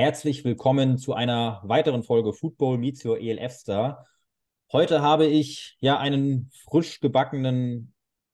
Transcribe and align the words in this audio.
Herzlich 0.00 0.46
willkommen 0.46 0.96
zu 0.96 1.12
einer 1.12 1.60
weiteren 1.62 2.02
Folge 2.02 2.32
Football 2.32 2.78
Meets 2.78 3.04
Your 3.04 3.20
ELF 3.20 3.52
Star. 3.52 4.06
Heute 4.72 5.02
habe 5.02 5.26
ich 5.26 5.76
ja 5.80 5.98
einen 5.98 6.50
frisch 6.70 7.00
gebackenen, 7.00 7.92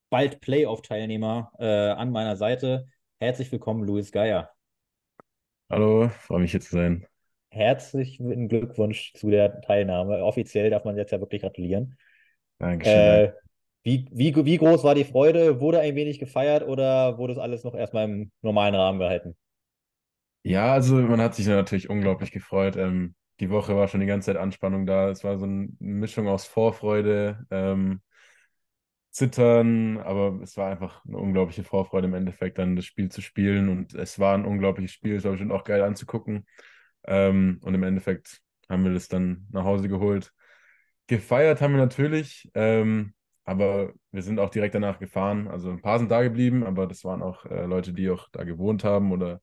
bald 0.08 0.40
Playoff-Teilnehmer 0.40 1.50
äh, 1.58 1.66
an 1.66 2.12
meiner 2.12 2.36
Seite. 2.36 2.86
Herzlich 3.18 3.50
willkommen, 3.50 3.82
Luis 3.82 4.12
Geier. 4.12 4.50
Hallo, 5.68 6.08
freue 6.08 6.38
mich 6.38 6.52
hier 6.52 6.60
zu 6.60 6.72
sein. 6.72 7.04
Herzlichen 7.50 8.46
Glückwunsch 8.46 9.12
zu 9.14 9.28
der 9.28 9.60
Teilnahme. 9.60 10.22
Offiziell 10.22 10.70
darf 10.70 10.84
man 10.84 10.96
jetzt 10.96 11.10
ja 11.10 11.18
wirklich 11.18 11.42
gratulieren. 11.42 11.98
Dankeschön. 12.60 12.94
Äh, 12.94 13.32
wie, 13.82 14.06
wie, 14.12 14.36
wie 14.44 14.58
groß 14.58 14.84
war 14.84 14.94
die 14.94 15.02
Freude? 15.02 15.58
Wurde 15.58 15.80
ein 15.80 15.96
wenig 15.96 16.20
gefeiert 16.20 16.62
oder 16.62 17.18
wurde 17.18 17.32
es 17.32 17.40
alles 17.40 17.64
noch 17.64 17.74
erstmal 17.74 18.04
im 18.04 18.30
normalen 18.40 18.76
Rahmen 18.76 19.00
gehalten? 19.00 19.36
Ja, 20.46 20.72
also 20.74 20.94
man 20.96 21.20
hat 21.20 21.34
sich 21.34 21.46
natürlich 21.48 21.90
unglaublich 21.90 22.30
gefreut. 22.30 22.76
Ähm, 22.76 23.14
die 23.40 23.50
Woche 23.50 23.74
war 23.76 23.88
schon 23.88 24.00
die 24.00 24.06
ganze 24.06 24.26
Zeit 24.26 24.36
Anspannung 24.36 24.86
da. 24.86 25.10
Es 25.10 25.24
war 25.24 25.38
so 25.38 25.44
eine 25.44 25.68
Mischung 25.80 26.28
aus 26.28 26.46
Vorfreude, 26.46 27.44
ähm, 27.50 28.00
Zittern, 29.10 29.96
aber 29.98 30.40
es 30.42 30.56
war 30.58 30.70
einfach 30.70 31.02
eine 31.06 31.16
unglaubliche 31.16 31.64
Vorfreude 31.64 32.06
im 32.06 32.14
Endeffekt, 32.14 32.58
dann 32.58 32.76
das 32.76 32.84
Spiel 32.84 33.08
zu 33.10 33.22
spielen. 33.22 33.68
Und 33.70 33.94
es 33.94 34.18
war 34.18 34.34
ein 34.36 34.44
unglaubliches 34.44 34.92
Spiel. 34.92 35.16
Es 35.16 35.24
war 35.24 35.30
bestimmt 35.32 35.52
auch 35.52 35.64
geil 35.64 35.82
anzugucken. 35.82 36.46
Ähm, 37.06 37.58
und 37.62 37.74
im 37.74 37.82
Endeffekt 37.82 38.40
haben 38.68 38.84
wir 38.84 38.92
das 38.92 39.08
dann 39.08 39.46
nach 39.50 39.64
Hause 39.64 39.88
geholt. 39.88 40.32
Gefeiert 41.06 41.60
haben 41.62 41.72
wir 41.74 41.80
natürlich, 41.80 42.50
ähm, 42.54 43.14
aber 43.44 43.92
wir 44.12 44.22
sind 44.22 44.38
auch 44.40 44.50
direkt 44.50 44.74
danach 44.74 44.98
gefahren. 44.98 45.48
Also 45.48 45.70
ein 45.70 45.80
paar 45.82 45.98
sind 45.98 46.10
da 46.10 46.22
geblieben, 46.22 46.64
aber 46.64 46.86
das 46.86 47.04
waren 47.04 47.22
auch 47.22 47.44
äh, 47.46 47.64
Leute, 47.66 47.92
die 47.94 48.10
auch 48.10 48.28
da 48.32 48.44
gewohnt 48.44 48.84
haben 48.84 49.12
oder 49.12 49.40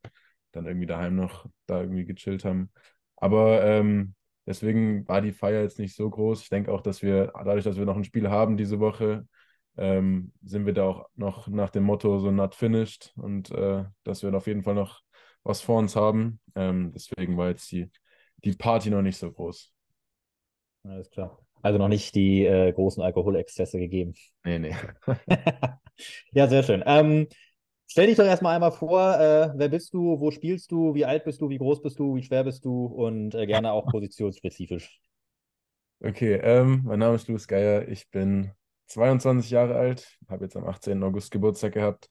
dann 0.54 0.66
irgendwie 0.66 0.88
daheim 0.88 1.16
noch 1.16 1.46
da 1.66 1.82
irgendwie 1.82 2.06
gechillt 2.06 2.46
haben. 2.46 2.72
Aber 3.18 3.64
ähm, 3.64 4.16
deswegen 4.46 5.08
war 5.08 5.22
die 5.22 5.32
Feier 5.34 5.62
jetzt 5.62 5.80
nicht 5.80 5.96
so 5.96 6.10
groß. 6.10 6.42
Ich 6.44 6.50
denke 6.50 6.72
auch, 6.72 6.82
dass 6.82 7.02
wir, 7.02 7.34
dadurch, 7.36 7.64
dass 7.64 7.78
wir 7.78 7.86
noch 7.86 7.98
ein 7.98 8.04
Spiel 8.04 8.30
haben 8.30 8.58
diese 8.58 8.80
Woche, 8.80 9.28
ähm, 9.78 10.32
sind 10.44 10.66
wir 10.66 10.74
da 10.74 10.84
auch 10.86 11.10
noch 11.16 11.48
nach 11.48 11.72
dem 11.72 11.84
Motto 11.84 12.20
so 12.20 12.32
not 12.32 12.56
finished 12.56 13.14
und 13.18 13.52
äh, 13.52 13.84
dass 14.04 14.24
wir 14.24 14.34
auf 14.34 14.48
jeden 14.48 14.64
Fall 14.64 14.76
noch 14.76 15.02
was 15.44 15.62
vor 15.62 15.80
uns 15.80 15.96
haben. 15.96 16.40
Ähm, 16.56 16.92
deswegen 16.94 17.38
war 17.38 17.50
jetzt 17.50 17.72
die, 17.72 17.90
die 18.44 18.54
Party 18.54 18.90
noch 18.90 19.02
nicht 19.02 19.18
so 19.18 19.32
groß. 19.32 19.74
Alles 20.84 21.10
klar. 21.10 21.40
Also 21.62 21.80
noch 21.80 21.88
nicht 21.88 22.14
die 22.14 22.46
äh, 22.46 22.72
großen 22.74 23.02
Alkoholexzesse 23.02 23.80
gegeben. 23.80 24.14
Nee, 24.44 24.60
nee. 24.60 24.76
ja, 26.34 26.48
sehr 26.48 26.64
schön. 26.64 26.84
Ähm, 26.86 27.28
Stell 27.94 28.08
dich 28.08 28.18
doch 28.18 28.26
erstmal 28.26 28.56
einmal 28.56 28.72
vor, 28.72 29.20
äh, 29.20 29.52
wer 29.54 29.70
bist 29.70 29.94
du, 29.94 30.20
wo 30.20 30.32
spielst 30.32 30.72
du, 30.72 30.96
wie 30.96 31.06
alt 31.06 31.26
bist 31.26 31.40
du, 31.42 31.50
wie 31.50 31.60
groß 31.60 31.84
bist 31.84 32.00
du, 32.00 32.16
wie 32.16 32.24
schwer 32.24 32.44
bist 32.44 32.66
du 32.66 32.88
und 32.88 33.36
äh, 33.36 33.46
gerne 33.46 33.72
auch 33.72 33.86
positionsspezifisch. 33.86 35.00
Okay, 36.00 36.40
ähm, 36.42 36.82
mein 36.86 36.98
Name 36.98 37.18
ist 37.18 37.28
Louis 37.28 37.48
Geier, 37.48 37.88
ich 37.88 38.10
bin 38.10 38.52
22 38.88 39.52
Jahre 39.52 39.76
alt, 39.76 40.18
habe 40.28 40.46
jetzt 40.46 40.58
am 40.58 40.66
18. 40.66 41.04
August 41.04 41.30
Geburtstag 41.30 41.74
gehabt. 41.74 42.10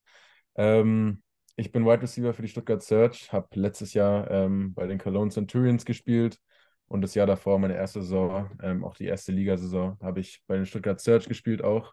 Ähm, 0.55 1.21
ich 1.57 1.73
bin 1.73 1.85
Wide 1.85 2.03
Receiver 2.03 2.33
für 2.33 2.43
die 2.43 2.49
Stuttgart 2.49 2.81
Search, 2.81 3.33
habe 3.33 3.49
letztes 3.55 3.93
Jahr 3.93 4.31
ähm, 4.31 4.75
bei 4.75 4.87
den 4.87 4.99
Cologne 4.99 5.33
Centurions 5.33 5.85
gespielt 5.85 6.39
und 6.87 7.01
das 7.01 7.17
Jahr 7.17 7.27
davor, 7.27 7.59
meine 7.59 7.75
erste 7.75 8.03
Saison, 8.03 8.57
ähm, 8.63 8.85
auch 8.85 8.95
die 8.95 9.07
erste 9.07 9.33
Ligasaison, 9.33 9.99
habe 10.01 10.21
ich 10.21 10.45
bei 10.47 10.55
den 10.55 10.65
Stuttgart 10.65 11.01
Search 11.01 11.27
gespielt 11.27 11.65
auch. 11.65 11.93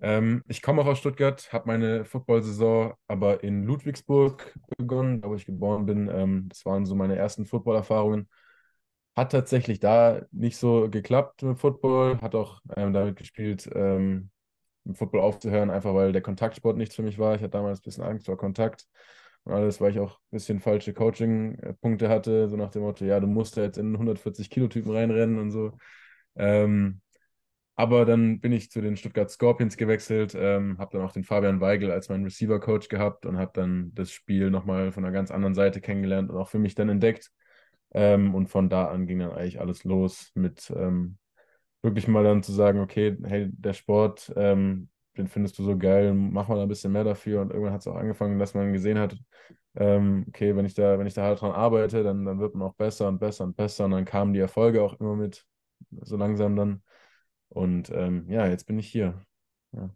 Ähm, 0.00 0.42
ich 0.48 0.62
komme 0.62 0.82
auch 0.82 0.86
aus 0.86 0.98
Stuttgart, 0.98 1.52
habe 1.52 1.66
meine 1.66 2.04
Football-Saison 2.04 2.94
aber 3.06 3.42
in 3.44 3.64
Ludwigsburg 3.64 4.54
begonnen, 4.78 5.20
da 5.20 5.28
wo 5.28 5.34
ich 5.34 5.44
geboren 5.46 5.86
bin. 5.86 6.08
Ähm, 6.12 6.48
das 6.48 6.64
waren 6.64 6.86
so 6.86 6.94
meine 6.94 7.16
ersten 7.16 7.46
Football-Erfahrungen. 7.46 8.28
Hat 9.16 9.32
tatsächlich 9.32 9.80
da 9.80 10.22
nicht 10.30 10.56
so 10.56 10.88
geklappt 10.88 11.42
mit 11.42 11.58
Football, 11.58 12.18
hat 12.20 12.34
auch 12.34 12.60
ähm, 12.76 12.92
damit 12.92 13.16
gespielt, 13.16 13.68
ähm, 13.74 14.30
mit 14.84 14.96
Football 14.96 15.20
aufzuhören, 15.20 15.70
einfach 15.70 15.94
weil 15.94 16.12
der 16.12 16.22
Kontaktsport 16.22 16.76
nichts 16.76 16.94
für 16.96 17.02
mich 17.02 17.18
war. 17.18 17.34
Ich 17.34 17.42
hatte 17.42 17.50
damals 17.50 17.80
ein 17.80 17.82
bisschen 17.82 18.04
Angst 18.04 18.26
vor 18.26 18.38
Kontakt 18.38 18.86
und 19.44 19.52
alles, 19.52 19.80
weil 19.80 19.90
ich 19.92 19.98
auch 20.00 20.16
ein 20.18 20.30
bisschen 20.30 20.60
falsche 20.60 20.94
Coaching-Punkte 20.94 22.08
hatte, 22.08 22.48
so 22.48 22.56
nach 22.56 22.70
dem 22.70 22.82
Motto, 22.82 23.04
ja, 23.04 23.20
du 23.20 23.26
musst 23.26 23.56
da 23.56 23.62
jetzt 23.62 23.78
in 23.78 23.96
140 23.98 24.48
Kilo-Typen 24.50 24.92
reinrennen 24.92 25.38
und 25.38 25.50
so. 25.50 25.72
Ähm, 26.36 27.00
aber 27.80 28.04
dann 28.04 28.40
bin 28.40 28.52
ich 28.52 28.70
zu 28.70 28.82
den 28.82 28.96
Stuttgart 28.96 29.30
Scorpions 29.30 29.78
gewechselt, 29.78 30.34
ähm, 30.36 30.76
habe 30.78 30.98
dann 30.98 31.06
auch 31.06 31.12
den 31.12 31.24
Fabian 31.24 31.60
Weigel 31.62 31.90
als 31.90 32.10
meinen 32.10 32.24
Receiver-Coach 32.24 32.88
gehabt 32.88 33.24
und 33.24 33.38
habe 33.38 33.52
dann 33.54 33.92
das 33.94 34.12
Spiel 34.12 34.50
nochmal 34.50 34.92
von 34.92 35.02
einer 35.02 35.14
ganz 35.14 35.30
anderen 35.30 35.54
Seite 35.54 35.80
kennengelernt 35.80 36.30
und 36.30 36.36
auch 36.36 36.48
für 36.48 36.58
mich 36.58 36.74
dann 36.74 36.90
entdeckt. 36.90 37.30
Ähm, 37.92 38.34
und 38.34 38.48
von 38.48 38.68
da 38.68 38.88
an 38.88 39.06
ging 39.06 39.20
dann 39.20 39.32
eigentlich 39.32 39.60
alles 39.60 39.84
los 39.84 40.30
mit 40.34 40.70
ähm, 40.76 41.16
wirklich 41.82 42.06
mal 42.06 42.22
dann 42.22 42.42
zu 42.42 42.52
sagen, 42.52 42.80
okay, 42.80 43.16
hey, 43.24 43.48
der 43.50 43.72
Sport, 43.72 44.30
ähm, 44.36 44.90
den 45.16 45.28
findest 45.28 45.58
du 45.58 45.64
so 45.64 45.78
geil, 45.78 46.12
mach 46.14 46.48
mal 46.48 46.60
ein 46.60 46.68
bisschen 46.68 46.92
mehr 46.92 47.04
dafür. 47.04 47.40
Und 47.40 47.50
irgendwann 47.50 47.72
hat 47.72 47.80
es 47.80 47.86
auch 47.86 47.96
angefangen, 47.96 48.38
dass 48.38 48.54
man 48.54 48.74
gesehen 48.74 48.98
hat, 48.98 49.16
ähm, 49.76 50.26
okay, 50.28 50.54
wenn 50.54 50.66
ich 50.66 50.74
da, 50.74 50.98
wenn 50.98 51.06
ich 51.06 51.14
da 51.14 51.22
halt 51.24 51.40
dran 51.40 51.52
arbeite, 51.52 52.02
dann, 52.02 52.26
dann 52.26 52.40
wird 52.40 52.54
man 52.54 52.68
auch 52.68 52.74
besser 52.74 53.08
und 53.08 53.20
besser 53.20 53.44
und 53.44 53.56
besser. 53.56 53.86
Und 53.86 53.92
dann 53.92 54.04
kamen 54.04 54.34
die 54.34 54.40
Erfolge 54.40 54.82
auch 54.82 55.00
immer 55.00 55.16
mit, 55.16 55.46
so 56.02 56.18
langsam 56.18 56.56
dann. 56.56 56.82
Und 57.50 57.90
ähm, 57.90 58.26
ja, 58.28 58.46
jetzt 58.46 58.66
bin 58.66 58.78
ich 58.78 58.88
hier. 58.88 59.22
Ja. 59.72 59.90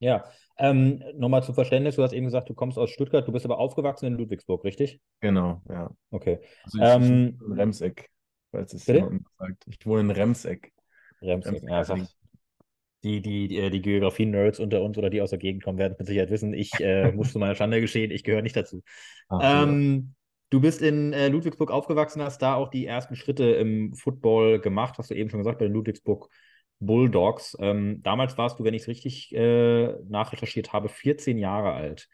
Ja, 0.00 0.24
ähm, 0.58 1.02
nochmal 1.14 1.42
zum 1.42 1.54
Verständnis, 1.54 1.96
du 1.96 2.02
hast 2.02 2.12
eben 2.12 2.26
gesagt, 2.26 2.50
du 2.50 2.54
kommst 2.54 2.78
aus 2.78 2.90
Stuttgart, 2.90 3.26
du 3.26 3.32
bist 3.32 3.46
aber 3.46 3.58
aufgewachsen 3.58 4.06
in 4.06 4.14
Ludwigsburg, 4.14 4.62
richtig? 4.64 5.00
Genau, 5.20 5.62
ja. 5.68 5.90
Okay. 6.10 6.40
Also 6.64 6.78
ich, 6.78 6.84
ähm, 6.84 7.02
ich 7.02 7.40
wohne 7.40 7.52
in 7.52 7.60
Remseck, 7.60 8.10
falls 8.50 8.74
es 8.74 8.86
jemand 8.86 9.22
sagt. 9.38 9.64
Ich 9.66 9.86
wohne 9.86 10.00
in 10.02 10.10
Remseck. 10.10 10.72
Remseck, 11.22 11.54
Remseck 11.54 11.70
ja, 11.70 11.84
sagt, 11.84 12.16
die, 13.02 13.22
die, 13.22 13.48
die, 13.48 13.70
die 13.70 13.82
Geografie-Nerds 13.82 14.60
unter 14.60 14.82
uns 14.82 14.98
oder 14.98 15.08
die 15.08 15.22
aus 15.22 15.30
der 15.30 15.38
Gegend 15.38 15.62
kommen, 15.62 15.78
werden 15.78 15.94
mit 15.98 16.06
Sicherheit 16.06 16.30
wissen. 16.30 16.52
Ich 16.52 16.72
äh, 16.80 17.12
muss 17.12 17.32
zu 17.32 17.38
meiner 17.38 17.54
Schande 17.54 17.80
geschehen, 17.80 18.10
ich 18.10 18.24
gehöre 18.24 18.42
nicht 18.42 18.56
dazu. 18.56 18.82
Ach, 19.28 19.62
ähm, 19.64 20.14
Du 20.50 20.60
bist 20.60 20.82
in 20.82 21.12
äh, 21.12 21.26
Ludwigsburg 21.28 21.72
aufgewachsen, 21.72 22.22
hast 22.22 22.40
da 22.40 22.54
auch 22.54 22.68
die 22.68 22.86
ersten 22.86 23.16
Schritte 23.16 23.44
im 23.44 23.92
Football 23.94 24.60
gemacht, 24.60 24.98
hast 24.98 25.10
du 25.10 25.14
eben 25.14 25.28
schon 25.28 25.40
gesagt, 25.40 25.58
bei 25.58 25.66
Ludwigsburg 25.66 26.28
Bulldogs. 26.80 27.56
Ähm, 27.60 28.02
damals 28.02 28.36
warst 28.38 28.58
du, 28.58 28.64
wenn 28.64 28.74
ich 28.74 28.82
es 28.82 28.88
richtig 28.88 29.34
äh, 29.34 29.94
nachrecherchiert 30.08 30.72
habe, 30.72 30.88
14 30.88 31.38
Jahre 31.38 31.72
alt. 31.72 32.08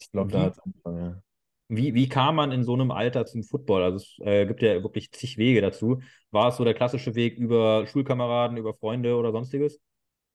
Ich 0.00 0.10
glaube, 0.10 0.32
da 0.32 0.42
hat 0.42 0.52
es 0.52 0.58
angefangen, 0.58 1.04
ja. 1.04 1.22
Wie, 1.68 1.94
wie 1.94 2.08
kam 2.08 2.36
man 2.36 2.52
in 2.52 2.62
so 2.62 2.74
einem 2.74 2.92
Alter 2.92 3.26
zum 3.26 3.42
Football? 3.42 3.82
Also 3.82 3.96
es 3.96 4.18
äh, 4.20 4.46
gibt 4.46 4.62
ja 4.62 4.82
wirklich 4.84 5.10
zig 5.10 5.36
Wege 5.36 5.60
dazu. 5.60 6.00
War 6.30 6.48
es 6.48 6.56
so 6.56 6.64
der 6.64 6.74
klassische 6.74 7.16
Weg 7.16 7.38
über 7.38 7.86
Schulkameraden, 7.88 8.56
über 8.56 8.72
Freunde 8.72 9.16
oder 9.16 9.32
sonstiges? 9.32 9.80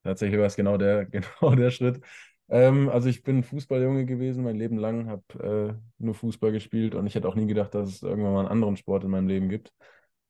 Tatsächlich 0.04 0.40
war 0.40 0.48
es 0.48 0.58
genau 0.58 0.78
der, 0.78 1.06
genau 1.12 1.56
der 1.56 1.72
Schritt. 1.72 2.02
Ähm, 2.50 2.90
also 2.90 3.08
ich 3.08 3.24
bin 3.24 3.44
Fußballjunge 3.44 4.06
gewesen, 4.06 4.44
mein 4.44 4.58
Leben 4.58 4.78
lang, 4.78 5.08
habe 5.10 5.80
äh, 5.80 6.04
nur 6.04 6.16
Fußball 6.16 6.52
gespielt 6.52 6.96
und 6.96 7.08
ich 7.08 7.16
hätte 7.16 7.30
auch 7.30 7.36
nie 7.36 7.48
gedacht, 7.48 7.74
dass 7.74 7.88
es 7.88 8.04
irgendwann 8.04 8.34
mal 8.34 8.40
einen 8.42 8.50
anderen 8.50 8.76
Sport 8.76 9.06
in 9.06 9.12
meinem 9.12 9.30
Leben 9.30 9.48
gibt. 9.48 9.72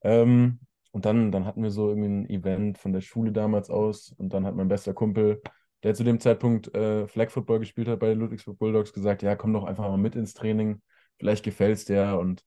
Ähm, 0.04 0.60
und 0.92 1.06
dann, 1.06 1.32
dann 1.32 1.46
hatten 1.46 1.64
wir 1.64 1.72
so 1.72 1.90
irgendwie 1.90 2.10
ein 2.10 2.30
Event 2.30 2.78
von 2.78 2.94
der 2.94 3.02
Schule 3.02 3.32
damals 3.32 3.70
aus 3.70 4.14
und 4.18 4.34
dann 4.34 4.46
hat 4.46 4.56
mein 4.56 4.68
bester 4.68 4.94
Kumpel, 4.94 5.42
der 5.84 5.94
zu 5.94 6.04
dem 6.04 6.20
Zeitpunkt 6.20 6.74
äh, 6.76 7.08
Flag 7.08 7.30
Football 7.32 7.60
gespielt 7.60 7.88
hat 7.88 8.00
bei 8.00 8.10
den 8.10 8.20
Ludwigsburg 8.20 8.60
Bulldogs, 8.60 8.94
gesagt, 8.94 9.24
ja, 9.24 9.36
komm 9.36 9.54
doch 9.54 9.64
einfach 9.64 9.88
mal 9.88 9.98
mit 9.98 10.16
ins 10.16 10.34
Training, 10.34 10.82
vielleicht 11.18 11.44
gefällt 11.44 11.78
es 11.78 11.86
dir. 11.86 12.18
Und 12.20 12.44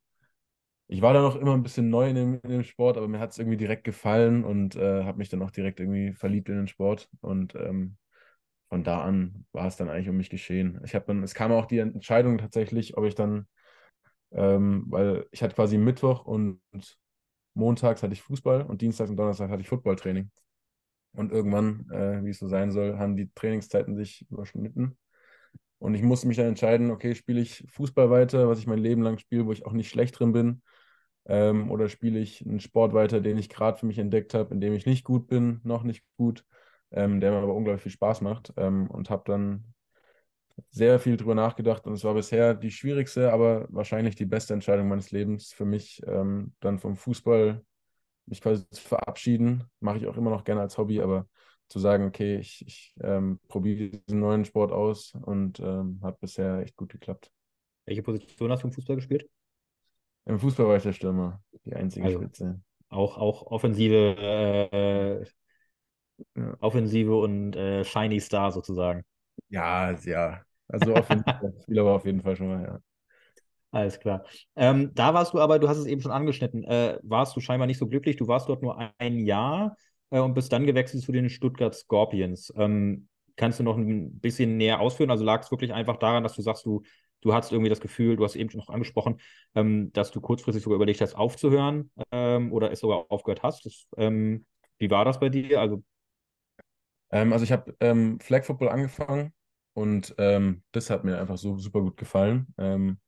ich 0.87 1.03
war 1.03 1.15
da 1.15 1.23
noch 1.23 1.37
immer 1.37 1.55
ein 1.55 1.63
bisschen 1.63 1.89
neu 1.91 2.09
in 2.09 2.15
dem, 2.15 2.41
in 2.43 2.51
dem 2.51 2.65
Sport, 2.65 2.97
aber 2.97 3.09
mir 3.09 3.19
hat 3.19 3.33
es 3.33 3.39
irgendwie 3.39 3.57
direkt 3.57 3.85
gefallen 3.85 4.45
und 4.45 4.77
äh, 4.77 5.05
habe 5.05 5.19
mich 5.19 5.31
dann 5.31 5.43
auch 5.43 5.51
direkt 5.51 5.81
irgendwie 5.81 6.13
verliebt 6.13 6.49
in 6.49 6.57
den 6.57 6.69
Sport. 6.69 7.09
Und 7.21 7.55
ähm, 7.55 7.97
von 8.69 8.85
da 8.85 9.03
an 9.03 9.47
war 9.53 9.67
es 9.67 9.77
dann 9.77 9.89
eigentlich 9.89 10.09
um 10.09 10.17
mich 10.17 10.31
geschehen. 10.31 10.81
Ich 10.85 10.93
dann, 10.93 11.23
es 11.23 11.35
kam 11.35 11.53
auch 11.53 11.67
die 11.67 11.79
Entscheidung 11.79 12.39
tatsächlich, 12.39 12.97
ob 12.97 13.05
ich 13.05 13.15
dann, 13.15 13.47
ähm, 14.33 14.85
weil 14.89 15.27
ich 15.31 15.43
hatte 15.43 15.55
quasi 15.55 15.79
Mittwoch 15.79 16.25
und 16.27 16.61
montags 17.55 18.03
hatte 18.03 18.13
ich 18.13 18.23
Fußball 18.23 18.63
und 18.63 18.83
dienstags 18.83 19.11
und 19.11 19.17
donnerstags 19.17 19.51
hatte 19.51 19.63
ich 19.63 19.69
Footballtraining. 19.69 20.31
Und 21.13 21.33
irgendwann, 21.33 21.89
äh, 21.91 22.25
wie 22.25 22.31
es 22.31 22.39
so 22.39 22.49
sein 22.49 22.73
soll, 22.73 22.99
haben 22.99 23.17
die 23.17 23.31
Trainingszeiten 23.35 23.97
sich 23.97 24.27
überschnitten. 24.31 24.99
Und 25.79 25.95
ich 25.95 26.03
musste 26.03 26.27
mich 26.29 26.37
dann 26.37 26.47
entscheiden, 26.47 26.91
okay, 26.91 27.15
spiele 27.15 27.41
ich 27.41 27.65
Fußball 27.69 28.11
weiter, 28.11 28.49
was 28.49 28.59
ich 28.59 28.67
mein 28.67 28.79
Leben 28.79 29.03
lang 29.03 29.19
spiele, 29.19 29.47
wo 29.47 29.53
ich 29.53 29.67
auch 29.67 29.73
nicht 29.73 29.91
schlecht 29.91 30.19
drin 30.19 30.33
bin, 30.33 30.63
ähm, 31.27 31.71
oder 31.71 31.89
spiele 31.89 32.19
ich 32.19 32.47
einen 32.47 32.61
Sport 32.61 32.95
weiter, 32.95 33.21
den 33.21 33.39
ich 33.39 33.49
gerade 33.49 33.79
für 33.79 33.87
mich 33.87 33.99
entdeckt 33.99 34.35
habe, 34.35 34.55
in 34.55 34.61
dem 34.61 34.75
ich 34.75 34.87
nicht 34.87 35.05
gut 35.05 35.27
bin, 35.27 35.61
noch 35.65 35.83
nicht 35.83 36.05
gut, 36.17 36.45
ähm, 36.91 37.21
der 37.21 37.33
mir 37.33 37.39
aber 37.39 37.55
unglaublich 37.55 37.83
viel 37.83 37.93
Spaß 37.93 38.21
macht. 38.23 38.53
Ähm, 38.57 38.91
und 38.91 39.11
habe 39.11 39.25
dann 39.27 39.74
sehr 40.71 40.99
viel 41.01 41.17
drüber 41.17 41.35
nachgedacht 41.35 41.87
und 41.87 41.95
es 41.95 42.05
war 42.05 42.15
bisher 42.15 42.55
die 42.55 42.71
schwierigste, 42.71 43.33
aber 43.33 43.67
wahrscheinlich 43.71 44.15
die 44.17 44.25
beste 44.27 44.55
Entscheidung 44.55 44.89
meines 44.89 45.11
Lebens 45.11 45.53
für 45.53 45.65
mich, 45.65 46.03
ähm, 46.07 46.55
dann 46.61 46.79
vom 46.79 46.97
Fußball 46.97 47.63
mich 48.27 48.41
quasi 48.41 48.69
zu 48.71 48.83
verabschieden. 48.83 49.65
Mache 49.81 49.99
ich 49.99 50.07
auch 50.07 50.17
immer 50.17 50.31
noch 50.31 50.45
gerne 50.45 50.63
als 50.63 50.79
Hobby, 50.79 51.01
aber 51.01 51.29
zu 51.69 51.79
sagen, 51.79 52.07
okay, 52.07 52.39
ich, 52.39 52.65
ich 52.67 52.95
ähm, 53.03 53.41
probiere 53.49 53.91
diesen 53.91 54.21
neuen 54.21 54.45
Sport 54.45 54.73
aus 54.73 55.15
und 55.23 55.61
ähm, 55.61 56.01
hat 56.03 56.21
bisher 56.21 56.61
echt 56.61 56.77
gut 56.77 56.91
geklappt. 56.93 57.31
Welche 57.87 58.03
Position 58.03 58.51
hast 58.53 58.63
du 58.63 58.69
im 58.69 58.73
Fußball 58.73 58.97
gespielt? 58.97 59.29
Im 60.27 60.39
Fußball 60.39 60.67
war 60.67 60.77
ich 60.77 60.83
der 60.83 60.93
Stürmer, 60.93 61.43
die 61.65 61.75
einzige 61.75 62.07
Also, 62.07 62.19
Spitze. 62.19 62.61
Auch, 62.89 63.19
auch 63.19 63.43
offensive, 63.47 64.17
äh, 64.73 65.27
Ja, 66.37 66.57
offensive 66.61 67.15
und 67.17 67.57
äh, 67.57 67.85
Shiny 67.85 68.21
Star 68.21 68.53
sozusagen. 68.53 69.05
Ja, 69.49 69.93
ja. 70.05 70.43
Also 70.69 70.95
offensiver 70.95 71.53
Spieler 71.63 71.85
war 71.85 71.95
auf 71.97 72.07
jeden 72.07 72.23
Fall 72.23 72.37
schon 72.37 72.49
mal, 72.49 72.63
ja. 72.63 72.79
Alles 73.71 73.99
klar. 73.99 74.25
Ähm, 74.55 74.93
da 74.95 75.15
warst 75.15 75.35
du 75.35 75.41
aber, 75.41 75.59
du 75.59 75.69
hast 75.69 75.79
es 75.79 75.87
eben 75.87 76.01
schon 76.01 76.13
angeschnitten, 76.13 76.63
äh, 76.65 76.99
warst 77.03 77.35
du 77.35 77.41
scheinbar 77.41 77.67
nicht 77.67 77.79
so 77.79 77.89
glücklich. 77.89 78.17
Du 78.17 78.29
warst 78.29 78.49
dort 78.49 78.63
nur 78.63 78.79
ein 78.99 79.19
Jahr 79.27 79.77
äh, 80.11 80.21
und 80.21 80.35
bist 80.35 80.53
dann 80.53 80.65
gewechselt 80.65 81.03
zu 81.03 81.11
den 81.11 81.29
Stuttgart 81.29 81.75
Scorpions. 81.75 82.53
Ähm, 82.57 83.09
kannst 83.37 83.59
du 83.59 83.65
noch 83.65 83.77
ein 83.77 84.21
bisschen 84.21 84.57
näher 84.57 84.81
ausführen? 84.81 85.11
Also 85.11 85.25
lag 85.25 85.43
es 85.43 85.51
wirklich 85.51 85.73
einfach 85.73 85.97
daran, 85.97 86.23
dass 86.23 86.37
du 86.37 86.43
sagst, 86.43 86.65
du, 86.65 86.83
du 87.21 87.35
hattest 87.35 87.51
irgendwie 87.53 87.69
das 87.69 87.81
Gefühl, 87.81 88.15
du 88.17 88.25
hast 88.25 88.37
eben 88.37 88.49
schon 88.49 88.61
noch 88.61 88.69
angesprochen, 88.69 89.21
ähm, 89.57 89.93
dass 89.93 90.13
du 90.13 90.21
kurzfristig 90.21 90.63
sogar 90.63 90.77
überlegt 90.77 91.01
hast, 91.01 91.17
aufzuhören 91.17 91.91
ähm, 92.13 92.53
oder 92.53 92.71
es 92.71 92.79
sogar 92.79 93.07
aufgehört 93.09 93.43
hast. 93.43 93.67
Das, 93.67 93.87
ähm, 93.97 94.47
wie 94.79 94.91
war 94.91 95.05
das 95.05 95.19
bei 95.19 95.31
dir? 95.31 95.61
Also, 95.61 95.83
Ähm, 97.15 97.33
also 97.33 97.45
ich 97.45 97.53
habe 97.53 97.77
ähm, 97.81 98.21
Flag 98.21 98.45
Football 98.45 98.71
angefangen 98.71 99.33
und 99.75 100.15
ähm, 100.19 100.65
das 100.73 100.91
hat 100.91 101.05
mir 101.05 101.21
einfach 101.21 101.39
so 101.39 101.59
super 101.59 101.81
gut 101.83 101.97
gefallen. 101.97 102.49
Ähm, 102.59 103.01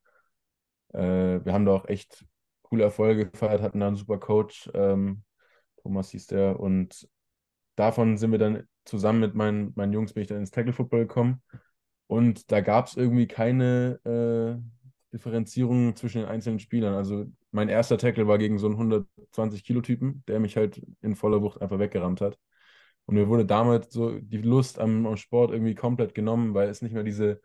äh, 0.93 1.45
wir 1.45 1.53
haben 1.53 1.65
da 1.67 1.73
auch 1.73 1.89
echt 1.89 2.25
coole 2.63 2.85
Erfolge 2.85 3.31
gefeiert, 3.31 3.63
hatten 3.63 3.81
da 3.81 3.89
einen 3.89 3.97
super 3.97 4.19
Coach, 4.19 4.71
ähm, 4.75 5.23
Thomas 5.83 6.11
hieß 6.11 6.29
der, 6.29 6.61
und 6.61 7.09
davon 7.77 8.19
sind 8.19 8.33
wir 8.33 8.39
dann 8.39 8.65
zusammen 8.85 9.21
mit 9.21 9.35
meinen, 9.35 9.73
meinen 9.77 9.93
Jungs 9.95 10.15
bin 10.15 10.23
ich 10.23 10.29
dann 10.29 10.39
ins 10.41 10.53
Tackle 10.53 10.73
Football 10.73 11.03
gekommen 11.03 11.43
und 12.09 12.53
da 12.53 12.61
gab 12.63 12.89
es 12.89 12.97
irgendwie 12.97 13.29
keine 13.29 14.01
äh, 14.05 14.63
Differenzierung 15.15 15.97
zwischen 15.97 16.21
den 16.23 16.29
einzelnen 16.29 16.61
Spielern. 16.61 16.95
Also 16.95 17.27
mein 17.53 17.69
erster 17.71 17.99
Tackle 17.99 18.29
war 18.29 18.39
gegen 18.39 18.59
so 18.59 18.67
einen 18.69 18.79
120 18.79 19.65
Kilo 19.65 19.83
Typen, 19.83 20.25
der 20.29 20.41
mich 20.41 20.57
halt 20.57 20.83
in 21.03 21.17
voller 21.17 21.43
Wucht 21.43 21.63
einfach 21.63 21.81
weggerammt 21.81 22.21
hat. 22.23 22.39
Und 23.07 23.15
mir 23.15 23.29
wurde 23.29 23.47
damals 23.47 23.93
so 23.93 24.19
die 24.19 24.39
Lust 24.39 24.79
am, 24.79 25.07
am 25.07 25.17
Sport 25.17 25.53
irgendwie 25.53 25.75
komplett 25.75 26.15
genommen, 26.15 26.55
weil 26.55 26.69
es 26.69 26.83
nicht 26.83 26.93
mehr 26.93 27.05
diese, 27.05 27.41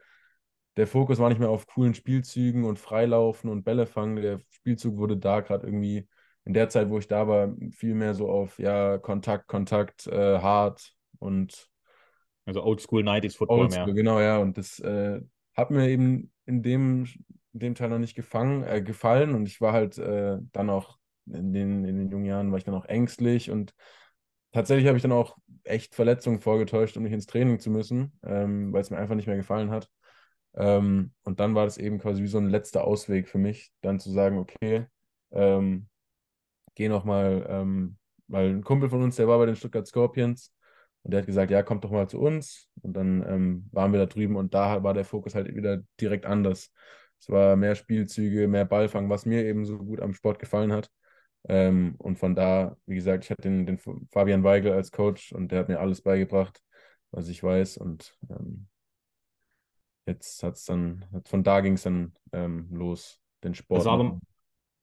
der 0.76 0.88
Fokus 0.88 1.20
war 1.20 1.30
nicht 1.30 1.40
mehr 1.40 1.50
auf 1.50 1.68
coolen 1.68 1.94
Spielzügen 1.94 2.64
und 2.64 2.80
Freilaufen 2.80 3.50
und 3.50 3.64
Bälle 3.64 3.86
fangen. 3.86 4.16
Der 4.16 4.40
Spielzug 4.50 4.98
wurde 4.98 5.18
da 5.18 5.42
gerade 5.42 5.68
irgendwie 5.68 6.08
in 6.46 6.54
der 6.54 6.70
Zeit, 6.70 6.90
wo 6.90 6.98
ich 6.98 7.08
da 7.08 7.28
war, 7.28 7.54
viel 7.72 7.94
mehr 7.94 8.16
so 8.16 8.30
auf 8.30 8.58
ja, 8.58 8.98
Kontakt, 8.98 9.48
Kontakt, 9.48 10.08
äh, 10.08 10.40
hart 10.40 10.94
und 11.20 11.70
also 12.46 12.64
Oldschool 12.64 13.04
90s 13.04 13.36
Football 13.38 13.60
Oldschool, 13.62 13.86
mehr. 13.86 13.96
genau, 13.96 14.20
ja. 14.20 14.40
Und 14.40 14.58
das 14.58 14.80
äh, 14.80 15.22
hat 15.56 15.70
mir 15.70 15.90
eben 15.90 16.32
in 16.46 16.64
dem, 16.64 17.08
in 17.54 17.60
dem 17.60 17.76
Teil 17.76 17.90
noch 17.90 18.00
nicht 18.00 18.16
gefangen, 18.16 18.64
äh, 18.64 18.82
gefallen. 18.82 19.36
Und 19.36 19.48
ich 19.48 19.62
war 19.62 19.74
halt 19.74 19.98
äh, 20.00 20.38
dann 20.52 20.70
auch 20.70 20.98
in 21.28 21.54
den, 21.54 21.86
in 21.86 21.98
den 21.98 22.10
jungen 22.10 22.26
Jahren 22.26 22.52
war 22.52 22.58
ich 22.58 22.64
dann 22.64 22.74
auch 22.74 22.86
ängstlich 22.86 23.52
und 23.52 23.74
tatsächlich 24.52 24.88
habe 24.88 24.98
ich 24.98 25.04
dann 25.04 25.12
auch 25.12 25.38
echt 25.64 25.96
Verletzungen 25.96 26.40
vorgetäuscht, 26.40 26.98
um 26.98 27.04
nicht 27.04 27.14
ins 27.14 27.26
Training 27.28 27.60
zu 27.60 27.70
müssen, 27.70 28.14
ähm, 28.24 28.74
weil 28.74 28.82
es 28.82 28.90
mir 28.90 28.98
einfach 28.98 29.16
nicht 29.16 29.28
mehr 29.28 29.38
gefallen 29.38 29.72
hat. 29.72 29.90
Ähm, 30.56 31.14
und 31.24 31.40
dann 31.40 31.56
war 31.56 31.66
das 31.66 31.78
eben 31.78 32.00
quasi 32.00 32.24
wie 32.24 32.28
so 32.28 32.38
ein 32.40 32.50
letzter 32.50 32.84
Ausweg 32.86 33.28
für 33.30 33.38
mich, 33.38 33.72
dann 33.82 34.00
zu 34.00 34.12
sagen, 34.12 34.38
okay, 34.40 34.88
ähm, 35.32 35.88
geh 36.76 36.90
nochmal, 36.90 37.46
ähm, 37.50 37.98
weil 38.28 38.50
ein 38.50 38.64
Kumpel 38.64 38.90
von 38.90 39.04
uns, 39.04 39.16
der 39.18 39.28
war 39.28 39.38
bei 39.38 39.46
den 39.46 39.56
Stuttgart 39.56 39.88
Scorpions 39.88 40.54
und 41.04 41.12
der 41.12 41.20
hat 41.22 41.28
gesagt, 41.28 41.52
ja, 41.52 41.64
kommt 41.64 41.84
doch 41.84 41.92
mal 41.92 42.08
zu 42.10 42.20
uns. 42.20 42.68
Und 42.82 42.94
dann 42.94 43.26
ähm, 43.28 43.70
waren 43.72 43.92
wir 43.92 44.00
da 44.00 44.06
drüben 44.06 44.36
und 44.36 44.54
da 44.54 44.84
war 44.84 44.94
der 44.94 45.06
Fokus 45.06 45.36
halt 45.36 45.54
wieder 45.56 45.82
direkt 46.00 46.26
anders. 46.26 46.72
Es 47.20 47.30
war 47.30 47.56
mehr 47.56 47.76
Spielzüge, 47.76 48.48
mehr 48.48 48.66
Ballfang, 48.66 49.10
was 49.10 49.26
mir 49.26 49.44
eben 49.46 49.66
so 49.66 49.78
gut 49.78 50.00
am 50.02 50.14
Sport 50.14 50.40
gefallen 50.40 50.72
hat. 50.74 50.90
Ähm, 51.48 51.96
und 51.98 52.18
von 52.20 52.36
da, 52.36 52.78
wie 52.86 52.96
gesagt, 52.96 53.24
ich 53.26 53.32
hatte 53.32 53.44
den, 53.44 53.66
den 53.66 53.78
Fabian 54.12 54.44
Weigel 54.44 54.74
als 54.74 54.92
Coach 54.92 55.34
und 55.34 55.52
der 55.52 55.60
hat 55.60 55.70
mir 55.70 55.80
alles 55.80 56.02
beigebracht, 56.02 56.62
was 57.12 57.28
ich 57.30 57.44
weiß. 57.44 57.78
Und 57.78 58.18
ähm, 58.30 58.68
jetzt 60.06 60.44
hat 60.44 60.56
es 60.56 60.66
dann, 60.66 61.06
von 61.26 61.44
da 61.44 61.62
ging 61.62 61.74
es 61.74 61.84
dann 61.84 62.14
ähm, 62.34 62.68
los, 62.72 63.20
den 63.44 63.54
Das 63.74 63.84
Sport 63.84 63.86
war, 63.86 63.98
machen. 63.98 63.98
beim, 63.98 64.22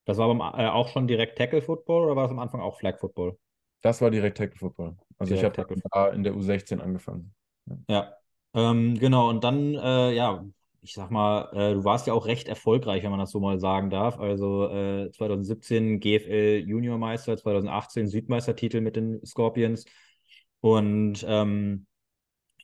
das 0.07 0.19
war 0.19 0.29
beim, 0.29 0.41
äh, 0.61 0.69
auch 0.69 0.89
schon 0.91 1.09
direkt 1.09 1.39
Tackle 1.39 1.63
Football 1.63 2.05
oder 2.07 2.17
war 2.17 2.25
das 2.25 2.33
am 2.33 2.39
Anfang 2.41 2.61
auch 2.63 2.79
Flag 2.79 2.99
Football? 3.01 3.39
Das 3.83 4.01
war 4.01 4.11
direkt 4.11 4.39
Tackle 4.39 4.59
Football. 4.59 4.97
Also 5.19 5.35
ich 5.35 5.43
Direkt 5.43 5.45
habe 5.45 5.57
Tackle 5.57 5.77
da 5.93 6.09
in 6.11 6.23
der 6.23 6.35
U16 6.35 6.81
angefangen. 6.81 7.35
Ja. 7.67 7.77
Ja, 7.89 8.15
ähm, 8.55 8.99
genau. 8.99 9.29
Und 9.31 9.45
dann, 9.45 9.75
äh, 9.75 10.13
ja, 10.13 10.45
ich 10.88 10.94
sag 10.94 11.11
mal, 11.11 11.50
äh, 11.52 11.75
du 11.75 11.85
warst 11.85 12.06
ja 12.06 12.14
auch 12.14 12.25
recht 12.25 12.49
erfolgreich, 12.49 13.02
wenn 13.02 13.11
man 13.11 13.20
das 13.20 13.31
so 13.31 13.40
mal 13.40 13.61
sagen 13.61 13.90
darf. 13.90 14.19
Also 14.19 14.70
äh, 14.70 15.11
2017 15.12 16.00
GFL 16.00 16.64
Juniormeister, 16.67 17.37
2018 17.37 18.08
Südmeistertitel 18.08 18.81
mit 18.81 18.96
den 18.96 19.25
Scorpions. 19.25 19.85
Und 20.61 21.26
ähm, 21.29 21.87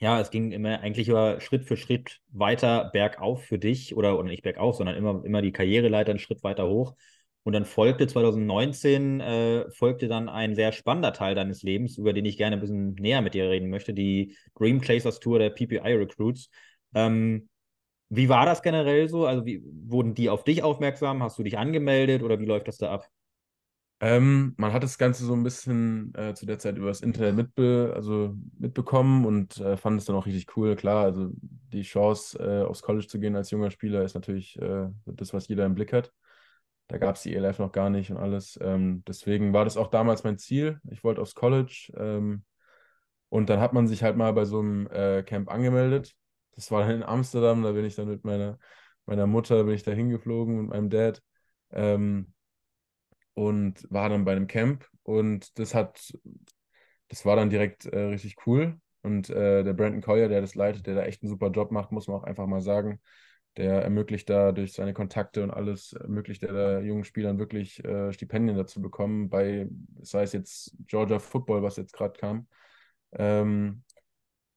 ja, 0.01 0.21
es 0.21 0.31
ging 0.31 0.53
immer 0.53 0.81
eigentlich 0.81 1.09
über 1.09 1.39
Schritt 1.43 1.67
für 1.67 1.77
Schritt 1.77 2.23
weiter 2.29 2.89
bergauf 2.95 3.45
für 3.45 3.59
dich 3.59 3.95
oder, 3.95 4.19
oder 4.19 4.29
nicht 4.29 4.43
bergauf, 4.43 4.77
sondern 4.77 4.97
immer, 4.97 5.23
immer 5.25 5.43
die 5.43 5.53
Karriereleiter 5.53 6.11
einen 6.11 6.19
Schritt 6.19 6.43
weiter 6.43 6.67
hoch. 6.67 6.95
Und 7.43 7.53
dann 7.53 7.67
folgte 7.67 8.07
2019, 8.07 9.21
äh, 9.21 9.71
folgte 9.71 10.09
dann 10.09 10.31
ein 10.31 10.55
sehr 10.55 10.73
spannender 10.73 11.13
Teil 11.13 11.35
deines 11.35 11.63
Lebens, 11.63 11.99
über 11.99 12.15
den 12.15 12.25
ich 12.25 12.39
gerne 12.39 12.57
ein 12.57 12.61
bisschen 12.61 12.95
näher 12.95 13.21
mit 13.21 13.35
dir 13.35 13.51
reden 13.51 13.69
möchte, 13.69 13.93
die 13.93 14.35
Dream 14.59 14.81
Chasers 14.81 15.21
Tour 15.21 15.39
der 15.39 15.51
PPI 15.51 15.93
Recruits. 15.93 16.49
Ähm, 16.95 17.51
wie 18.09 18.29
war 18.29 18.47
das 18.47 18.63
generell 18.63 19.09
so? 19.09 19.27
Also 19.27 19.47
wie, 19.47 19.63
wurden 19.65 20.15
die 20.15 20.31
auf 20.31 20.45
dich 20.45 20.63
aufmerksam? 20.63 21.23
Hast 21.23 21.39
du 21.39 21.43
dich 21.43 21.59
angemeldet 21.59 22.23
oder 22.23 22.39
wie 22.39 22.47
läuft 22.47 22.69
das 22.69 22.79
da 22.79 22.93
ab? 22.93 23.09
Ähm, 24.01 24.55
man 24.59 24.73
hat 24.73 24.83
das 24.83 24.99
Ganze 24.99 25.25
so 25.25 25.33
ein 25.35 25.45
bisschen 25.45 26.13
äh, 26.15 26.35
zu 26.35 26.47
der 26.47 26.59
Zeit 26.59 26.77
über 26.77 26.89
das 26.89 27.01
Internet 27.01 27.37
mitbe 27.37 27.93
also 27.95 28.35
mitbekommen 28.59 29.25
und 29.25 29.59
äh, 29.59 29.77
fand 29.77 29.99
es 30.01 30.05
dann 30.05 30.17
auch 30.17 30.27
richtig 30.27 30.57
cool. 30.57 30.77
Klar, 30.77 31.05
also 31.05 31.31
die 31.33 31.83
Chance, 31.83 32.39
äh, 32.39 32.65
aufs 32.65 32.83
College 32.83 33.07
zu 33.07 33.19
gehen 33.19 33.37
als 33.37 33.51
junger 33.51 33.71
Spieler, 33.71 34.03
ist 34.03 34.15
natürlich 34.15 34.61
äh, 34.61 34.89
das, 35.07 35.33
was 35.33 35.49
jeder 35.49 35.65
im 35.65 35.75
Blick 35.75 35.93
hat. 35.93 36.13
Da 36.89 36.99
gab 36.99 37.17
es 37.17 37.23
die 37.23 37.35
ELF 37.35 37.59
noch 37.61 37.73
gar 37.73 37.89
nicht 37.89 38.11
und 38.11 38.19
alles. 38.19 38.59
Ähm, 38.61 39.03
deswegen 39.07 39.53
war 39.55 39.65
das 39.65 39.77
auch 39.77 39.89
damals 39.89 40.23
mein 40.23 40.39
Ziel. 40.39 40.81
Ich 40.91 41.03
wollte 41.03 41.23
aufs 41.23 41.35
College. 41.35 41.91
Ähm, 41.97 42.45
und 43.31 43.49
dann 43.49 43.61
hat 43.61 43.73
man 43.73 43.89
sich 43.89 44.03
halt 44.03 44.17
mal 44.17 44.33
bei 44.33 44.45
so 44.45 44.59
einem 44.61 44.87
äh, 44.89 45.23
Camp 45.23 45.51
angemeldet. 45.51 46.15
Das 46.55 46.71
war 46.71 46.83
dann 46.83 46.97
in 46.97 47.03
Amsterdam, 47.03 47.63
da 47.63 47.73
bin 47.73 47.85
ich 47.85 47.97
dann 47.97 48.09
mit 48.09 48.25
meiner, 48.25 48.59
meiner 49.07 49.27
Mutter, 49.27 49.65
bin 49.65 49.75
ich 49.75 49.83
da 49.83 49.93
hingeflogen 49.93 50.59
und 50.59 50.69
meinem 50.69 50.91
Dad. 50.91 51.23
Ähm, 51.73 52.33
und 53.35 53.87
war 53.91 54.09
dann 54.09 54.25
bei 54.25 54.33
einem 54.33 54.47
Camp 54.47 54.89
und 55.03 55.59
das 55.59 55.75
hat, 55.75 56.13
das 57.09 57.25
war 57.27 57.37
dann 57.37 57.51
direkt 57.51 57.87
äh, 57.87 57.99
richtig 57.99 58.47
cool. 58.47 58.79
Und 59.03 59.29
äh, 59.29 59.63
der 59.63 59.75
Brandon 59.75 60.01
Collier, 60.01 60.29
der 60.29 60.41
das 60.41 60.55
leitet, 60.55 60.87
der 60.87 60.95
da 60.95 61.03
echt 61.05 61.23
einen 61.23 61.29
super 61.29 61.51
Job 61.51 61.71
macht, 61.71 61.93
muss 61.93 62.09
man 62.09 62.17
auch 62.17 62.25
einfach 62.25 62.47
mal 62.47 62.63
sagen. 62.63 63.01
Der 63.57 63.83
ermöglicht 63.83 64.31
da 64.31 64.51
durch 64.51 64.73
seine 64.73 64.95
Kontakte 64.95 65.43
und 65.43 65.51
alles, 65.51 65.93
ermöglicht 65.93 66.43
er 66.43 66.53
da 66.53 66.81
jungen 66.81 67.05
Spielern 67.05 67.39
wirklich 67.39 67.85
äh, 67.85 68.13
Stipendien 68.13 68.57
dazu 68.57 68.81
bekommen, 68.81 69.29
bei, 69.29 69.69
sei 70.01 70.23
es 70.23 70.33
jetzt 70.33 70.75
Georgia 70.87 71.19
Football, 71.19 71.63
was 71.63 71.77
jetzt 71.77 71.93
gerade 71.93 72.19
kam. 72.19 72.49
Ähm, 73.13 73.85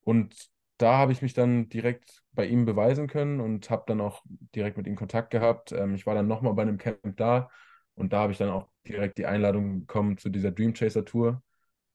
und 0.01 0.33
da 0.77 0.97
habe 0.97 1.11
ich 1.11 1.21
mich 1.21 1.33
dann 1.33 1.69
direkt 1.69 2.23
bei 2.33 2.45
ihm 2.45 2.65
beweisen 2.65 3.07
können 3.07 3.39
und 3.41 3.69
habe 3.69 3.83
dann 3.87 4.01
auch 4.01 4.23
direkt 4.55 4.77
mit 4.77 4.87
ihm 4.87 4.95
Kontakt 4.95 5.31
gehabt. 5.31 5.71
Ähm, 5.71 5.95
ich 5.95 6.05
war 6.05 6.15
dann 6.15 6.27
nochmal 6.27 6.53
bei 6.53 6.61
einem 6.63 6.77
Camp 6.77 7.17
da 7.17 7.49
und 7.95 8.13
da 8.13 8.19
habe 8.21 8.31
ich 8.31 8.37
dann 8.37 8.49
auch 8.49 8.67
direkt 8.87 9.17
die 9.17 9.25
Einladung 9.25 9.81
bekommen 9.81 10.17
zu 10.17 10.29
dieser 10.29 10.51
Dream 10.51 10.73
Chaser 10.73 11.05
Tour, 11.05 11.41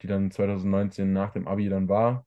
die 0.03 0.07
dann 0.09 0.31
2019 0.31 1.13
nach 1.13 1.33
dem 1.33 1.47
Abi 1.49 1.69
dann 1.69 1.89
war. 1.89 2.27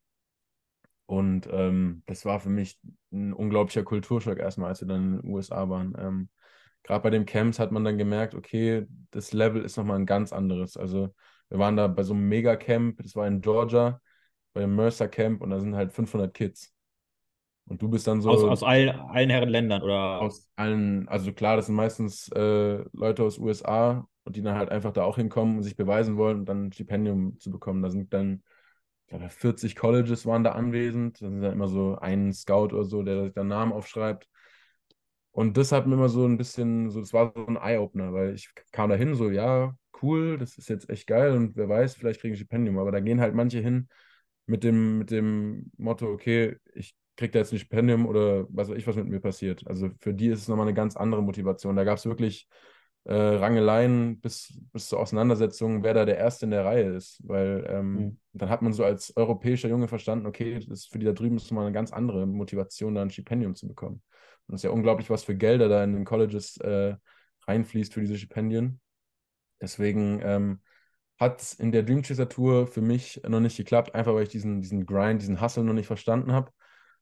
Und 1.05 1.47
ähm, 1.51 2.03
das 2.07 2.25
war 2.25 2.39
für 2.39 2.50
mich 2.50 2.79
ein 3.12 3.33
unglaublicher 3.33 3.83
Kulturschock 3.83 4.39
erstmal, 4.39 4.69
als 4.69 4.81
wir 4.81 4.88
dann 4.88 5.03
in 5.15 5.21
den 5.21 5.31
USA 5.31 5.69
waren. 5.69 5.95
Ähm, 6.00 6.29
Gerade 6.83 7.03
bei 7.03 7.09
den 7.09 7.25
Camps 7.25 7.59
hat 7.59 7.71
man 7.71 7.83
dann 7.83 7.97
gemerkt, 7.97 8.35
okay, 8.35 8.85
das 9.12 9.33
Level 9.33 9.63
ist 9.63 9.77
nochmal 9.77 9.97
ein 10.00 10.05
ganz 10.05 10.33
anderes. 10.33 10.77
Also 10.77 11.15
wir 11.50 11.59
waren 11.59 11.75
da 11.77 11.88
bei 11.88 12.03
so 12.03 12.13
einem 12.13 12.27
Megacamp, 12.29 13.01
das 13.01 13.15
war 13.15 13.27
in 13.27 13.41
Georgia, 13.41 14.01
bei 14.55 14.62
dem 14.62 14.75
Mercer 14.75 15.09
Camp 15.09 15.41
und 15.43 15.51
da 15.51 15.62
sind 15.62 15.75
halt 15.75 15.93
500 15.93 16.33
Kids. 16.35 16.74
Und 17.67 17.81
du 17.81 17.89
bist 17.89 18.07
dann 18.07 18.21
so 18.21 18.31
Aus, 18.31 18.43
aus 18.43 18.63
allen, 18.63 18.89
allen 18.89 19.29
Herren 19.31 19.50
Ländern 19.50 19.81
oder? 19.83 20.29
aus 20.29 20.50
allen, 20.55 21.07
also 21.09 21.33
klar, 21.33 21.57
das 21.57 21.67
sind 21.67 21.75
meistens 21.75 22.29
äh, 22.29 22.83
Leute 22.93 23.24
aus 23.24 23.38
USA 23.38 24.07
und 24.24 24.35
die 24.35 24.41
dann 24.41 24.55
halt 24.57 24.69
einfach 24.69 24.93
da 24.93 25.03
auch 25.03 25.17
hinkommen 25.17 25.57
und 25.57 25.63
sich 25.63 25.75
beweisen 25.75 26.17
wollen 26.17 26.39
und 26.39 26.45
dann 26.45 26.65
ein 26.67 26.71
Stipendium 26.74 27.38
zu 27.39 27.51
bekommen. 27.51 27.81
Da 27.83 27.89
sind 27.89 28.13
dann, 28.13 28.43
ich 29.05 29.09
glaube, 29.09 29.29
40 29.29 29.75
Colleges 29.75 30.25
waren 30.25 30.43
da 30.43 30.53
anwesend. 30.53 31.21
Da 31.21 31.29
sind 31.29 31.41
dann 31.41 31.53
immer 31.53 31.67
so 31.67 31.97
ein 32.00 32.33
Scout 32.33 32.67
oder 32.74 32.85
so, 32.85 33.03
der 33.03 33.25
sich 33.25 33.33
dann 33.33 33.47
Namen 33.47 33.74
aufschreibt. 33.74 34.27
Und 35.31 35.57
das 35.57 35.71
hat 35.71 35.85
mir 35.85 35.95
immer 35.95 36.07
so 36.09 36.25
ein 36.25 36.38
bisschen, 36.38 36.89
so, 36.89 37.01
das 37.01 37.12
war 37.13 37.33
so 37.35 37.45
ein 37.47 37.57
Eye-Opener, 37.57 38.13
weil 38.13 38.33
ich 38.35 38.50
kam 38.71 38.89
da 38.89 38.95
hin, 38.95 39.15
so, 39.15 39.29
ja, 39.29 39.75
cool, 40.01 40.38
das 40.38 40.57
ist 40.57 40.69
jetzt 40.69 40.89
echt 40.89 41.07
geil 41.07 41.33
und 41.35 41.55
wer 41.57 41.67
weiß, 41.69 41.95
vielleicht 41.95 42.21
kriege 42.21 42.33
ich 42.33 42.39
ein 42.39 42.43
Stipendium. 42.45 42.77
Aber 42.79 42.91
da 42.91 43.00
gehen 43.01 43.19
halt 43.21 43.35
manche 43.35 43.59
hin 43.59 43.89
mit 44.45 44.63
dem, 44.63 44.99
mit 44.99 45.11
dem 45.11 45.71
Motto, 45.77 46.07
okay, 46.07 46.57
ich 46.73 46.95
kriege 47.15 47.31
da 47.31 47.39
jetzt 47.39 47.51
ein 47.51 47.59
Stipendium 47.59 48.05
oder 48.05 48.45
was 48.49 48.69
weiß 48.69 48.77
ich, 48.77 48.87
was 48.87 48.95
mit 48.95 49.07
mir 49.07 49.19
passiert. 49.19 49.65
Also 49.67 49.89
für 49.99 50.13
die 50.13 50.27
ist 50.27 50.41
es 50.41 50.47
nochmal 50.47 50.67
eine 50.67 50.75
ganz 50.75 50.95
andere 50.95 51.23
Motivation. 51.23 51.75
Da 51.75 51.83
gab 51.83 51.97
es 51.97 52.05
wirklich 52.05 52.47
äh, 53.05 53.13
Rangeleien 53.13 54.19
bis, 54.19 54.59
bis 54.73 54.89
zur 54.89 54.99
Auseinandersetzung, 54.99 55.83
wer 55.83 55.93
da 55.93 56.05
der 56.05 56.17
Erste 56.17 56.45
in 56.45 56.51
der 56.51 56.65
Reihe 56.65 56.95
ist. 56.95 57.21
Weil 57.23 57.65
ähm, 57.69 57.93
mhm. 57.93 58.19
dann 58.33 58.49
hat 58.49 58.61
man 58.61 58.73
so 58.73 58.83
als 58.83 59.15
europäischer 59.15 59.69
Junge 59.69 59.87
verstanden, 59.87 60.25
okay, 60.25 60.55
das 60.55 60.67
ist 60.67 60.91
für 60.91 60.99
die 60.99 61.05
da 61.05 61.13
drüben 61.13 61.37
ist 61.37 61.51
mal 61.51 61.61
eine 61.61 61.71
ganz 61.71 61.93
andere 61.93 62.25
Motivation, 62.25 62.95
da 62.95 63.01
ein 63.01 63.11
Stipendium 63.11 63.55
zu 63.55 63.67
bekommen. 63.67 64.01
Und 64.47 64.55
es 64.55 64.59
ist 64.59 64.65
ja 64.65 64.71
unglaublich, 64.71 65.09
was 65.09 65.23
für 65.23 65.35
Gelder 65.35 65.69
da 65.69 65.83
in 65.83 65.93
den 65.93 66.05
Colleges 66.05 66.57
äh, 66.57 66.95
reinfließt 67.47 67.93
für 67.93 68.01
diese 68.01 68.17
Stipendien. 68.17 68.81
Deswegen 69.61 70.19
ähm, 70.23 70.59
hat 71.17 71.41
es 71.41 71.53
in 71.53 71.72
der 71.72 71.84
Dream 71.84 72.01
Chaser 72.01 72.27
Tour 72.27 72.67
für 72.67 72.81
mich 72.81 73.22
noch 73.27 73.39
nicht 73.39 73.57
geklappt, 73.57 73.95
einfach 73.95 74.13
weil 74.13 74.24
ich 74.24 74.29
diesen, 74.29 74.62
diesen 74.62 74.86
Grind, 74.86 75.22
diesen 75.22 75.41
Hustle 75.41 75.63
noch 75.63 75.74
nicht 75.74 75.88
verstanden 75.88 76.31
habe. 76.34 76.51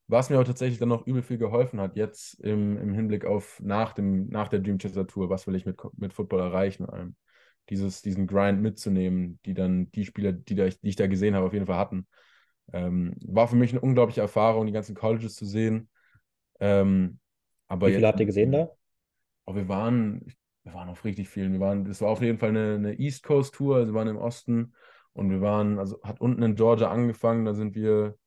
Was 0.07 0.29
mir 0.29 0.35
aber 0.35 0.45
tatsächlich 0.45 0.79
dann 0.79 0.89
noch 0.89 1.07
übel 1.07 1.23
viel 1.23 1.37
geholfen 1.37 1.79
hat, 1.79 1.95
jetzt 1.95 2.39
im, 2.41 2.77
im 2.77 2.93
Hinblick 2.93 3.25
auf 3.25 3.59
nach, 3.61 3.93
dem, 3.93 4.27
nach 4.27 4.49
der 4.49 4.59
Dream 4.59 4.77
Chaser 4.77 5.07
Tour, 5.07 5.29
was 5.29 5.47
will 5.47 5.55
ich 5.55 5.65
mit, 5.65 5.79
mit 5.97 6.13
Football 6.13 6.41
erreichen, 6.41 6.85
allem. 6.85 7.15
Dieses, 7.69 8.01
diesen 8.01 8.27
Grind 8.27 8.61
mitzunehmen, 8.61 9.39
die 9.45 9.53
dann 9.53 9.89
die 9.91 10.05
Spieler, 10.05 10.33
die, 10.33 10.55
da, 10.55 10.67
die 10.67 10.89
ich 10.89 10.97
da 10.97 11.07
gesehen 11.07 11.33
habe, 11.33 11.45
auf 11.45 11.53
jeden 11.53 11.65
Fall 11.65 11.77
hatten. 11.77 12.07
Ähm, 12.73 13.15
war 13.25 13.47
für 13.47 13.55
mich 13.55 13.71
eine 13.71 13.79
unglaubliche 13.79 14.21
Erfahrung, 14.21 14.65
die 14.65 14.73
ganzen 14.73 14.95
Colleges 14.95 15.35
zu 15.35 15.45
sehen. 15.45 15.89
Ähm, 16.59 17.19
aber 17.67 17.87
Wie 17.87 17.93
viele 17.95 18.07
habt 18.07 18.19
ihr 18.19 18.25
gesehen 18.25 18.51
da? 18.51 18.69
Oh, 19.45 19.55
wir 19.55 19.67
waren, 19.69 20.25
wir 20.63 20.73
waren 20.73 20.89
auf 20.89 21.03
richtig 21.05 21.29
vielen. 21.29 21.53
Wir 21.53 21.59
waren, 21.59 21.85
das 21.85 22.01
war 22.01 22.09
auf 22.09 22.21
jeden 22.21 22.37
Fall 22.37 22.49
eine, 22.49 22.75
eine 22.75 22.99
East 22.99 23.23
Coast 23.23 23.55
Tour, 23.55 23.77
also 23.77 23.93
wir 23.93 23.97
waren 23.97 24.07
im 24.07 24.17
Osten 24.17 24.73
und 25.13 25.29
wir 25.29 25.41
waren, 25.41 25.79
also 25.79 26.01
hat 26.03 26.21
unten 26.21 26.41
in 26.41 26.55
Georgia 26.55 26.89
angefangen, 26.89 27.45
da 27.45 27.53
sind 27.53 27.75
wir 27.75 28.17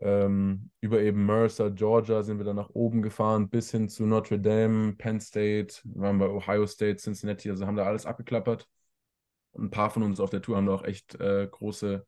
ähm, 0.00 0.70
über 0.80 1.00
eben 1.00 1.26
Mercer, 1.26 1.70
Georgia 1.70 2.22
sind 2.22 2.38
wir 2.38 2.44
dann 2.44 2.56
nach 2.56 2.70
oben 2.70 3.02
gefahren, 3.02 3.48
bis 3.48 3.70
hin 3.70 3.88
zu 3.88 4.06
Notre 4.06 4.38
Dame, 4.38 4.94
Penn 4.94 5.20
State, 5.20 5.80
wir 5.84 6.02
waren 6.02 6.18
bei 6.18 6.28
Ohio 6.28 6.66
State, 6.66 6.98
Cincinnati, 6.98 7.50
also 7.50 7.66
haben 7.66 7.76
da 7.76 7.84
alles 7.84 8.06
abgeklappert. 8.06 8.68
Und 9.52 9.64
ein 9.66 9.70
paar 9.70 9.90
von 9.90 10.02
uns 10.02 10.20
auf 10.20 10.30
der 10.30 10.42
Tour 10.42 10.56
haben 10.56 10.66
da 10.66 10.74
auch 10.74 10.84
echt 10.84 11.14
äh, 11.16 11.48
große, 11.50 12.06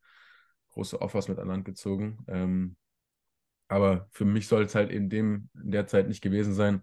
große 0.72 1.00
Offers 1.00 1.28
mit 1.28 1.38
an 1.38 1.48
Land 1.48 1.64
gezogen. 1.64 2.18
Ähm, 2.28 2.76
aber 3.66 4.08
für 4.10 4.24
mich 4.24 4.46
soll 4.46 4.64
es 4.64 4.74
halt 4.74 4.90
in, 4.90 5.08
dem, 5.08 5.48
in 5.54 5.70
der 5.70 5.86
Zeit 5.86 6.06
nicht 6.08 6.20
gewesen 6.20 6.54
sein. 6.54 6.82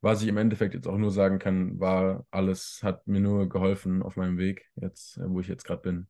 Was 0.00 0.22
ich 0.22 0.28
im 0.28 0.36
Endeffekt 0.36 0.74
jetzt 0.74 0.86
auch 0.86 0.96
nur 0.96 1.10
sagen 1.10 1.38
kann, 1.38 1.80
war, 1.80 2.24
alles 2.30 2.80
hat 2.82 3.06
mir 3.08 3.20
nur 3.20 3.48
geholfen 3.48 4.02
auf 4.02 4.16
meinem 4.16 4.38
Weg, 4.38 4.70
jetzt, 4.76 5.16
äh, 5.16 5.28
wo 5.28 5.40
ich 5.40 5.48
jetzt 5.48 5.64
gerade 5.64 5.82
bin. 5.82 6.06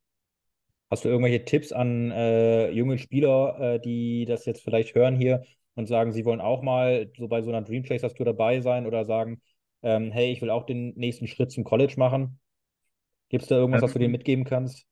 Hast 0.91 1.05
du 1.05 1.09
irgendwelche 1.09 1.45
Tipps 1.45 1.71
an 1.71 2.11
äh, 2.11 2.69
junge 2.71 2.97
Spieler, 2.97 3.59
äh, 3.59 3.79
die 3.79 4.25
das 4.25 4.45
jetzt 4.45 4.63
vielleicht 4.63 4.95
hören 4.95 5.15
hier 5.15 5.43
und 5.75 5.87
sagen, 5.87 6.11
sie 6.11 6.25
wollen 6.25 6.41
auch 6.41 6.61
mal 6.61 7.11
so 7.17 7.27
bei 7.27 7.41
so 7.41 7.49
einer 7.49 7.61
Dream 7.61 7.83
Chasers 7.83 8.13
Tour 8.13 8.25
dabei 8.25 8.61
sein 8.61 8.85
oder 8.85 9.05
sagen, 9.05 9.41
ähm, 9.81 10.11
hey, 10.11 10.31
ich 10.31 10.41
will 10.41 10.49
auch 10.49 10.65
den 10.65 10.93
nächsten 10.95 11.27
Schritt 11.27 11.51
zum 11.51 11.63
College 11.63 11.93
machen? 11.97 12.39
Gibt 13.29 13.43
es 13.43 13.49
da 13.49 13.55
irgendwas, 13.55 13.81
was 13.81 13.93
du 13.93 13.99
denen 13.99 14.07
ähm, 14.07 14.17
mitgeben 14.17 14.43
kannst? 14.43 14.85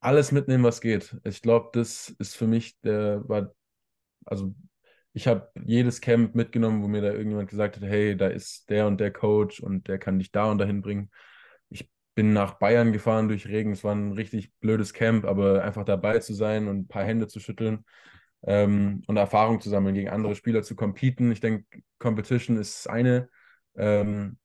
Alles 0.00 0.32
mitnehmen, 0.32 0.64
was 0.64 0.80
geht. 0.80 1.16
Ich 1.24 1.42
glaube, 1.42 1.70
das 1.72 2.10
ist 2.18 2.36
für 2.36 2.46
mich 2.46 2.78
der, 2.80 3.26
war, 3.28 3.54
also 4.24 4.54
ich 5.16 5.26
habe 5.26 5.50
jedes 5.64 6.02
Camp 6.02 6.34
mitgenommen, 6.34 6.82
wo 6.82 6.88
mir 6.88 7.00
da 7.00 7.10
irgendjemand 7.10 7.48
gesagt 7.48 7.76
hat, 7.76 7.82
hey, 7.82 8.18
da 8.18 8.26
ist 8.26 8.68
der 8.68 8.86
und 8.86 9.00
der 9.00 9.10
Coach 9.10 9.60
und 9.60 9.88
der 9.88 9.98
kann 9.98 10.18
dich 10.18 10.30
da 10.30 10.50
und 10.50 10.58
dahin 10.58 10.82
bringen. 10.82 11.10
Ich 11.70 11.90
bin 12.14 12.34
nach 12.34 12.58
Bayern 12.58 12.92
gefahren 12.92 13.26
durch 13.26 13.48
Regen. 13.48 13.72
Es 13.72 13.82
war 13.82 13.94
ein 13.94 14.12
richtig 14.12 14.52
blödes 14.60 14.92
Camp, 14.92 15.24
aber 15.24 15.64
einfach 15.64 15.86
dabei 15.86 16.18
zu 16.18 16.34
sein 16.34 16.68
und 16.68 16.80
ein 16.80 16.86
paar 16.86 17.02
Hände 17.02 17.28
zu 17.28 17.40
schütteln 17.40 17.86
ähm, 18.42 19.04
und 19.06 19.16
Erfahrung 19.16 19.62
zu 19.62 19.70
sammeln, 19.70 19.94
gegen 19.94 20.10
andere 20.10 20.34
Spieler 20.34 20.62
zu 20.62 20.76
competen. 20.76 21.32
Ich 21.32 21.40
denke, 21.40 21.64
Competition 21.98 22.58
ist 22.58 22.86
eine. 22.86 23.30
Ähm, 23.74 24.36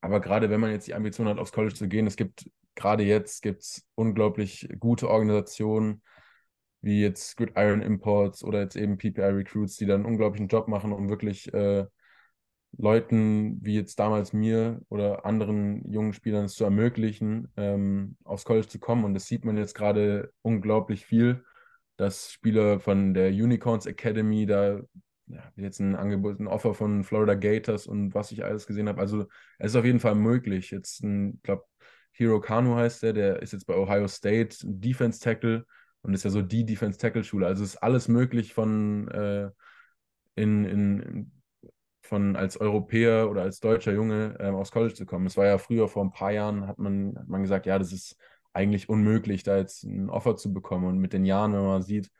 aber 0.00 0.20
gerade 0.20 0.48
wenn 0.48 0.60
man 0.60 0.70
jetzt 0.70 0.86
die 0.88 0.94
Ambition 0.94 1.28
hat, 1.28 1.38
aufs 1.38 1.52
College 1.52 1.74
zu 1.74 1.88
gehen, 1.88 2.06
es 2.06 2.16
gibt 2.16 2.50
gerade 2.74 3.02
jetzt 3.02 3.42
gibt's 3.42 3.86
unglaublich 3.96 4.66
gute 4.78 5.10
Organisationen, 5.10 6.00
wie 6.80 7.02
jetzt 7.02 7.36
Good 7.36 7.52
Iron 7.56 7.82
Imports 7.82 8.44
oder 8.44 8.60
jetzt 8.60 8.76
eben 8.76 8.98
PPI 8.98 9.22
Recruits, 9.22 9.76
die 9.76 9.86
dann 9.86 10.02
einen 10.02 10.12
unglaublichen 10.12 10.48
Job 10.48 10.68
machen, 10.68 10.92
um 10.92 11.08
wirklich 11.08 11.52
äh, 11.52 11.86
Leuten 12.76 13.58
wie 13.64 13.74
jetzt 13.74 13.98
damals 13.98 14.32
mir 14.32 14.80
oder 14.88 15.24
anderen 15.24 15.90
jungen 15.90 16.12
Spielern 16.12 16.44
es 16.44 16.54
zu 16.54 16.64
ermöglichen, 16.64 17.48
ähm, 17.56 18.16
aufs 18.24 18.44
College 18.44 18.68
zu 18.68 18.78
kommen. 18.78 19.04
Und 19.04 19.14
das 19.14 19.26
sieht 19.26 19.44
man 19.44 19.56
jetzt 19.56 19.74
gerade 19.74 20.32
unglaublich 20.42 21.06
viel, 21.06 21.44
dass 21.96 22.32
Spieler 22.32 22.78
von 22.78 23.14
der 23.14 23.30
Unicorns 23.30 23.86
Academy 23.86 24.46
da 24.46 24.80
ja, 25.26 25.52
jetzt 25.56 25.80
ein 25.80 25.96
Angebot, 25.96 26.40
ein 26.40 26.46
Offer 26.46 26.74
von 26.74 27.04
Florida 27.04 27.34
Gators 27.34 27.86
und 27.86 28.14
was 28.14 28.32
ich 28.32 28.44
alles 28.44 28.66
gesehen 28.66 28.88
habe. 28.88 29.00
Also 29.00 29.26
es 29.58 29.72
ist 29.72 29.76
auf 29.76 29.84
jeden 29.84 30.00
Fall 30.00 30.14
möglich. 30.14 30.70
Jetzt 30.70 31.02
ein, 31.02 31.34
ich 31.36 31.42
glaube, 31.42 31.64
Hiro 32.12 32.40
Kanu 32.40 32.76
heißt 32.76 33.02
der, 33.02 33.12
der 33.12 33.42
ist 33.42 33.52
jetzt 33.52 33.66
bei 33.66 33.76
Ohio 33.76 34.08
State, 34.08 34.56
Defense 34.62 35.20
Tackle 35.20 35.66
und 36.02 36.14
ist 36.14 36.24
ja 36.24 36.30
so 36.30 36.42
die 36.42 36.64
Defense-Tackle-Schule. 36.64 37.46
Also 37.46 37.64
ist 37.64 37.76
alles 37.76 38.08
möglich 38.08 38.54
von, 38.54 39.08
äh, 39.08 39.50
in, 40.34 40.64
in, 40.64 41.32
von 42.02 42.36
als 42.36 42.56
Europäer 42.56 43.30
oder 43.30 43.42
als 43.42 43.60
deutscher 43.60 43.92
Junge 43.92 44.36
ähm, 44.40 44.54
aufs 44.54 44.70
College 44.72 44.94
zu 44.94 45.06
kommen. 45.06 45.26
Es 45.26 45.36
war 45.36 45.46
ja 45.46 45.58
früher, 45.58 45.88
vor 45.88 46.04
ein 46.04 46.12
paar 46.12 46.32
Jahren, 46.32 46.66
hat 46.66 46.78
man, 46.78 47.16
hat 47.18 47.28
man 47.28 47.42
gesagt, 47.42 47.66
ja, 47.66 47.78
das 47.78 47.92
ist 47.92 48.16
eigentlich 48.52 48.88
unmöglich, 48.88 49.42
da 49.42 49.56
jetzt 49.56 49.84
ein 49.84 50.08
Offer 50.10 50.36
zu 50.36 50.52
bekommen. 50.52 50.86
Und 50.86 50.98
mit 50.98 51.12
den 51.12 51.24
Jahren, 51.24 51.52
wenn 51.52 51.64
man 51.64 51.82
sieht, 51.82 52.10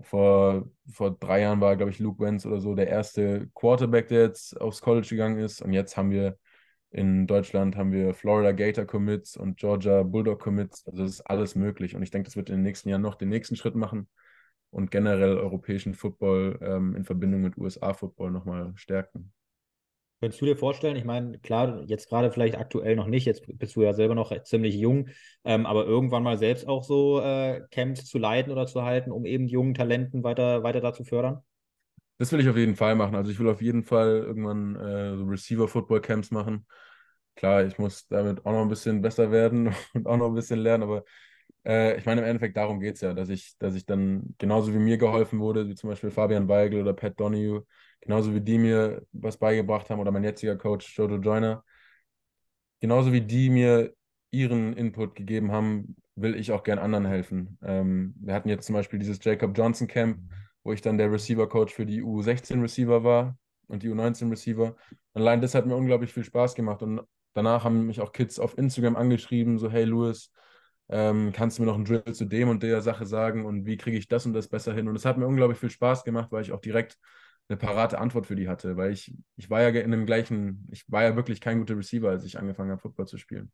vor, 0.00 0.68
vor 0.92 1.16
drei 1.18 1.40
Jahren 1.40 1.60
war, 1.60 1.76
glaube 1.76 1.90
ich, 1.90 1.98
Luke 1.98 2.22
Wentz 2.22 2.46
oder 2.46 2.60
so 2.60 2.74
der 2.74 2.88
erste 2.88 3.48
Quarterback, 3.54 4.08
der 4.08 4.22
jetzt 4.22 4.60
aufs 4.60 4.80
College 4.80 5.08
gegangen 5.08 5.38
ist. 5.38 5.62
Und 5.62 5.72
jetzt 5.72 5.96
haben 5.96 6.10
wir 6.10 6.38
in 6.96 7.26
Deutschland 7.26 7.76
haben 7.76 7.92
wir 7.92 8.14
Florida 8.14 8.52
Gator 8.52 8.86
Commits 8.86 9.36
und 9.36 9.58
Georgia 9.58 10.02
Bulldog 10.02 10.40
Commits. 10.40 10.86
Also 10.86 11.02
das 11.02 11.12
ist 11.12 11.20
alles 11.20 11.54
möglich. 11.54 11.94
Und 11.94 12.02
ich 12.02 12.10
denke, 12.10 12.24
das 12.24 12.36
wird 12.36 12.48
in 12.48 12.56
den 12.56 12.62
nächsten 12.62 12.88
Jahren 12.88 13.02
noch 13.02 13.16
den 13.16 13.28
nächsten 13.28 13.54
Schritt 13.54 13.74
machen 13.74 14.08
und 14.70 14.90
generell 14.90 15.36
europäischen 15.36 15.92
Football 15.92 16.58
ähm, 16.62 16.96
in 16.96 17.04
Verbindung 17.04 17.42
mit 17.42 17.58
USA-Football 17.58 18.30
nochmal 18.30 18.72
stärken. 18.76 19.34
Könntest 20.22 20.40
du 20.40 20.46
dir 20.46 20.56
vorstellen, 20.56 20.96
ich 20.96 21.04
meine, 21.04 21.38
klar, 21.38 21.82
jetzt 21.86 22.08
gerade 22.08 22.30
vielleicht 22.30 22.56
aktuell 22.56 22.96
noch 22.96 23.06
nicht, 23.06 23.26
jetzt 23.26 23.42
bist 23.46 23.76
du 23.76 23.82
ja 23.82 23.92
selber 23.92 24.14
noch 24.14 24.32
ziemlich 24.44 24.74
jung, 24.74 25.10
ähm, 25.44 25.66
aber 25.66 25.84
irgendwann 25.84 26.22
mal 26.22 26.38
selbst 26.38 26.66
auch 26.66 26.82
so 26.82 27.20
äh, 27.20 27.60
Camps 27.70 28.06
zu 28.06 28.16
leiten 28.16 28.50
oder 28.50 28.66
zu 28.66 28.82
halten, 28.82 29.12
um 29.12 29.26
eben 29.26 29.46
jungen 29.46 29.74
Talenten 29.74 30.24
weiter, 30.24 30.62
weiter 30.62 30.80
da 30.80 30.94
zu 30.94 31.04
fördern? 31.04 31.42
Das 32.16 32.32
will 32.32 32.40
ich 32.40 32.48
auf 32.48 32.56
jeden 32.56 32.76
Fall 32.76 32.94
machen. 32.94 33.14
Also 33.14 33.30
ich 33.30 33.38
will 33.38 33.50
auf 33.50 33.60
jeden 33.60 33.84
Fall 33.84 34.24
irgendwann 34.26 34.76
äh, 34.76 35.18
so 35.18 35.24
Receiver-Football-Camps 35.24 36.30
machen. 36.30 36.64
Klar, 37.36 37.64
ich 37.64 37.78
muss 37.78 38.08
damit 38.08 38.44
auch 38.46 38.52
noch 38.52 38.62
ein 38.62 38.68
bisschen 38.68 39.02
besser 39.02 39.30
werden 39.30 39.74
und 39.94 40.06
auch 40.06 40.16
noch 40.16 40.28
ein 40.28 40.34
bisschen 40.34 40.58
lernen, 40.58 40.82
aber 40.84 41.04
äh, 41.64 41.98
ich 41.98 42.06
meine, 42.06 42.22
im 42.22 42.26
Endeffekt 42.26 42.56
darum 42.56 42.80
geht 42.80 42.96
es 42.96 43.02
ja, 43.02 43.12
dass 43.14 43.28
ich, 43.28 43.56
dass 43.58 43.74
ich 43.74 43.86
dann 43.86 44.34
genauso 44.38 44.72
wie 44.74 44.78
mir 44.78 44.98
geholfen 44.98 45.38
wurde, 45.40 45.68
wie 45.68 45.74
zum 45.74 45.90
Beispiel 45.90 46.10
Fabian 46.10 46.48
Weigel 46.48 46.80
oder 46.80 46.94
Pat 46.94 47.18
Donahue, 47.20 47.66
genauso 48.00 48.34
wie 48.34 48.40
die 48.40 48.58
mir 48.58 49.02
was 49.12 49.36
beigebracht 49.36 49.90
haben 49.90 50.00
oder 50.00 50.10
mein 50.10 50.24
jetziger 50.24 50.56
Coach 50.56 50.96
Jojo 50.98 51.16
Joyner, 51.16 51.64
genauso 52.80 53.12
wie 53.12 53.20
die 53.20 53.50
mir 53.50 53.94
ihren 54.30 54.72
Input 54.74 55.14
gegeben 55.14 55.52
haben, 55.52 55.96
will 56.14 56.34
ich 56.34 56.52
auch 56.52 56.62
gern 56.62 56.78
anderen 56.78 57.06
helfen. 57.06 57.58
Ähm, 57.62 58.14
wir 58.18 58.34
hatten 58.34 58.48
jetzt 58.48 58.66
zum 58.66 58.74
Beispiel 58.74 58.98
dieses 58.98 59.22
Jacob 59.22 59.56
Johnson 59.56 59.86
Camp 59.86 60.18
wo 60.66 60.72
ich 60.72 60.82
dann 60.82 60.98
der 60.98 61.12
Receiver-Coach 61.12 61.72
für 61.72 61.86
die 61.86 62.02
U16-Receiver 62.02 63.04
war 63.04 63.38
und 63.68 63.84
die 63.84 63.88
U19-Receiver. 63.88 64.74
Allein 65.14 65.40
das 65.40 65.54
hat 65.54 65.64
mir 65.64 65.76
unglaublich 65.76 66.12
viel 66.12 66.24
Spaß 66.24 66.56
gemacht. 66.56 66.82
Und 66.82 67.02
danach 67.36 67.64
haben 67.64 67.86
mich 67.86 68.00
auch 68.00 68.12
Kids 68.12 68.38
auf 68.38 68.56
Instagram 68.58 68.96
angeschrieben, 68.96 69.58
so, 69.58 69.70
hey 69.70 69.84
Louis, 69.84 70.32
ähm, 70.88 71.32
kannst 71.32 71.58
du 71.58 71.62
mir 71.62 71.66
noch 71.66 71.74
einen 71.74 71.84
Drill 71.84 72.04
zu 72.12 72.24
dem 72.24 72.48
und 72.48 72.62
der 72.62 72.80
Sache 72.82 73.06
sagen 73.06 73.44
und 73.44 73.66
wie 73.66 73.76
kriege 73.76 73.98
ich 73.98 74.08
das 74.08 74.26
und 74.26 74.32
das 74.32 74.48
besser 74.48 74.72
hin? 74.74 74.88
Und 74.88 74.96
es 74.96 75.04
hat 75.04 75.18
mir 75.18 75.26
unglaublich 75.26 75.58
viel 75.58 75.70
Spaß 75.70 76.04
gemacht, 76.04 76.32
weil 76.32 76.42
ich 76.42 76.52
auch 76.52 76.60
direkt 76.60 76.96
eine 77.48 77.56
parate 77.56 77.98
Antwort 77.98 78.26
für 78.26 78.36
die 78.36 78.48
hatte, 78.48 78.76
weil 78.76 78.92
ich, 78.92 79.14
ich 79.36 79.50
war 79.50 79.62
ja 79.62 79.68
in 79.68 79.90
dem 79.90 80.06
gleichen, 80.06 80.66
ich 80.72 80.90
war 80.90 81.02
ja 81.02 81.16
wirklich 81.16 81.40
kein 81.40 81.58
guter 81.60 81.76
Receiver, 81.76 82.08
als 82.08 82.24
ich 82.24 82.38
angefangen 82.38 82.70
habe, 82.70 82.80
Football 82.80 83.06
zu 83.06 83.18
spielen. 83.18 83.52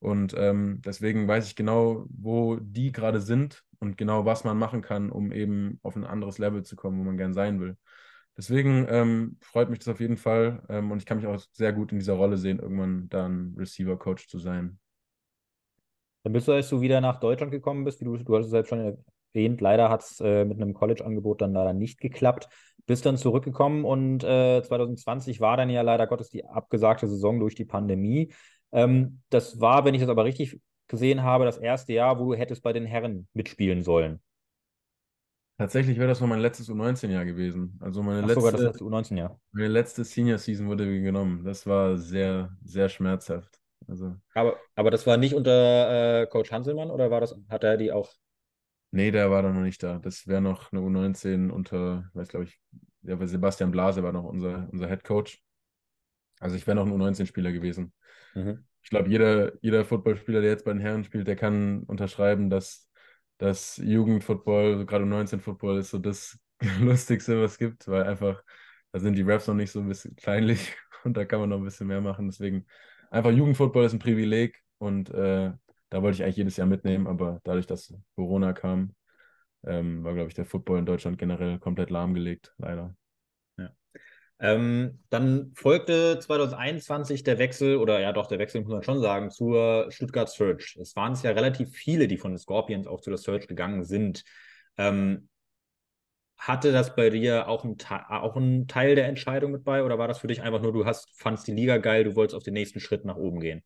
Und 0.00 0.34
ähm, 0.36 0.80
deswegen 0.84 1.26
weiß 1.26 1.46
ich 1.46 1.56
genau, 1.56 2.06
wo 2.08 2.56
die 2.60 2.92
gerade 2.92 3.20
sind 3.20 3.64
und 3.80 3.96
genau, 3.96 4.24
was 4.24 4.44
man 4.44 4.56
machen 4.58 4.80
kann, 4.82 5.10
um 5.10 5.32
eben 5.32 5.78
auf 5.82 5.96
ein 5.96 6.04
anderes 6.04 6.38
Level 6.38 6.62
zu 6.62 6.76
kommen, 6.76 6.98
wo 6.98 7.04
man 7.04 7.16
gern 7.16 7.34
sein 7.34 7.60
will. 7.60 7.76
Deswegen 8.38 8.86
ähm, 8.88 9.36
freut 9.40 9.68
mich 9.68 9.80
das 9.80 9.88
auf 9.88 9.98
jeden 9.98 10.16
Fall 10.16 10.62
ähm, 10.68 10.92
und 10.92 10.98
ich 10.98 11.06
kann 11.06 11.16
mich 11.16 11.26
auch 11.26 11.40
sehr 11.50 11.72
gut 11.72 11.90
in 11.90 11.98
dieser 11.98 12.12
Rolle 12.12 12.36
sehen, 12.36 12.60
irgendwann 12.60 13.08
dann 13.08 13.54
Receiver-Coach 13.58 14.28
zu 14.28 14.38
sein. 14.38 14.78
Dann 16.22 16.32
bist 16.32 16.46
du, 16.46 16.52
als 16.52 16.68
du 16.68 16.80
wieder 16.80 17.00
nach 17.00 17.18
Deutschland 17.18 17.50
gekommen 17.50 17.82
bist, 17.82 18.00
wie 18.00 18.04
du, 18.04 18.16
du 18.16 18.36
hast 18.36 18.44
es 18.44 18.52
selbst 18.52 18.68
schon 18.68 18.96
erwähnt, 19.34 19.60
leider 19.60 19.88
hat 19.88 20.02
es 20.02 20.20
äh, 20.20 20.44
mit 20.44 20.62
einem 20.62 20.72
College-Angebot 20.72 21.40
dann 21.40 21.52
leider 21.52 21.72
nicht 21.72 22.00
geklappt. 22.00 22.48
Bist 22.86 23.04
dann 23.06 23.16
zurückgekommen 23.16 23.84
und 23.84 24.22
äh, 24.22 24.62
2020 24.62 25.40
war 25.40 25.56
dann 25.56 25.68
ja 25.68 25.82
leider 25.82 26.06
Gottes 26.06 26.30
die 26.30 26.44
abgesagte 26.44 27.08
Saison 27.08 27.40
durch 27.40 27.56
die 27.56 27.64
Pandemie. 27.64 28.32
Ähm, 28.70 29.20
das 29.30 29.60
war, 29.60 29.84
wenn 29.84 29.94
ich 29.94 30.00
das 30.00 30.10
aber 30.10 30.24
richtig 30.24 30.60
gesehen 30.86 31.24
habe, 31.24 31.44
das 31.44 31.58
erste 31.58 31.92
Jahr, 31.92 32.20
wo 32.20 32.32
du 32.32 32.38
hättest 32.38 32.62
bei 32.62 32.72
den 32.72 32.86
Herren 32.86 33.26
mitspielen 33.32 33.82
sollen. 33.82 34.20
Tatsächlich 35.58 35.98
wäre 35.98 36.06
das 36.06 36.20
noch 36.20 36.28
mein 36.28 36.38
letztes 36.38 36.70
U19-Jahr 36.70 37.24
gewesen. 37.24 37.76
Also 37.80 38.00
meine 38.00 38.22
Ach, 38.22 38.26
letzte, 38.26 38.40
sogar 38.40 38.52
das 38.52 38.80
U19-Jahr. 38.80 39.40
Meine 39.50 39.68
letzte 39.68 40.04
Senior-Season 40.04 40.68
wurde 40.68 41.02
genommen. 41.02 41.44
Das 41.44 41.66
war 41.66 41.96
sehr, 41.96 42.56
sehr 42.62 42.88
schmerzhaft. 42.88 43.58
Also, 43.88 44.14
aber, 44.34 44.56
aber 44.76 44.92
das 44.92 45.04
war 45.06 45.16
nicht 45.16 45.34
unter 45.34 46.22
äh, 46.22 46.26
Coach 46.28 46.52
Hanselmann 46.52 46.92
oder 46.92 47.10
war 47.10 47.20
das, 47.20 47.34
hat 47.48 47.64
er 47.64 47.76
die 47.76 47.90
auch? 47.90 48.12
Nee, 48.92 49.10
der 49.10 49.30
war 49.32 49.42
da 49.42 49.52
noch 49.52 49.62
nicht 49.62 49.82
da. 49.82 49.98
Das 49.98 50.28
wäre 50.28 50.40
noch 50.40 50.72
eine 50.72 50.80
U19 50.80 51.50
unter, 51.50 52.08
weiß 52.14 52.28
glaube 52.28 52.44
ich, 52.44 52.60
ja, 53.02 53.26
Sebastian 53.26 53.72
Blase 53.72 54.02
war 54.02 54.12
noch 54.12 54.24
unser, 54.24 54.68
unser 54.70 54.88
Head 54.88 55.02
Coach. 55.02 55.42
Also 56.38 56.54
ich 56.54 56.66
wäre 56.66 56.76
noch 56.76 56.86
ein 56.86 56.92
U19-Spieler 56.92 57.50
gewesen. 57.50 57.92
Mhm. 58.34 58.64
Ich 58.82 58.90
glaube, 58.90 59.10
jeder, 59.10 59.52
jeder 59.60 59.84
Footballspieler, 59.84 60.40
der 60.40 60.50
jetzt 60.50 60.64
bei 60.64 60.72
den 60.72 60.80
Herren 60.80 61.04
spielt, 61.04 61.26
der 61.26 61.36
kann 61.36 61.82
unterschreiben, 61.82 62.48
dass 62.48 62.87
das 63.38 63.76
Jugendfootball, 63.78 64.84
gerade 64.86 65.04
U19-Football, 65.04 65.78
ist 65.78 65.90
so 65.90 65.98
das 65.98 66.38
Lustigste, 66.80 67.40
was 67.42 67.52
es 67.52 67.58
gibt, 67.58 67.88
weil 67.88 68.04
einfach, 68.04 68.42
da 68.92 68.98
sind 69.00 69.14
die 69.16 69.22
Raps 69.22 69.46
noch 69.46 69.54
nicht 69.54 69.70
so 69.70 69.80
ein 69.80 69.88
bisschen 69.88 70.16
kleinlich 70.16 70.76
und 71.04 71.16
da 71.16 71.24
kann 71.24 71.40
man 71.40 71.48
noch 71.50 71.58
ein 71.58 71.64
bisschen 71.64 71.86
mehr 71.86 72.00
machen. 72.00 72.26
Deswegen, 72.28 72.66
einfach 73.10 73.30
Jugendfootball 73.30 73.84
ist 73.86 73.92
ein 73.92 73.98
Privileg 74.00 74.62
und 74.78 75.10
äh, 75.10 75.52
da 75.90 76.02
wollte 76.02 76.16
ich 76.16 76.22
eigentlich 76.24 76.36
jedes 76.36 76.56
Jahr 76.56 76.66
mitnehmen, 76.66 77.06
aber 77.06 77.40
dadurch, 77.44 77.66
dass 77.66 77.94
Corona 78.14 78.52
kam, 78.52 78.94
ähm, 79.66 80.04
war, 80.04 80.14
glaube 80.14 80.28
ich, 80.28 80.34
der 80.34 80.44
Football 80.46 80.80
in 80.80 80.86
Deutschland 80.86 81.18
generell 81.18 81.58
komplett 81.58 81.90
lahmgelegt, 81.90 82.54
leider. 82.58 82.94
Ähm, 84.40 85.00
dann 85.10 85.52
folgte 85.54 86.18
2021 86.20 87.24
der 87.24 87.38
Wechsel, 87.38 87.76
oder 87.76 87.98
ja 88.00 88.12
doch, 88.12 88.28
der 88.28 88.38
Wechsel 88.38 88.60
muss 88.60 88.70
man 88.70 88.82
schon 88.84 89.00
sagen, 89.00 89.30
zur 89.30 89.90
Stuttgart 89.90 90.28
Search. 90.28 90.76
Es 90.80 90.94
waren 90.94 91.12
es 91.12 91.22
ja 91.22 91.32
relativ 91.32 91.72
viele, 91.72 92.06
die 92.06 92.18
von 92.18 92.32
den 92.32 92.38
Scorpions 92.38 92.86
auch 92.86 93.00
zu 93.00 93.10
der 93.10 93.18
Search 93.18 93.48
gegangen 93.48 93.84
sind. 93.84 94.22
Ähm, 94.76 95.28
hatte 96.36 96.70
das 96.70 96.94
bei 96.94 97.10
dir 97.10 97.48
auch 97.48 97.64
ein, 97.64 97.76
auch 98.08 98.36
ein 98.36 98.68
Teil 98.68 98.94
der 98.94 99.08
Entscheidung 99.08 99.50
mit 99.50 99.64
bei 99.64 99.82
oder 99.82 99.98
war 99.98 100.06
das 100.06 100.20
für 100.20 100.28
dich 100.28 100.40
einfach 100.40 100.62
nur, 100.62 100.72
du 100.72 100.84
hast, 100.84 101.10
fandst 101.16 101.48
die 101.48 101.52
Liga 101.52 101.78
geil, 101.78 102.04
du 102.04 102.14
wolltest 102.14 102.36
auf 102.36 102.44
den 102.44 102.54
nächsten 102.54 102.78
Schritt 102.78 103.04
nach 103.04 103.16
oben 103.16 103.40
gehen? 103.40 103.64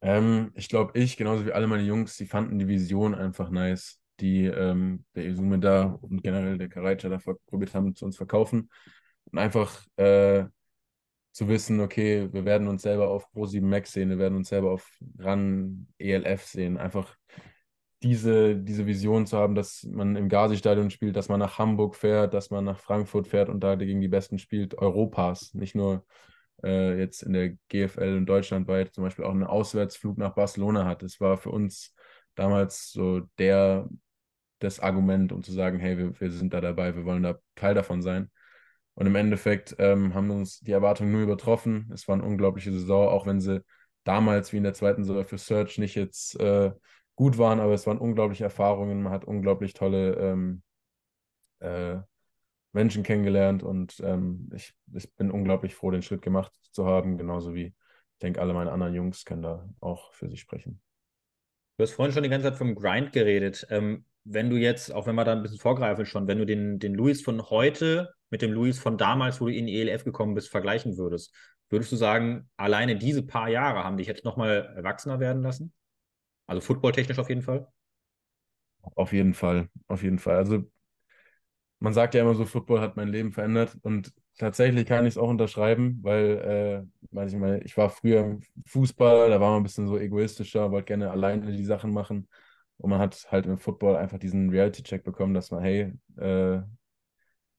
Ähm, 0.00 0.52
ich 0.54 0.68
glaube, 0.68 0.96
ich, 0.98 1.16
genauso 1.16 1.44
wie 1.44 1.52
alle 1.52 1.66
meine 1.66 1.82
Jungs, 1.82 2.16
die 2.16 2.26
fanden 2.26 2.60
die 2.60 2.68
Vision 2.68 3.16
einfach 3.16 3.50
nice, 3.50 4.00
die 4.20 4.44
ähm, 4.44 5.04
der 5.16 5.24
Isume 5.26 5.58
da 5.58 5.86
und 5.86 6.22
generell 6.22 6.56
der 6.56 6.68
Karaita 6.68 7.08
da 7.08 7.18
probiert 7.46 7.74
haben 7.74 7.96
zu 7.96 8.04
uns 8.04 8.16
verkaufen. 8.16 8.70
Und 9.30 9.38
einfach 9.38 9.84
äh, 9.96 10.44
zu 11.32 11.48
wissen, 11.48 11.80
okay, 11.80 12.28
wir 12.32 12.44
werden 12.44 12.68
uns 12.68 12.82
selber 12.82 13.08
auf 13.08 13.26
Pro7 13.32 13.62
Max 13.62 13.92
sehen, 13.92 14.10
wir 14.10 14.18
werden 14.18 14.36
uns 14.36 14.48
selber 14.48 14.70
auf 14.72 14.88
RAN 15.18 15.86
ELF 15.98 16.44
sehen. 16.44 16.76
Einfach 16.76 17.16
diese, 18.02 18.56
diese 18.56 18.86
Vision 18.86 19.26
zu 19.26 19.38
haben, 19.38 19.54
dass 19.54 19.84
man 19.84 20.16
im 20.16 20.28
Gazi-Stadion 20.28 20.90
spielt, 20.90 21.16
dass 21.16 21.28
man 21.28 21.38
nach 21.38 21.58
Hamburg 21.58 21.94
fährt, 21.96 22.34
dass 22.34 22.50
man 22.50 22.64
nach 22.64 22.78
Frankfurt 22.78 23.28
fährt 23.28 23.48
und 23.48 23.60
da 23.60 23.76
gegen 23.76 24.00
die 24.00 24.08
Besten 24.08 24.38
spielt, 24.38 24.76
Europas, 24.76 25.54
nicht 25.54 25.74
nur 25.74 26.04
äh, 26.64 26.98
jetzt 26.98 27.22
in 27.22 27.32
der 27.32 27.50
GFL 27.68 28.16
und 28.16 28.26
deutschlandweit 28.26 28.92
zum 28.94 29.04
Beispiel 29.04 29.24
auch 29.24 29.30
einen 29.30 29.44
Auswärtsflug 29.44 30.18
nach 30.18 30.34
Barcelona 30.34 30.84
hat. 30.84 31.02
Das 31.02 31.20
war 31.20 31.36
für 31.36 31.50
uns 31.50 31.94
damals 32.34 32.90
so 32.92 33.20
der, 33.38 33.88
das 34.58 34.80
Argument, 34.80 35.32
um 35.32 35.42
zu 35.42 35.52
sagen, 35.52 35.78
hey, 35.78 35.96
wir, 35.98 36.20
wir 36.20 36.30
sind 36.30 36.52
da 36.54 36.60
dabei, 36.60 36.96
wir 36.96 37.04
wollen 37.04 37.22
da 37.22 37.38
Teil 37.54 37.74
davon 37.74 38.02
sein. 38.02 38.30
Und 38.94 39.06
im 39.06 39.14
Endeffekt 39.14 39.76
ähm, 39.78 40.14
haben 40.14 40.30
uns 40.30 40.60
die 40.60 40.72
Erwartungen 40.72 41.12
nur 41.12 41.22
übertroffen. 41.22 41.90
Es 41.92 42.06
war 42.08 42.14
eine 42.14 42.24
unglaubliche 42.24 42.72
Saison, 42.72 43.08
auch 43.08 43.26
wenn 43.26 43.40
sie 43.40 43.62
damals 44.04 44.52
wie 44.52 44.58
in 44.58 44.64
der 44.64 44.74
zweiten 44.74 45.04
Saison 45.04 45.24
für 45.24 45.38
Search 45.38 45.78
nicht 45.78 45.94
jetzt 45.94 46.38
äh, 46.40 46.72
gut 47.14 47.38
waren, 47.38 47.60
aber 47.60 47.72
es 47.72 47.86
waren 47.86 47.98
unglaubliche 47.98 48.44
Erfahrungen. 48.44 49.02
Man 49.02 49.12
hat 49.12 49.24
unglaublich 49.24 49.72
tolle 49.74 50.14
ähm, 50.16 50.62
äh, 51.60 51.98
Menschen 52.72 53.02
kennengelernt 53.02 53.62
und 53.62 54.00
ähm, 54.04 54.48
ich, 54.54 54.74
ich 54.92 55.14
bin 55.14 55.30
unglaublich 55.30 55.74
froh, 55.74 55.90
den 55.90 56.02
Schritt 56.02 56.22
gemacht 56.22 56.52
zu 56.72 56.86
haben, 56.86 57.18
genauso 57.18 57.54
wie 57.54 57.66
ich 57.66 57.74
denke, 58.22 58.40
alle 58.40 58.54
meine 58.54 58.72
anderen 58.72 58.94
Jungs 58.94 59.24
können 59.24 59.42
da 59.42 59.68
auch 59.80 60.12
für 60.12 60.28
sich 60.28 60.40
sprechen. 60.40 60.80
Du 61.76 61.82
hast 61.82 61.92
vorhin 61.92 62.12
schon 62.12 62.22
die 62.22 62.28
ganze 62.28 62.48
Zeit 62.48 62.58
vom 62.58 62.74
Grind 62.74 63.12
geredet. 63.12 63.66
Ähm, 63.70 64.04
wenn 64.24 64.50
du 64.50 64.56
jetzt, 64.56 64.92
auch 64.92 65.06
wenn 65.06 65.16
wir 65.16 65.24
da 65.24 65.32
ein 65.32 65.42
bisschen 65.42 65.58
vorgreifen 65.58 66.06
schon, 66.06 66.28
wenn 66.28 66.38
du 66.38 66.46
den, 66.46 66.78
den 66.78 66.94
Luis 66.94 67.22
von 67.22 67.50
heute 67.50 68.14
mit 68.32 68.42
dem 68.42 68.50
Luis 68.50 68.78
von 68.78 68.96
damals, 68.96 69.40
wo 69.40 69.46
du 69.46 69.52
in 69.52 69.66
die 69.66 69.80
ELF 69.80 70.04
gekommen 70.04 70.34
bist, 70.34 70.48
vergleichen 70.48 70.96
würdest, 70.96 71.34
würdest 71.68 71.92
du 71.92 71.96
sagen, 71.96 72.48
alleine 72.56 72.96
diese 72.96 73.22
paar 73.22 73.50
Jahre 73.50 73.84
haben 73.84 73.98
dich 73.98 74.06
jetzt 74.06 74.24
nochmal 74.24 74.72
erwachsener 74.74 75.20
werden 75.20 75.42
lassen? 75.42 75.72
Also 76.46 76.62
footballtechnisch 76.62 77.18
auf 77.18 77.28
jeden 77.28 77.42
Fall? 77.42 77.68
Auf 78.96 79.12
jeden 79.12 79.34
Fall, 79.34 79.68
auf 79.86 80.02
jeden 80.02 80.18
Fall. 80.18 80.36
Also 80.36 80.64
man 81.78 81.92
sagt 81.92 82.14
ja 82.14 82.22
immer 82.22 82.34
so, 82.34 82.46
Football 82.46 82.80
hat 82.80 82.96
mein 82.96 83.08
Leben 83.08 83.32
verändert 83.32 83.76
und 83.82 84.14
tatsächlich 84.38 84.86
kann 84.86 85.04
ich 85.04 85.14
es 85.14 85.18
auch 85.18 85.28
unterschreiben, 85.28 85.98
weil 86.02 86.88
äh, 87.12 87.26
ich, 87.26 87.36
mal, 87.36 87.60
ich 87.64 87.76
war 87.76 87.90
früher 87.90 88.38
Fußball, 88.66 89.28
da 89.28 89.40
war 89.40 89.50
man 89.50 89.60
ein 89.60 89.62
bisschen 89.64 89.88
so 89.88 89.98
egoistischer, 89.98 90.70
wollte 90.70 90.86
gerne 90.86 91.10
alleine 91.10 91.52
die 91.52 91.64
Sachen 91.64 91.92
machen 91.92 92.28
und 92.78 92.88
man 92.88 92.98
hat 92.98 93.26
halt 93.30 93.44
im 93.44 93.58
Football 93.58 93.96
einfach 93.96 94.18
diesen 94.18 94.48
Reality-Check 94.48 95.04
bekommen, 95.04 95.34
dass 95.34 95.50
man, 95.50 95.62
hey, 95.62 95.92
äh, 96.16 96.62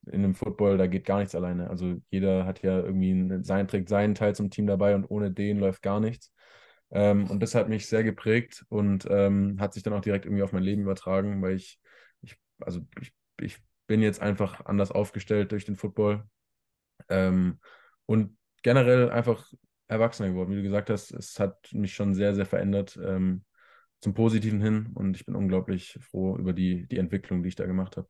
in 0.07 0.23
einem 0.23 0.35
Football, 0.35 0.77
da 0.77 0.87
geht 0.87 1.05
gar 1.05 1.19
nichts 1.19 1.35
alleine. 1.35 1.69
Also 1.69 1.95
jeder 2.09 2.45
hat 2.45 2.61
ja 2.63 2.79
irgendwie 2.79 3.43
sein, 3.43 3.67
trägt 3.67 3.89
seinen 3.89 4.15
Teil 4.15 4.35
zum 4.35 4.49
Team 4.49 4.67
dabei 4.67 4.95
und 4.95 5.05
ohne 5.09 5.31
den 5.31 5.59
läuft 5.59 5.81
gar 5.81 5.99
nichts. 5.99 6.33
Ähm, 6.91 7.29
und 7.29 7.41
das 7.41 7.55
hat 7.55 7.69
mich 7.69 7.87
sehr 7.87 8.03
geprägt 8.03 8.65
und 8.69 9.07
ähm, 9.09 9.57
hat 9.59 9.73
sich 9.73 9.83
dann 9.83 9.93
auch 9.93 10.01
direkt 10.01 10.25
irgendwie 10.25 10.43
auf 10.43 10.51
mein 10.53 10.63
Leben 10.63 10.83
übertragen, 10.83 11.41
weil 11.41 11.55
ich, 11.55 11.79
ich 12.21 12.37
also 12.59 12.81
ich, 13.01 13.13
ich 13.41 13.57
bin 13.87 14.01
jetzt 14.01 14.21
einfach 14.21 14.65
anders 14.65 14.91
aufgestellt 14.91 15.51
durch 15.51 15.65
den 15.65 15.75
Football 15.75 16.23
ähm, 17.09 17.59
und 18.05 18.37
generell 18.63 19.09
einfach 19.09 19.51
erwachsener 19.87 20.29
geworden. 20.29 20.51
Wie 20.51 20.57
du 20.57 20.63
gesagt 20.63 20.89
hast, 20.89 21.11
es 21.11 21.39
hat 21.39 21.71
mich 21.73 21.93
schon 21.93 22.13
sehr, 22.13 22.35
sehr 22.35 22.45
verändert 22.45 22.99
ähm, 23.03 23.43
zum 23.99 24.13
Positiven 24.13 24.61
hin 24.61 24.91
und 24.93 25.15
ich 25.15 25.25
bin 25.25 25.35
unglaublich 25.35 25.97
froh 26.01 26.37
über 26.37 26.53
die, 26.53 26.87
die 26.87 26.97
Entwicklung, 26.97 27.43
die 27.43 27.49
ich 27.49 27.55
da 27.55 27.65
gemacht 27.65 27.97
habe. 27.97 28.07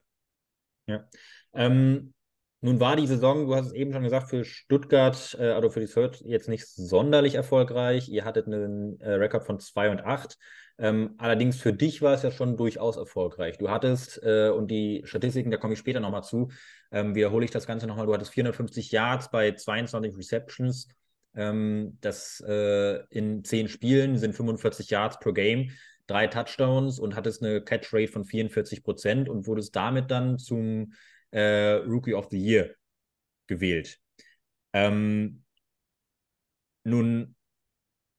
Ja. 0.87 1.07
Ähm, 1.53 2.13
nun 2.61 2.79
war 2.79 2.95
die 2.95 3.07
Saison, 3.07 3.45
du 3.45 3.55
hast 3.55 3.67
es 3.67 3.73
eben 3.73 3.91
schon 3.91 4.03
gesagt, 4.03 4.29
für 4.29 4.45
Stuttgart, 4.45 5.35
äh, 5.37 5.51
also 5.51 5.69
für 5.69 5.81
die 5.81 5.87
Search 5.87 6.21
jetzt 6.21 6.47
nicht 6.47 6.65
sonderlich 6.65 7.35
erfolgreich. 7.35 8.07
Ihr 8.07 8.23
hattet 8.23 8.47
einen 8.47 8.99
äh, 9.01 9.15
Rekord 9.15 9.45
von 9.45 9.59
2 9.59 9.91
und 9.91 10.01
8. 10.01 10.37
Ähm, 10.79 11.15
allerdings 11.17 11.59
für 11.59 11.73
dich 11.73 12.01
war 12.01 12.13
es 12.13 12.23
ja 12.23 12.31
schon 12.31 12.57
durchaus 12.57 12.95
erfolgreich. 12.97 13.57
Du 13.57 13.69
hattest, 13.69 14.23
äh, 14.23 14.49
und 14.49 14.71
die 14.71 15.01
Statistiken, 15.05 15.51
da 15.51 15.57
komme 15.57 15.73
ich 15.73 15.79
später 15.79 15.99
nochmal 15.99 16.23
zu, 16.23 16.51
ähm, 16.91 17.15
wiederhole 17.15 17.45
ich 17.45 17.51
das 17.51 17.67
Ganze 17.67 17.85
nochmal, 17.85 18.05
du 18.05 18.13
hattest 18.13 18.31
450 18.31 18.91
Yards 18.91 19.29
bei 19.29 19.51
22 19.51 20.17
Receptions. 20.17 20.87
Ähm, 21.35 21.97
das 22.01 22.41
äh, 22.47 23.03
in 23.09 23.43
10 23.43 23.67
Spielen 23.67 24.17
sind 24.17 24.35
45 24.35 24.89
Yards 24.89 25.19
pro 25.19 25.33
Game, 25.33 25.71
drei 26.07 26.27
Touchdowns 26.27 26.99
und 26.99 27.15
hattest 27.15 27.43
eine 27.43 27.61
Catch-Rate 27.61 28.11
von 28.11 28.25
44 28.25 28.83
Prozent 28.83 29.29
und 29.29 29.47
wurdest 29.47 29.75
damit 29.75 30.11
dann 30.11 30.37
zum 30.37 30.93
äh, 31.31 31.73
Rookie 31.85 32.13
of 32.13 32.27
the 32.29 32.37
Year 32.37 32.71
gewählt. 33.47 33.99
Ähm, 34.73 35.43
nun 36.83 37.35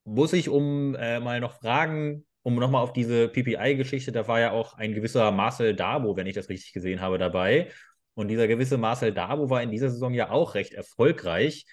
muss 0.05 0.33
ich 0.33 0.49
um 0.49 0.95
äh, 0.95 1.21
mal 1.21 1.41
noch 1.41 1.55
fragen, 1.61 2.27
um 2.43 2.57
nochmal 2.57 2.83
auf 2.83 2.93
diese 2.93 3.29
PPI-Geschichte, 3.29 4.13
da 4.13 4.29
war 4.29 4.39
ja 4.39 4.53
auch 4.53 4.75
ein 4.75 4.93
gewisser 4.95 5.31
Marcel 5.31 5.75
Dabo, 5.75 6.17
wenn 6.17 6.27
ich 6.27 6.35
das 6.35 6.49
richtig 6.51 6.73
gesehen 6.73 7.01
habe, 7.01 7.19
dabei. 7.19 7.71
Und 8.15 8.29
dieser 8.29 8.47
gewisse 8.47 8.77
Marcel 8.79 9.13
Dabo 9.13 9.51
war 9.51 9.63
in 9.63 9.71
dieser 9.71 9.91
Saison 9.91 10.13
ja 10.13 10.31
auch 10.31 10.55
recht 10.55 10.75
erfolgreich 10.75 11.67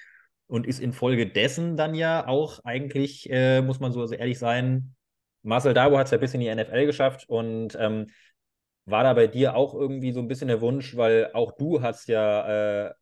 und 0.47 0.65
ist 0.65 0.79
infolgedessen 0.79 1.77
dann 1.77 1.93
ja 1.93 2.25
auch 2.27 2.63
eigentlich, 2.63 3.29
äh, 3.29 3.61
muss 3.61 3.79
man 3.79 3.91
so 3.91 4.09
ehrlich 4.11 4.39
sein, 4.39 4.95
Marcel 5.43 5.73
Dabo 5.73 5.97
hat 5.97 6.05
es 6.05 6.11
ja 6.11 6.17
bis 6.17 6.33
in 6.33 6.41
die 6.41 6.53
NFL 6.53 6.85
geschafft 6.85 7.27
und 7.27 7.75
ähm, 7.79 8.07
war 8.85 9.03
da 9.03 9.13
bei 9.13 9.27
dir 9.27 9.55
auch 9.55 9.73
irgendwie 9.73 10.11
so 10.11 10.19
ein 10.19 10.27
bisschen 10.27 10.47
der 10.47 10.61
Wunsch, 10.61 10.95
weil 10.95 11.31
auch 11.33 11.53
du 11.53 11.81
hast 11.81 12.07
ja 12.07 12.87
äh, 12.87 12.93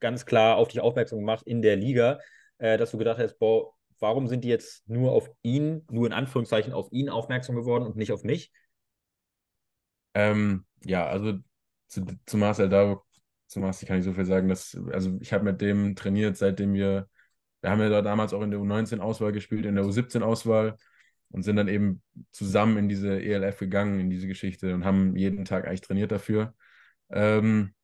ganz 0.00 0.26
klar 0.26 0.56
auf 0.56 0.68
dich 0.68 0.80
aufmerksam 0.80 1.20
gemacht 1.20 1.46
in 1.46 1.62
der 1.62 1.76
Liga, 1.76 2.20
äh, 2.58 2.76
dass 2.78 2.90
du 2.90 2.98
gedacht 2.98 3.18
hast, 3.18 3.38
boah, 3.38 3.72
warum 4.00 4.28
sind 4.28 4.44
die 4.44 4.48
jetzt 4.48 4.88
nur 4.88 5.12
auf 5.12 5.30
ihn, 5.42 5.84
nur 5.90 6.06
in 6.06 6.12
Anführungszeichen 6.12 6.72
auf 6.72 6.90
ihn 6.92 7.08
aufmerksam 7.08 7.56
geworden 7.56 7.84
und 7.84 7.96
nicht 7.96 8.12
auf 8.12 8.22
mich? 8.22 8.52
Ähm, 10.14 10.64
ja, 10.84 11.06
also 11.06 11.34
zu, 11.88 12.04
zu 12.26 12.36
Marcel 12.36 12.68
da, 12.68 13.00
zu 13.46 13.60
Marcel 13.60 13.88
kann 13.88 13.98
ich 13.98 14.04
so 14.04 14.12
viel 14.12 14.24
sagen, 14.24 14.48
dass, 14.48 14.76
also 14.92 15.16
ich 15.20 15.32
habe 15.32 15.44
mit 15.44 15.60
dem 15.60 15.96
trainiert, 15.96 16.36
seitdem 16.36 16.74
wir, 16.74 17.08
wir 17.60 17.70
haben 17.70 17.80
ja 17.80 17.88
da 17.88 18.02
damals 18.02 18.32
auch 18.32 18.42
in 18.42 18.50
der 18.50 18.60
U19-Auswahl 18.60 19.32
gespielt, 19.32 19.64
in 19.64 19.74
der 19.74 19.84
U17-Auswahl 19.84 20.76
und 21.30 21.42
sind 21.42 21.56
dann 21.56 21.68
eben 21.68 22.02
zusammen 22.32 22.76
in 22.78 22.88
diese 22.88 23.20
ELF 23.20 23.58
gegangen, 23.58 24.00
in 24.00 24.10
diese 24.10 24.26
Geschichte 24.28 24.74
und 24.74 24.84
haben 24.84 25.16
jeden 25.16 25.44
Tag 25.44 25.66
eigentlich 25.66 25.82
trainiert 25.82 26.12
dafür. 26.12 26.54
Ähm, 27.10 27.74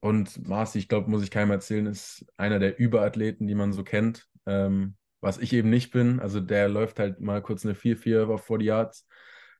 und 0.00 0.46
Marci, 0.46 0.78
ich 0.78 0.88
glaube, 0.88 1.10
muss 1.10 1.22
ich 1.22 1.30
keinem 1.30 1.50
erzählen, 1.50 1.86
ist 1.86 2.26
einer 2.36 2.58
der 2.58 2.78
Überathleten, 2.78 3.46
die 3.46 3.54
man 3.54 3.72
so 3.72 3.84
kennt. 3.84 4.28
Ähm, 4.46 4.96
was 5.20 5.38
ich 5.38 5.54
eben 5.54 5.70
nicht 5.70 5.90
bin. 5.90 6.20
Also 6.20 6.40
der 6.40 6.68
läuft 6.68 6.98
halt 6.98 7.20
mal 7.20 7.40
kurz 7.40 7.64
eine 7.64 7.74
4-4 7.74 8.28
auf 8.28 8.44
40 8.44 8.66
Yards 8.66 9.06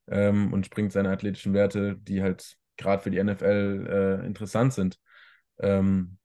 ähm, 0.09 0.53
und 0.53 0.67
springt 0.67 0.93
seine 0.93 1.11
athletischen 1.11 1.55
Werte, 1.55 1.97
die 1.97 2.23
halt 2.23 2.57
gerade 2.77 3.03
für 3.03 3.11
die 3.11 3.19
NFL 3.19 4.21
äh, 4.23 4.27
interessant 4.27 4.75
sind. 4.75 4.99
Ähm, 5.59 6.19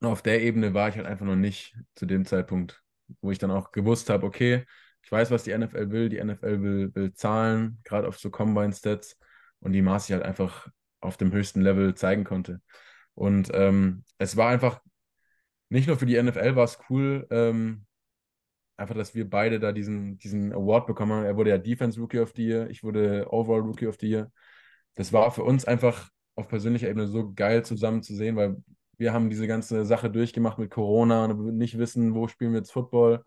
auf 0.00 0.22
der 0.22 0.42
Ebene 0.42 0.74
war 0.74 0.88
ich 0.88 0.96
halt 0.96 1.06
einfach 1.06 1.26
noch 1.26 1.36
nicht 1.36 1.76
zu 1.94 2.06
dem 2.06 2.24
Zeitpunkt. 2.24 2.82
wo 3.20 3.30
ich 3.30 3.38
dann 3.38 3.50
auch 3.50 3.72
gewusst 3.72 4.08
habe, 4.10 4.26
okay, 4.26 4.64
ich 5.02 5.10
weiß, 5.10 5.30
was 5.30 5.44
die 5.44 5.56
NFL 5.56 5.90
will. 5.90 6.08
Die 6.08 6.22
NFL 6.22 6.62
will, 6.62 6.94
will 6.94 7.12
Zahlen, 7.12 7.80
gerade 7.84 8.08
auf 8.08 8.18
so 8.18 8.30
Combine-Stats 8.30 9.18
und 9.60 9.72
die 9.72 9.82
Marcy 9.82 10.12
halt 10.12 10.22
einfach 10.24 10.68
auf 11.00 11.16
dem 11.16 11.32
höchsten 11.32 11.62
Level 11.62 11.94
zeigen 11.94 12.24
konnte. 12.24 12.60
Und 13.14 13.50
ähm, 13.54 14.04
es 14.18 14.36
war 14.36 14.50
einfach, 14.50 14.80
nicht 15.68 15.86
nur 15.86 15.96
für 15.96 16.06
die 16.06 16.20
NFL 16.20 16.56
war 16.56 16.64
es 16.64 16.78
cool, 16.90 17.26
ähm, 17.30 17.86
einfach, 18.76 18.94
dass 18.94 19.14
wir 19.14 19.28
beide 19.28 19.60
da 19.60 19.72
diesen, 19.72 20.18
diesen 20.18 20.52
Award 20.52 20.86
bekommen 20.86 21.12
haben. 21.12 21.24
Er 21.24 21.36
wurde 21.36 21.50
ja 21.50 21.58
Defense 21.58 22.00
Rookie 22.00 22.18
of 22.18 22.32
the 22.34 22.46
Year, 22.46 22.70
ich 22.70 22.82
wurde 22.82 23.26
Overall 23.30 23.60
Rookie 23.60 23.86
of 23.86 23.96
the 24.00 24.08
Year. 24.08 24.32
Das 24.94 25.12
war 25.12 25.30
für 25.30 25.44
uns 25.44 25.64
einfach 25.64 26.10
auf 26.34 26.48
persönlicher 26.48 26.88
Ebene 26.88 27.06
so 27.06 27.32
geil 27.32 27.64
zusammen 27.64 28.02
zu 28.02 28.14
sehen, 28.14 28.36
weil 28.36 28.56
wir 28.96 29.12
haben 29.12 29.30
diese 29.30 29.46
ganze 29.46 29.84
Sache 29.84 30.10
durchgemacht 30.10 30.58
mit 30.58 30.70
Corona 30.70 31.26
und 31.26 31.56
nicht 31.56 31.78
wissen, 31.78 32.14
wo 32.14 32.28
spielen 32.28 32.52
wir 32.52 32.58
jetzt 32.58 32.72
Football. 32.72 33.24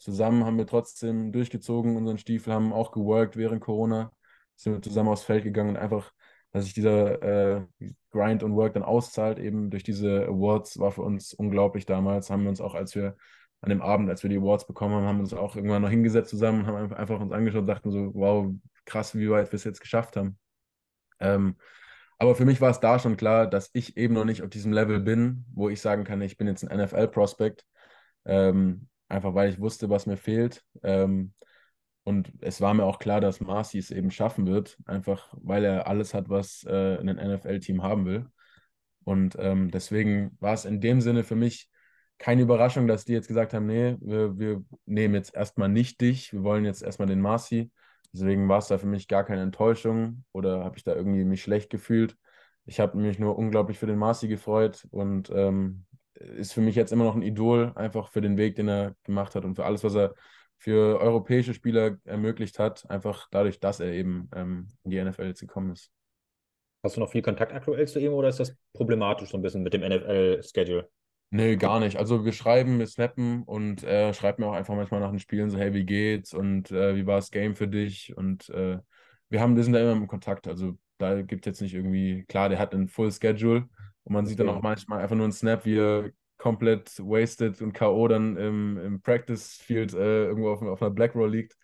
Zusammen 0.00 0.44
haben 0.46 0.56
wir 0.56 0.66
trotzdem 0.66 1.30
durchgezogen, 1.30 1.96
unseren 1.96 2.16
Stiefel, 2.16 2.54
haben 2.54 2.72
auch 2.72 2.90
geworkt 2.90 3.36
während 3.36 3.60
Corona, 3.60 4.10
sind 4.56 4.72
wir 4.72 4.82
zusammen 4.82 5.10
aufs 5.10 5.24
Feld 5.24 5.44
gegangen 5.44 5.70
und 5.70 5.76
einfach, 5.76 6.12
dass 6.52 6.64
sich 6.64 6.72
dieser 6.72 7.22
äh, 7.22 7.66
Grind 8.10 8.42
und 8.42 8.56
Work 8.56 8.72
dann 8.74 8.82
auszahlt, 8.82 9.38
eben 9.38 9.70
durch 9.70 9.82
diese 9.84 10.26
Awards, 10.26 10.78
war 10.78 10.90
für 10.90 11.02
uns 11.02 11.34
unglaublich 11.34 11.84
damals. 11.84 12.30
Haben 12.30 12.44
wir 12.44 12.48
uns 12.48 12.62
auch, 12.62 12.74
als 12.74 12.94
wir 12.94 13.14
an 13.60 13.68
dem 13.68 13.82
Abend, 13.82 14.08
als 14.08 14.22
wir 14.22 14.30
die 14.30 14.38
Awards 14.38 14.66
bekommen 14.66 14.94
haben, 14.94 15.04
haben 15.04 15.16
wir 15.18 15.24
uns 15.24 15.34
auch 15.34 15.54
irgendwann 15.54 15.82
noch 15.82 15.90
hingesetzt 15.90 16.30
zusammen, 16.30 16.66
haben 16.66 16.94
einfach 16.94 17.20
uns 17.20 17.32
angeschaut 17.32 17.60
und 17.60 17.66
dachten 17.66 17.90
so, 17.90 18.10
wow, 18.14 18.54
krass, 18.86 19.14
wie 19.14 19.30
weit 19.30 19.52
wir 19.52 19.56
es 19.56 19.64
jetzt 19.64 19.82
geschafft 19.82 20.16
haben. 20.16 20.38
Ähm, 21.20 21.56
aber 22.18 22.34
für 22.34 22.46
mich 22.46 22.60
war 22.62 22.70
es 22.70 22.80
da 22.80 22.98
schon 22.98 23.16
klar, 23.18 23.46
dass 23.46 23.70
ich 23.74 23.96
eben 23.98 24.14
noch 24.14 24.24
nicht 24.24 24.42
auf 24.42 24.48
diesem 24.48 24.72
Level 24.72 25.00
bin, 25.00 25.44
wo 25.52 25.68
ich 25.68 25.80
sagen 25.80 26.04
kann, 26.04 26.22
ich 26.22 26.38
bin 26.38 26.46
jetzt 26.46 26.66
ein 26.66 26.78
NFL-Prospect. 26.78 27.66
Ähm, 28.24 28.88
einfach 29.10 29.34
weil 29.34 29.50
ich 29.50 29.60
wusste, 29.60 29.90
was 29.90 30.06
mir 30.06 30.16
fehlt. 30.16 30.64
Ähm, 30.82 31.34
und 32.04 32.32
es 32.40 32.60
war 32.60 32.74
mir 32.74 32.84
auch 32.84 32.98
klar, 32.98 33.20
dass 33.20 33.40
Marcy 33.40 33.78
es 33.78 33.90
eben 33.90 34.10
schaffen 34.10 34.46
wird, 34.46 34.78
einfach 34.86 35.34
weil 35.42 35.64
er 35.64 35.86
alles 35.86 36.14
hat, 36.14 36.28
was 36.28 36.64
äh, 36.64 36.98
ein 36.98 37.18
NFL-Team 37.18 37.82
haben 37.82 38.06
will. 38.06 38.26
Und 39.04 39.36
ähm, 39.38 39.70
deswegen 39.70 40.36
war 40.40 40.54
es 40.54 40.64
in 40.64 40.80
dem 40.80 41.00
Sinne 41.00 41.24
für 41.24 41.36
mich 41.36 41.68
keine 42.18 42.42
Überraschung, 42.42 42.86
dass 42.86 43.04
die 43.04 43.14
jetzt 43.14 43.28
gesagt 43.28 43.54
haben, 43.54 43.66
nee, 43.66 43.96
wir, 44.00 44.38
wir 44.38 44.64
nehmen 44.84 45.14
jetzt 45.14 45.34
erstmal 45.34 45.68
nicht 45.68 46.00
dich, 46.00 46.32
wir 46.32 46.42
wollen 46.42 46.64
jetzt 46.64 46.82
erstmal 46.82 47.08
den 47.08 47.20
Marcy. 47.20 47.70
Deswegen 48.12 48.48
war 48.48 48.58
es 48.58 48.68
da 48.68 48.76
für 48.76 48.86
mich 48.86 49.08
gar 49.08 49.24
keine 49.24 49.42
Enttäuschung 49.42 50.24
oder 50.32 50.64
habe 50.64 50.76
ich 50.76 50.84
da 50.84 50.94
irgendwie 50.94 51.24
mich 51.24 51.42
schlecht 51.42 51.70
gefühlt. 51.70 52.16
Ich 52.66 52.78
habe 52.78 52.98
mich 52.98 53.18
nur 53.18 53.38
unglaublich 53.38 53.78
für 53.78 53.86
den 53.86 53.98
Marcy 53.98 54.28
gefreut 54.28 54.86
und 54.90 55.30
ähm, 55.34 55.86
ist 56.20 56.52
für 56.52 56.60
mich 56.60 56.74
jetzt 56.74 56.92
immer 56.92 57.04
noch 57.04 57.16
ein 57.16 57.22
Idol, 57.22 57.72
einfach 57.74 58.10
für 58.10 58.20
den 58.20 58.36
Weg, 58.36 58.56
den 58.56 58.68
er 58.68 58.94
gemacht 59.04 59.34
hat 59.34 59.44
und 59.44 59.56
für 59.56 59.64
alles, 59.64 59.82
was 59.84 59.94
er 59.94 60.14
für 60.58 61.00
europäische 61.00 61.54
Spieler 61.54 61.96
ermöglicht 62.04 62.58
hat, 62.58 62.88
einfach 62.90 63.28
dadurch, 63.30 63.60
dass 63.60 63.80
er 63.80 63.92
eben 63.92 64.28
ähm, 64.34 64.68
in 64.84 64.90
die 64.90 65.02
NFL 65.02 65.24
jetzt 65.24 65.40
gekommen 65.40 65.72
ist. 65.72 65.90
Hast 66.82 66.96
du 66.96 67.00
noch 67.00 67.10
viel 67.10 67.22
Kontakt 67.22 67.52
aktuell 67.52 67.88
zu 67.88 67.98
ihm 67.98 68.12
oder 68.12 68.28
ist 68.28 68.40
das 68.40 68.54
problematisch 68.74 69.30
so 69.30 69.38
ein 69.38 69.42
bisschen 69.42 69.62
mit 69.62 69.72
dem 69.72 69.82
NFL-Schedule? 69.82 70.88
Nee, 71.30 71.56
gar 71.56 71.78
nicht. 71.80 71.96
Also 71.96 72.24
wir 72.24 72.32
schreiben, 72.32 72.78
wir 72.78 72.86
snappen 72.86 73.44
und 73.44 73.84
er 73.84 74.12
schreibt 74.14 74.38
mir 74.38 74.46
auch 74.46 74.54
einfach 74.54 74.74
manchmal 74.74 75.00
nach 75.00 75.10
den 75.10 75.20
Spielen 75.20 75.48
so, 75.48 75.58
hey, 75.58 75.72
wie 75.72 75.84
geht's 75.84 76.34
und 76.34 76.70
äh, 76.72 76.96
wie 76.96 77.06
war 77.06 77.16
das 77.16 77.30
Game 77.30 77.54
für 77.54 77.68
dich? 77.68 78.16
Und 78.16 78.48
äh, 78.50 78.78
wir 79.28 79.40
haben, 79.40 79.56
wir 79.56 79.62
sind 79.62 79.74
da 79.74 79.80
immer 79.80 79.92
im 79.92 80.08
Kontakt. 80.08 80.48
Also 80.48 80.76
da 80.98 81.22
gibt 81.22 81.46
es 81.46 81.50
jetzt 81.52 81.60
nicht 81.62 81.74
irgendwie, 81.74 82.24
klar, 82.24 82.48
der 82.48 82.58
hat 82.58 82.74
einen 82.74 82.88
Full 82.88 83.12
Schedule 83.12 83.68
und 84.10 84.14
man 84.14 84.24
okay. 84.24 84.30
sieht 84.30 84.40
dann 84.40 84.48
auch 84.48 84.60
manchmal 84.60 85.00
einfach 85.00 85.14
nur 85.14 85.24
einen 85.24 85.32
Snap, 85.32 85.64
wie 85.64 85.78
er 85.78 86.10
komplett 86.36 86.98
wasted 86.98 87.62
und 87.62 87.72
K.O. 87.74 88.08
dann 88.08 88.36
im, 88.36 88.76
im 88.76 89.02
Practice 89.02 89.58
Field 89.58 89.94
äh, 89.94 90.24
irgendwo 90.24 90.50
auf, 90.50 90.60
auf 90.62 90.82
einer 90.82 90.90
Black 90.90 91.14
Roll 91.14 91.30
liegt. 91.30 91.56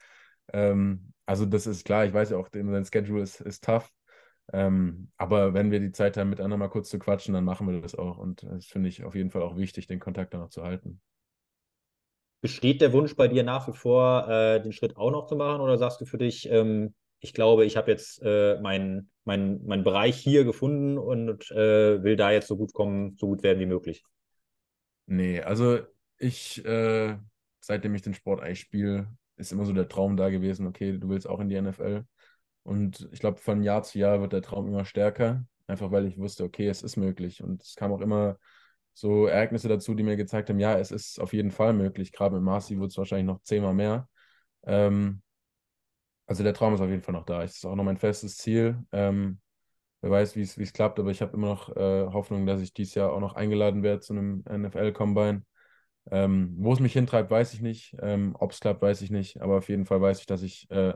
Ähm, 0.52 1.12
also 1.24 1.44
das 1.44 1.66
ist 1.66 1.84
klar, 1.84 2.04
ich 2.04 2.12
weiß 2.12 2.30
ja 2.30 2.36
auch, 2.36 2.48
sein 2.52 2.84
Schedule 2.84 3.22
ist, 3.22 3.40
ist 3.40 3.64
tough. 3.64 3.90
Ähm, 4.52 5.10
aber 5.16 5.54
wenn 5.54 5.72
wir 5.72 5.80
die 5.80 5.90
Zeit 5.90 6.16
haben, 6.16 6.30
miteinander 6.30 6.56
mal 6.56 6.68
kurz 6.68 6.88
zu 6.88 7.00
quatschen, 7.00 7.34
dann 7.34 7.42
machen 7.42 7.66
wir 7.66 7.80
das 7.80 7.96
auch. 7.96 8.16
Und 8.16 8.44
das 8.44 8.66
finde 8.66 8.90
ich 8.90 9.02
auf 9.02 9.16
jeden 9.16 9.30
Fall 9.30 9.42
auch 9.42 9.56
wichtig, 9.56 9.88
den 9.88 9.98
Kontakt 9.98 10.32
dann 10.32 10.40
noch 10.40 10.50
zu 10.50 10.62
halten. 10.62 11.00
Besteht 12.42 12.80
der 12.80 12.92
Wunsch 12.92 13.16
bei 13.16 13.26
dir 13.26 13.42
nach 13.42 13.66
wie 13.66 13.76
vor, 13.76 14.28
äh, 14.28 14.62
den 14.62 14.70
Schritt 14.70 14.96
auch 14.96 15.10
noch 15.10 15.26
zu 15.26 15.34
machen? 15.34 15.60
Oder 15.60 15.78
sagst 15.78 16.00
du 16.00 16.04
für 16.04 16.18
dich, 16.18 16.48
ähm, 16.48 16.94
ich 17.20 17.32
glaube, 17.32 17.64
ich 17.64 17.76
habe 17.76 17.90
jetzt 17.90 18.22
äh, 18.22 18.60
meinen 18.60 19.10
mein, 19.26 19.60
mein 19.66 19.82
Bereich 19.82 20.16
hier 20.16 20.44
gefunden 20.44 20.96
und 20.98 21.50
äh, 21.50 22.02
will 22.02 22.16
da 22.16 22.30
jetzt 22.30 22.46
so 22.46 22.56
gut 22.56 22.72
kommen, 22.72 23.16
so 23.18 23.26
gut 23.26 23.42
werden 23.42 23.58
wie 23.58 23.66
möglich? 23.66 24.04
Nee, 25.06 25.40
also 25.40 25.80
ich, 26.18 26.64
äh, 26.64 27.16
seitdem 27.60 27.94
ich 27.94 28.02
den 28.02 28.14
Sport 28.14 28.40
eigentlich 28.40 28.60
spiele, 28.60 29.08
ist 29.36 29.52
immer 29.52 29.64
so 29.66 29.72
der 29.72 29.88
Traum 29.88 30.16
da 30.16 30.30
gewesen, 30.30 30.66
okay, 30.66 30.96
du 30.96 31.08
willst 31.08 31.28
auch 31.28 31.40
in 31.40 31.48
die 31.48 31.56
NFL. 31.56 32.04
Und 32.62 33.08
ich 33.12 33.18
glaube, 33.18 33.38
von 33.38 33.62
Jahr 33.62 33.82
zu 33.82 33.98
Jahr 33.98 34.20
wird 34.20 34.32
der 34.32 34.42
Traum 34.42 34.68
immer 34.68 34.84
stärker, 34.84 35.44
einfach 35.66 35.90
weil 35.90 36.06
ich 36.06 36.18
wusste, 36.18 36.44
okay, 36.44 36.68
es 36.68 36.82
ist 36.82 36.96
möglich. 36.96 37.42
Und 37.42 37.62
es 37.62 37.74
kam 37.74 37.92
auch 37.92 38.00
immer 38.00 38.38
so 38.94 39.26
Ereignisse 39.26 39.68
dazu, 39.68 39.94
die 39.94 40.04
mir 40.04 40.16
gezeigt 40.16 40.48
haben, 40.50 40.60
ja, 40.60 40.78
es 40.78 40.92
ist 40.92 41.20
auf 41.20 41.32
jeden 41.32 41.50
Fall 41.50 41.72
möglich. 41.72 42.12
Gerade 42.12 42.36
mit 42.36 42.44
Marci 42.44 42.78
wird 42.78 42.92
es 42.92 42.98
wahrscheinlich 42.98 43.26
noch 43.26 43.42
zehnmal 43.42 43.74
mehr. 43.74 44.08
Ähm, 44.64 45.22
also 46.26 46.42
der 46.42 46.54
Traum 46.54 46.74
ist 46.74 46.80
auf 46.80 46.88
jeden 46.90 47.02
Fall 47.02 47.14
noch 47.14 47.24
da. 47.26 47.42
Es 47.42 47.56
ist 47.56 47.64
auch 47.66 47.74
noch 47.76 47.84
mein 47.84 47.98
festes 47.98 48.36
Ziel. 48.36 48.78
Ähm, 48.92 49.40
wer 50.02 50.10
weiß, 50.10 50.36
wie 50.36 50.42
es 50.42 50.72
klappt, 50.72 51.00
aber 51.00 51.10
ich 51.10 51.22
habe 51.22 51.36
immer 51.36 51.48
noch 51.48 51.70
äh, 51.76 52.06
Hoffnung, 52.12 52.46
dass 52.46 52.60
ich 52.62 52.74
dieses 52.74 52.94
Jahr 52.94 53.12
auch 53.12 53.20
noch 53.20 53.34
eingeladen 53.34 53.82
werde 53.82 54.00
zu 54.00 54.14
einem 54.14 54.44
NFL-Combine. 54.48 55.44
Ähm, 56.10 56.56
Wo 56.58 56.72
es 56.72 56.80
mich 56.80 56.92
hintreibt, 56.94 57.30
weiß 57.30 57.54
ich 57.54 57.62
nicht. 57.62 57.96
Ähm, 58.00 58.36
Ob 58.38 58.52
es 58.52 58.60
klappt, 58.60 58.82
weiß 58.82 59.02
ich 59.02 59.10
nicht. 59.10 59.40
Aber 59.42 59.58
auf 59.58 59.68
jeden 59.68 59.86
Fall 59.86 60.00
weiß 60.00 60.20
ich, 60.20 60.26
dass 60.26 60.42
ich 60.42 60.70
äh, 60.70 60.94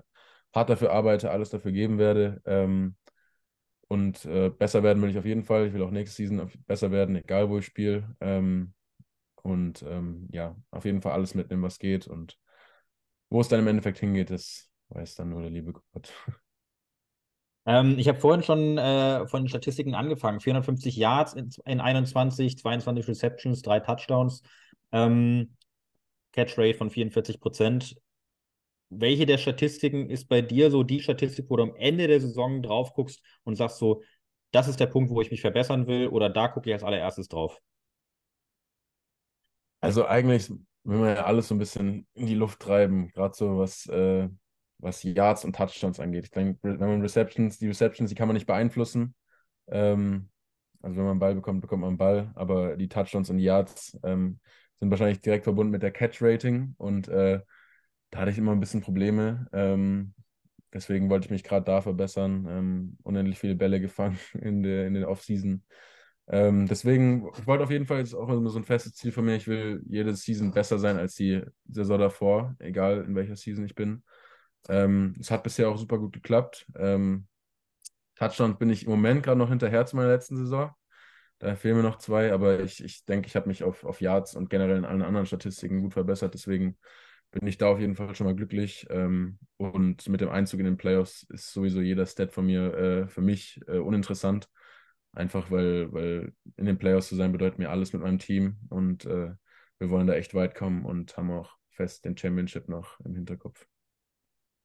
hart 0.54 0.70
dafür 0.70 0.92
arbeite, 0.92 1.30
alles 1.30 1.50
dafür 1.50 1.72
geben 1.72 1.98
werde. 1.98 2.40
Ähm, 2.46 2.96
und 3.88 4.24
äh, 4.24 4.50
besser 4.50 4.82
werden 4.82 5.02
will 5.02 5.10
ich 5.10 5.18
auf 5.18 5.24
jeden 5.24 5.44
Fall. 5.44 5.66
Ich 5.66 5.72
will 5.74 5.82
auch 5.82 5.90
nächste 5.90 6.16
Season 6.16 6.50
besser 6.66 6.90
werden, 6.92 7.16
egal 7.16 7.48
wo 7.50 7.58
ich 7.58 7.66
spiele. 7.66 8.14
Ähm, 8.20 8.74
und 9.42 9.82
ähm, 9.84 10.28
ja, 10.32 10.56
auf 10.70 10.84
jeden 10.84 11.02
Fall 11.02 11.12
alles 11.12 11.34
mitnehmen, 11.34 11.62
was 11.62 11.78
geht. 11.78 12.06
Und 12.08 12.38
wo 13.30 13.40
es 13.40 13.48
dann 13.48 13.60
im 13.60 13.68
Endeffekt 13.68 13.98
hingeht, 13.98 14.30
das 14.30 14.69
weiß 14.90 15.16
dann 15.16 15.30
nur 15.30 15.42
der 15.42 15.50
liebe 15.50 15.72
Gott. 15.72 16.12
Ähm, 17.66 17.98
ich 17.98 18.08
habe 18.08 18.18
vorhin 18.18 18.42
schon 18.42 18.78
äh, 18.78 19.28
von 19.28 19.42
den 19.42 19.48
Statistiken 19.50 19.94
angefangen. 19.94 20.40
450 20.40 20.96
Yards 20.96 21.34
in, 21.34 21.50
in 21.66 21.78
21, 21.78 22.56
22 22.56 23.06
Receptions, 23.06 23.60
drei 23.60 23.80
Touchdowns. 23.80 24.42
Ähm, 24.92 25.58
Catch 26.32 26.56
Rate 26.56 26.78
von 26.78 26.88
44 26.88 27.38
Prozent 27.38 28.00
welche 28.90 29.24
der 29.24 29.38
Statistiken 29.38 30.10
ist 30.10 30.28
bei 30.28 30.42
dir 30.42 30.70
so 30.70 30.82
die 30.82 31.00
Statistik, 31.00 31.46
wo 31.48 31.56
du 31.56 31.62
am 31.62 31.74
Ende 31.76 32.08
der 32.08 32.20
Saison 32.20 32.60
drauf 32.60 32.92
guckst 32.92 33.22
und 33.44 33.56
sagst 33.56 33.78
so, 33.78 34.02
das 34.50 34.66
ist 34.68 34.80
der 34.80 34.86
Punkt, 34.86 35.10
wo 35.10 35.20
ich 35.20 35.30
mich 35.30 35.40
verbessern 35.40 35.86
will 35.86 36.08
oder 36.08 36.28
da 36.28 36.48
gucke 36.48 36.68
ich 36.68 36.74
als 36.74 36.82
allererstes 36.82 37.28
drauf? 37.28 37.58
Also 39.80 40.06
eigentlich 40.06 40.50
will 40.82 40.98
man 40.98 41.14
ja 41.14 41.24
alles 41.24 41.48
so 41.48 41.54
ein 41.54 41.58
bisschen 41.58 42.06
in 42.14 42.26
die 42.26 42.34
Luft 42.34 42.60
treiben, 42.60 43.08
gerade 43.08 43.34
so 43.34 43.58
was, 43.58 43.86
äh, 43.86 44.28
was 44.80 45.02
Yards 45.02 45.44
und 45.44 45.54
Touchdowns 45.56 46.00
angeht. 46.00 46.24
Ich 46.24 46.30
denke, 46.30 46.58
wenn 46.62 46.78
man 46.78 47.02
Receptions, 47.02 47.58
die 47.58 47.68
Receptions, 47.68 48.08
die 48.08 48.14
kann 48.14 48.28
man 48.28 48.34
nicht 48.34 48.46
beeinflussen. 48.46 49.14
Ähm, 49.68 50.30
also 50.82 50.96
wenn 50.96 51.04
man 51.04 51.12
einen 51.12 51.20
Ball 51.20 51.34
bekommt, 51.34 51.60
bekommt 51.60 51.82
man 51.82 51.88
einen 51.90 51.98
Ball, 51.98 52.32
aber 52.34 52.76
die 52.76 52.88
Touchdowns 52.88 53.30
und 53.30 53.38
Yards 53.38 53.98
ähm, 54.02 54.40
sind 54.78 54.90
wahrscheinlich 54.90 55.20
direkt 55.20 55.44
verbunden 55.44 55.70
mit 55.70 55.82
der 55.82 55.92
Catch-Rating 55.92 56.74
und 56.78 57.08
äh, 57.08 57.40
da 58.10 58.18
hatte 58.18 58.30
ich 58.30 58.38
immer 58.38 58.52
ein 58.52 58.60
bisschen 58.60 58.80
Probleme. 58.80 59.46
Ähm, 59.52 60.14
deswegen 60.72 61.10
wollte 61.10 61.26
ich 61.26 61.30
mich 61.30 61.44
gerade 61.44 61.64
da 61.64 61.80
verbessern. 61.80 62.46
Ähm, 62.48 62.96
unendlich 63.02 63.38
viele 63.38 63.54
Bälle 63.54 63.80
gefangen 63.80 64.18
in 64.40 64.62
der, 64.62 64.86
in 64.86 64.94
der 64.94 65.08
Offseason. 65.08 65.62
Ähm, 66.28 66.66
deswegen, 66.68 67.28
ich 67.36 67.46
wollte 67.46 67.64
auf 67.64 67.70
jeden 67.70 67.86
Fall 67.86 67.98
jetzt 67.98 68.14
auch 68.14 68.28
immer 68.28 68.50
so 68.50 68.58
ein 68.58 68.64
festes 68.64 68.94
Ziel 68.94 69.12
von 69.12 69.24
mir. 69.24 69.36
Ich 69.36 69.48
will 69.48 69.82
jede 69.88 70.14
Season 70.14 70.52
besser 70.52 70.78
sein 70.78 70.96
als 70.96 71.14
die 71.14 71.42
Saison 71.68 71.98
davor, 71.98 72.54
egal 72.58 73.04
in 73.04 73.14
welcher 73.14 73.36
Season 73.36 73.64
ich 73.64 73.74
bin. 73.74 74.02
Ähm, 74.68 75.16
es 75.18 75.30
hat 75.30 75.42
bisher 75.42 75.68
auch 75.68 75.78
super 75.78 75.98
gut 75.98 76.12
geklappt. 76.12 76.66
Ähm, 76.76 77.26
Touchdown 78.16 78.58
bin 78.58 78.70
ich 78.70 78.84
im 78.84 78.90
Moment 78.90 79.22
gerade 79.22 79.38
noch 79.38 79.48
hinterher 79.48 79.86
zu 79.86 79.96
meiner 79.96 80.10
letzten 80.10 80.36
Saison. 80.36 80.72
Da 81.38 81.56
fehlen 81.56 81.76
mir 81.76 81.82
noch 81.82 81.96
zwei, 81.96 82.32
aber 82.32 82.60
ich, 82.60 82.84
ich 82.84 83.06
denke, 83.06 83.26
ich 83.26 83.34
habe 83.34 83.48
mich 83.48 83.64
auf, 83.64 83.84
auf 83.84 84.02
Yards 84.02 84.36
und 84.36 84.50
generell 84.50 84.76
in 84.76 84.84
allen 84.84 85.02
anderen 85.02 85.24
Statistiken 85.26 85.80
gut 85.80 85.94
verbessert. 85.94 86.34
Deswegen 86.34 86.76
bin 87.30 87.46
ich 87.46 87.56
da 87.56 87.68
auf 87.68 87.80
jeden 87.80 87.96
Fall 87.96 88.14
schon 88.14 88.26
mal 88.26 88.34
glücklich. 88.36 88.86
Ähm, 88.90 89.38
und 89.56 90.06
mit 90.08 90.20
dem 90.20 90.28
Einzug 90.28 90.60
in 90.60 90.66
den 90.66 90.76
Playoffs 90.76 91.22
ist 91.30 91.52
sowieso 91.52 91.80
jeder 91.80 92.04
Stat 92.04 92.32
von 92.32 92.44
mir 92.44 92.74
äh, 92.74 93.08
für 93.08 93.22
mich 93.22 93.60
äh, 93.68 93.78
uninteressant. 93.78 94.50
Einfach 95.12 95.50
weil, 95.50 95.92
weil 95.92 96.34
in 96.56 96.66
den 96.66 96.78
Playoffs 96.78 97.08
zu 97.08 97.16
sein 97.16 97.32
bedeutet 97.32 97.58
mir 97.58 97.70
alles 97.70 97.92
mit 97.92 98.02
meinem 98.02 98.18
Team 98.18 98.58
und 98.68 99.06
äh, 99.06 99.32
wir 99.78 99.90
wollen 99.90 100.06
da 100.06 100.14
echt 100.14 100.34
weit 100.34 100.54
kommen 100.54 100.84
und 100.84 101.16
haben 101.16 101.30
auch 101.30 101.56
fest 101.70 102.04
den 102.04 102.16
Championship 102.16 102.68
noch 102.68 103.00
im 103.00 103.14
Hinterkopf. 103.14 103.66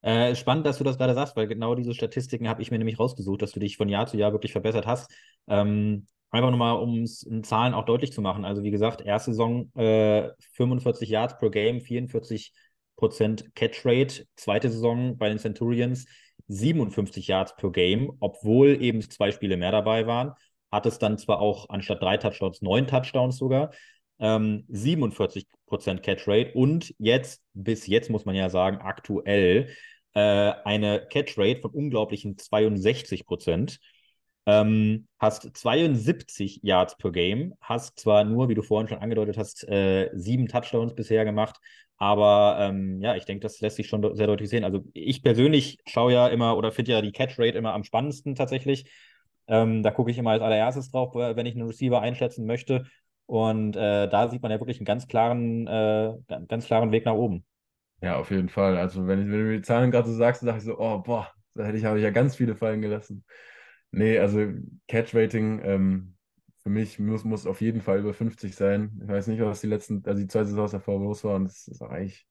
Äh, 0.06 0.36
spannend, 0.36 0.68
dass 0.68 0.78
du 0.78 0.84
das 0.84 1.00
gerade 1.00 1.15
sagst, 1.15 1.36
weil 1.36 1.48
genau 1.48 1.74
diese 1.74 1.96
Statistiken 1.96 2.48
habe 2.48 2.62
ich 2.62 2.70
mir 2.70 2.78
nämlich 2.78 3.00
rausgesucht, 3.00 3.41
dass 3.41 3.54
du 3.54 3.60
dich 3.60 3.76
von 3.76 3.89
Jahr 3.89 4.06
zu 4.06 4.18
Jahr 4.18 4.34
wirklich 4.34 4.52
verbessert 4.52 4.86
hast. 4.86 5.12
Ähm, 5.48 6.06
einfach 6.30 6.52
nochmal, 6.52 6.76
um 6.76 7.02
es 7.02 7.24
in 7.24 7.44
Zahlen 7.44 7.74
auch 7.74 7.86
deutlich 7.86 8.13
zu 8.13 8.22
machen. 8.22 8.46
Also 8.46 8.62
wie 8.62 8.70
gesagt, 8.70 9.02
erste 9.02 9.32
Saison 9.32 9.72
äh, 9.76 10.30
45 10.52 11.10
Yards 11.10 11.39
pro 11.39 11.50
Game, 11.50 11.82
44 11.82 12.54
Prozent 12.98 13.56
Catch 13.56 13.84
Rate. 13.84 14.28
Zweite 14.36 14.70
Saison 14.70 15.18
bei 15.18 15.28
den 15.28 15.39
Centurions 15.39 16.06
57 16.50 17.26
Yards 17.28 17.56
pro 17.56 17.72
Game, 17.72 18.12
obwohl 18.20 18.80
eben 18.84 19.02
zwei 19.02 19.32
Spiele 19.32 19.58
mehr 19.58 19.72
dabei 19.72 20.06
waren. 20.06 20.34
Hat 20.72 20.86
es 20.86 21.00
dann 21.00 21.18
zwar 21.18 21.39
auch 21.41 21.70
anstatt 21.70 22.04
drei 22.04 22.18
Touchdowns 22.18 22.62
neun 22.62 22.86
Touchdowns 22.86 23.38
sogar. 23.38 23.72
Ähm, 24.20 24.65
47 24.68 25.48
Prozent 25.65 26.04
Catch 26.04 26.28
Rate 26.28 26.54
und 26.54 26.94
jetzt, 27.00 27.41
bis 27.56 27.88
jetzt 27.88 28.12
muss 28.12 28.26
man 28.26 28.36
ja 28.36 28.50
sagen, 28.50 28.78
aktuell 28.78 29.70
äh, 30.15 30.54
eine 30.63 31.06
Catch 31.10 31.38
Rate 31.38 31.62
von 31.62 31.71
unglaublichen 31.71 32.38
62 32.38 33.25
Prozent. 33.25 33.80
Ähm, 34.47 35.08
hast 35.19 35.58
72 35.58 36.60
Yards 36.63 36.97
per 36.97 37.12
Game, 37.12 37.56
hast 37.62 37.99
zwar 37.99 38.23
nur, 38.23 38.47
wie 38.47 38.56
du 38.56 38.62
vorhin 38.62 38.88
schon 38.88 38.99
angedeutet 38.99 39.38
hast, 39.38 39.67
äh, 39.67 40.12
sieben 40.13 40.47
Touchdowns 40.47 40.93
bisher 40.93 41.25
gemacht, 41.25 41.60
aber 41.97 42.58
ähm, 42.60 43.01
ja, 43.01 43.15
ich 43.15 43.25
denke, 43.25 43.41
das 43.41 43.60
lässt 43.62 43.78
sich 43.78 43.88
schon 43.88 44.15
sehr 44.15 44.28
deutlich 44.28 44.49
sehen. 44.49 44.63
Also 44.63 44.84
ich 44.93 45.23
persönlich 45.23 45.80
schaue 45.88 46.13
ja 46.13 46.28
immer 46.28 46.58
oder 46.58 46.71
finde 46.71 46.91
ja 46.91 47.01
die 47.01 47.12
Catch 47.12 47.39
Rate 47.39 47.58
immer 47.58 47.73
am 47.73 47.84
spannendsten 47.84 48.36
tatsächlich. 48.36 48.91
Ähm, 49.47 49.84
da 49.84 49.91
gucke 49.91 50.12
ich 50.12 50.17
immer 50.17 50.32
als 50.32 50.41
allererstes 50.41 50.91
drauf, 50.91 51.15
wenn 51.15 51.45
ich 51.45 51.56
einen 51.56 51.67
Receiver 51.67 52.01
einschätzen 52.01 52.45
möchte. 52.45 52.86
Und 53.28 53.75
äh, 53.75 54.08
da 54.10 54.30
sieht 54.30 54.41
man 54.41 54.51
ja 54.51 54.60
wirklich 54.60 54.78
einen 54.78 54.86
ganz 54.86 55.08
klaren, 55.08 55.67
äh, 55.67 56.13
ganz 56.47 56.65
klaren 56.65 56.91
Weg 56.91 57.06
nach 57.06 57.13
oben. 57.13 57.45
Ja, 58.02 58.18
auf 58.18 58.30
jeden 58.32 58.50
Fall. 58.50 58.78
Also 58.78 59.08
wenn, 59.08 59.20
ich, 59.22 59.26
wenn 59.32 59.40
du 59.40 59.46
mir 59.46 59.58
die 59.58 59.62
Zahlen 59.64 59.92
gerade 59.92 60.08
so 60.10 60.16
sagst, 60.16 60.44
dachte 60.44 60.58
ich 60.60 60.64
so, 60.66 60.78
oh 60.80 61.00
boah, 61.00 61.32
da 61.56 61.64
hätte 61.66 61.78
ich, 61.78 61.86
habe 61.86 61.98
ich 61.98 62.04
ja 62.04 62.12
ganz 62.12 62.36
viele 62.36 62.56
fallen 62.56 62.82
gelassen. 62.82 63.26
Nee, 63.92 64.20
also 64.20 64.42
Catch-Rating 64.88 65.62
ähm, 65.64 66.16
für 66.64 66.70
mich 66.70 67.00
muss, 67.00 67.24
muss 67.24 67.48
auf 67.48 67.62
jeden 67.62 67.82
Fall 67.82 68.00
über 68.00 68.14
50 68.14 68.56
sein. 68.56 69.00
Ich 69.02 69.08
weiß 69.08 69.28
nicht, 69.28 69.40
was 69.42 69.62
die 69.62 69.68
letzten, 69.68 70.04
also 70.06 70.22
die 70.22 70.28
zwei 70.28 70.44
Saisons 70.44 70.72
davor 70.72 71.00
los 71.00 71.24
waren. 71.24 71.46
Das 71.46 71.68
ist 71.68 71.82
eigentlich, 71.82 72.28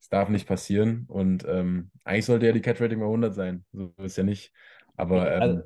das 0.00 0.08
darf 0.08 0.28
nicht 0.28 0.48
passieren. 0.48 1.04
Und 1.08 1.44
ähm, 1.48 1.90
eigentlich 2.04 2.26
sollte 2.26 2.46
ja 2.46 2.52
die 2.52 2.60
Catch-Rating 2.62 2.98
bei 3.00 3.06
100 3.06 3.34
sein. 3.34 3.64
So 3.72 3.94
ist 3.98 4.16
ja 4.16 4.24
nicht. 4.24 4.52
Aber 4.96 5.30
ähm, 5.32 5.40
also, 5.42 5.62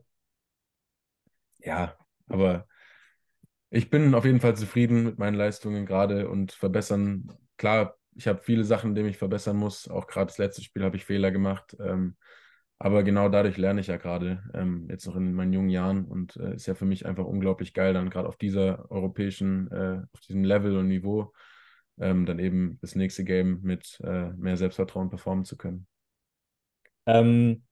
ja, 1.58 1.96
aber 2.28 2.66
ich 3.70 3.90
bin 3.90 4.14
auf 4.14 4.24
jeden 4.24 4.40
Fall 4.40 4.56
zufrieden 4.56 5.04
mit 5.04 5.18
meinen 5.18 5.34
Leistungen 5.34 5.86
gerade 5.86 6.28
und 6.28 6.52
verbessern. 6.52 7.28
Klar, 7.56 7.96
ich 8.16 8.26
habe 8.28 8.40
viele 8.42 8.64
Sachen, 8.64 8.94
die 8.94 9.02
ich 9.02 9.18
verbessern 9.18 9.56
muss. 9.56 9.88
Auch 9.88 10.06
gerade 10.06 10.26
das 10.26 10.38
letzte 10.38 10.62
Spiel 10.62 10.84
habe 10.84 10.96
ich 10.96 11.04
Fehler 11.04 11.30
gemacht. 11.30 11.76
Ähm, 11.80 12.16
aber 12.78 13.02
genau 13.02 13.28
dadurch 13.28 13.56
lerne 13.56 13.80
ich 13.80 13.86
ja 13.86 13.96
gerade, 13.96 14.42
ähm, 14.52 14.88
jetzt 14.90 15.06
noch 15.06 15.16
in 15.16 15.32
meinen 15.32 15.52
jungen 15.52 15.70
Jahren 15.70 16.04
und 16.04 16.36
äh, 16.36 16.54
ist 16.54 16.66
ja 16.66 16.74
für 16.74 16.84
mich 16.84 17.06
einfach 17.06 17.24
unglaublich 17.24 17.72
geil, 17.72 17.94
dann 17.94 18.10
gerade 18.10 18.28
auf 18.28 18.36
dieser 18.36 18.90
europäischen, 18.90 19.70
äh, 19.70 20.02
auf 20.12 20.20
diesem 20.20 20.44
Level 20.44 20.76
und 20.76 20.88
Niveau, 20.88 21.32
ähm, 21.98 22.26
dann 22.26 22.38
eben 22.38 22.78
das 22.80 22.94
nächste 22.94 23.24
Game 23.24 23.60
mit 23.62 24.00
äh, 24.02 24.30
mehr 24.30 24.56
Selbstvertrauen 24.56 25.08
performen 25.08 25.44
zu 25.44 25.56
können. 25.56 25.86
Ähm, 27.06 27.62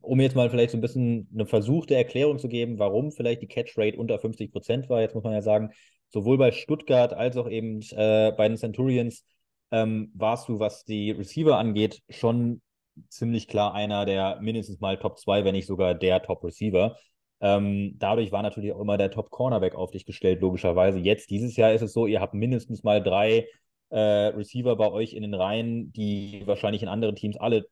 um 0.00 0.20
jetzt 0.20 0.36
mal 0.36 0.50
vielleicht 0.50 0.70
so 0.70 0.78
ein 0.78 0.82
bisschen 0.82 1.28
eine 1.32 1.46
versuchte 1.46 1.94
Erklärung 1.94 2.38
zu 2.38 2.48
geben, 2.48 2.78
warum 2.78 3.12
vielleicht 3.12 3.42
die 3.42 3.46
Catch 3.46 3.76
Rate 3.76 3.98
unter 3.98 4.18
50 4.18 4.52
Prozent 4.52 4.88
war. 4.88 5.00
Jetzt 5.00 5.14
muss 5.14 5.24
man 5.24 5.32
ja 5.32 5.42
sagen, 5.42 5.70
sowohl 6.08 6.38
bei 6.38 6.52
Stuttgart 6.52 7.12
als 7.12 7.36
auch 7.36 7.48
eben 7.48 7.80
äh, 7.92 8.32
bei 8.36 8.48
den 8.48 8.56
Centurions 8.56 9.24
ähm, 9.70 10.10
warst 10.14 10.48
du, 10.48 10.58
was 10.58 10.84
die 10.84 11.10
Receiver 11.10 11.58
angeht, 11.58 12.02
schon 12.08 12.62
ziemlich 13.08 13.48
klar 13.48 13.74
einer 13.74 14.04
der 14.04 14.38
mindestens 14.40 14.80
mal 14.80 14.98
Top 14.98 15.18
2, 15.18 15.44
wenn 15.44 15.54
nicht 15.54 15.66
sogar 15.66 15.94
der 15.94 16.22
Top 16.22 16.44
Receiver. 16.44 16.96
Ähm, 17.40 17.96
dadurch 17.98 18.32
war 18.32 18.42
natürlich 18.42 18.72
auch 18.72 18.80
immer 18.80 18.96
der 18.96 19.10
Top 19.10 19.30
Cornerback 19.30 19.74
auf 19.74 19.90
dich 19.90 20.06
gestellt, 20.06 20.40
logischerweise. 20.40 20.98
Jetzt, 20.98 21.30
dieses 21.30 21.56
Jahr 21.56 21.72
ist 21.72 21.82
es 21.82 21.92
so, 21.92 22.06
ihr 22.06 22.20
habt 22.20 22.34
mindestens 22.34 22.82
mal 22.84 23.02
drei 23.02 23.46
äh, 23.90 23.98
Receiver 23.98 24.76
bei 24.76 24.90
euch 24.90 25.12
in 25.14 25.22
den 25.22 25.34
Reihen, 25.34 25.92
die 25.92 26.42
wahrscheinlich 26.46 26.82
in 26.82 26.88
anderen 26.88 27.16
Teams 27.16 27.36
alle 27.36 27.66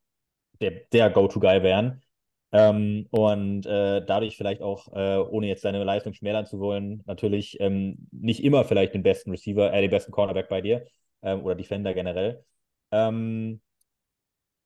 der, 0.63 0.73
der 0.93 1.11
Go-To-Guy 1.11 1.63
wären. 1.63 2.03
Ähm, 2.53 3.07
und 3.11 3.65
äh, 3.67 4.05
dadurch 4.05 4.37
vielleicht 4.37 4.61
auch, 4.63 4.89
äh, 4.93 5.17
ohne 5.19 5.47
jetzt 5.47 5.65
deine 5.65 5.83
Leistung 5.85 6.13
schmälern 6.13 6.47
zu 6.47 6.61
wollen, 6.61 7.03
natürlich 7.07 7.59
ähm, 7.61 8.09
nicht 8.11 8.45
immer 8.45 8.65
vielleicht 8.65 8.95
den 8.95 9.03
besten 9.03 9.31
Receiver, 9.31 9.73
äh, 9.73 9.81
den 9.81 9.91
besten 9.91 10.13
Cornerback 10.13 10.49
bei 10.51 10.61
dir 10.61 10.85
ähm, 11.23 11.43
oder 11.45 11.55
Defender 11.55 11.95
generell. 11.95 12.45
Ähm, 12.91 13.63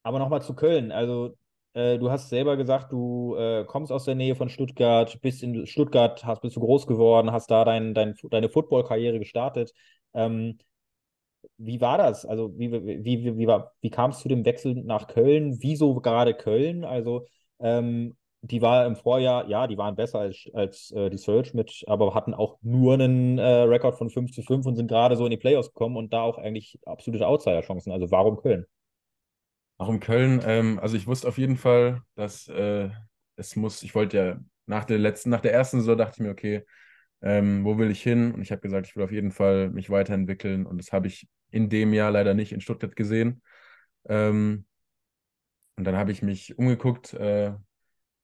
aber 0.02 0.18
nochmal 0.18 0.42
zu 0.42 0.54
Köln. 0.54 0.92
Also, 0.92 1.36
äh, 1.74 1.98
du 1.98 2.10
hast 2.10 2.28
selber 2.28 2.56
gesagt, 2.56 2.92
du 2.92 3.36
äh, 3.36 3.64
kommst 3.64 3.92
aus 3.92 4.04
der 4.04 4.14
Nähe 4.14 4.34
von 4.34 4.48
Stuttgart, 4.48 5.20
bist 5.20 5.42
in 5.42 5.66
Stuttgart, 5.66 6.24
hast, 6.24 6.40
bist 6.42 6.56
du 6.56 6.60
groß 6.60 6.86
geworden, 6.86 7.32
hast 7.32 7.50
da 7.50 7.64
dein, 7.64 7.94
dein, 7.94 8.14
deine 8.30 8.48
Football-Karriere 8.48 9.18
gestartet. 9.18 9.72
Ähm, 10.14 10.58
wie 11.58 11.80
war 11.80 11.98
das? 11.98 12.26
Also, 12.26 12.58
wie, 12.58 12.72
wie, 12.72 13.04
wie, 13.04 13.36
wie, 13.36 13.48
wie 13.80 13.90
kam 13.90 14.10
es 14.10 14.20
zu 14.20 14.28
dem 14.28 14.44
Wechsel 14.44 14.74
nach 14.74 15.06
Köln? 15.08 15.58
Wieso 15.60 15.94
gerade 16.00 16.34
Köln? 16.34 16.84
Also, 16.84 17.26
ähm, 17.60 18.16
die 18.42 18.62
war 18.62 18.86
im 18.86 18.96
Vorjahr, 18.96 19.48
ja, 19.48 19.66
die 19.66 19.78
waren 19.78 19.96
besser 19.96 20.20
als, 20.20 20.48
als 20.52 20.90
äh, 20.92 21.10
die 21.10 21.18
Search 21.18 21.54
mit, 21.54 21.84
aber 21.86 22.14
hatten 22.14 22.34
auch 22.34 22.58
nur 22.62 22.94
einen 22.94 23.38
äh, 23.38 23.44
Rekord 23.44 23.96
von 23.96 24.10
5 24.10 24.32
zu 24.32 24.42
5 24.42 24.66
und 24.66 24.76
sind 24.76 24.88
gerade 24.88 25.16
so 25.16 25.24
in 25.24 25.30
die 25.30 25.36
Playoffs 25.36 25.68
gekommen 25.68 25.96
und 25.96 26.12
da 26.12 26.22
auch 26.22 26.38
eigentlich 26.38 26.78
absolute 26.86 27.26
Outsider-Chancen. 27.26 27.92
Also 27.92 28.10
warum 28.10 28.36
Köln? 28.36 28.66
In 29.78 30.00
Köln, 30.00 30.42
ähm, 30.46 30.78
also 30.80 30.96
ich 30.96 31.06
wusste 31.06 31.28
auf 31.28 31.38
jeden 31.38 31.56
Fall, 31.56 32.02
dass 32.14 32.48
äh, 32.48 32.88
es 33.36 33.56
muss, 33.56 33.82
ich 33.82 33.94
wollte 33.94 34.16
ja 34.16 34.40
nach 34.66 34.84
der 34.84 34.98
letzten, 34.98 35.30
nach 35.30 35.40
der 35.40 35.52
ersten 35.52 35.80
Saison 35.80 35.98
dachte 35.98 36.14
ich 36.16 36.20
mir, 36.20 36.30
okay, 36.30 36.64
ähm, 37.22 37.64
wo 37.64 37.78
will 37.78 37.90
ich 37.90 38.02
hin? 38.02 38.32
Und 38.32 38.42
ich 38.42 38.50
habe 38.50 38.60
gesagt, 38.62 38.86
ich 38.86 38.96
will 38.96 39.04
auf 39.04 39.12
jeden 39.12 39.32
Fall 39.32 39.70
mich 39.70 39.90
weiterentwickeln. 39.90 40.66
Und 40.66 40.78
das 40.78 40.92
habe 40.92 41.06
ich 41.06 41.28
in 41.50 41.68
dem 41.68 41.92
Jahr 41.92 42.10
leider 42.10 42.34
nicht 42.34 42.52
in 42.52 42.60
Stuttgart 42.60 42.96
gesehen. 42.96 43.42
Ähm, 44.08 44.66
und 45.76 45.84
dann 45.84 45.96
habe 45.96 46.12
ich 46.12 46.22
mich 46.22 46.58
umgeguckt, 46.58 47.14
äh, 47.14 47.52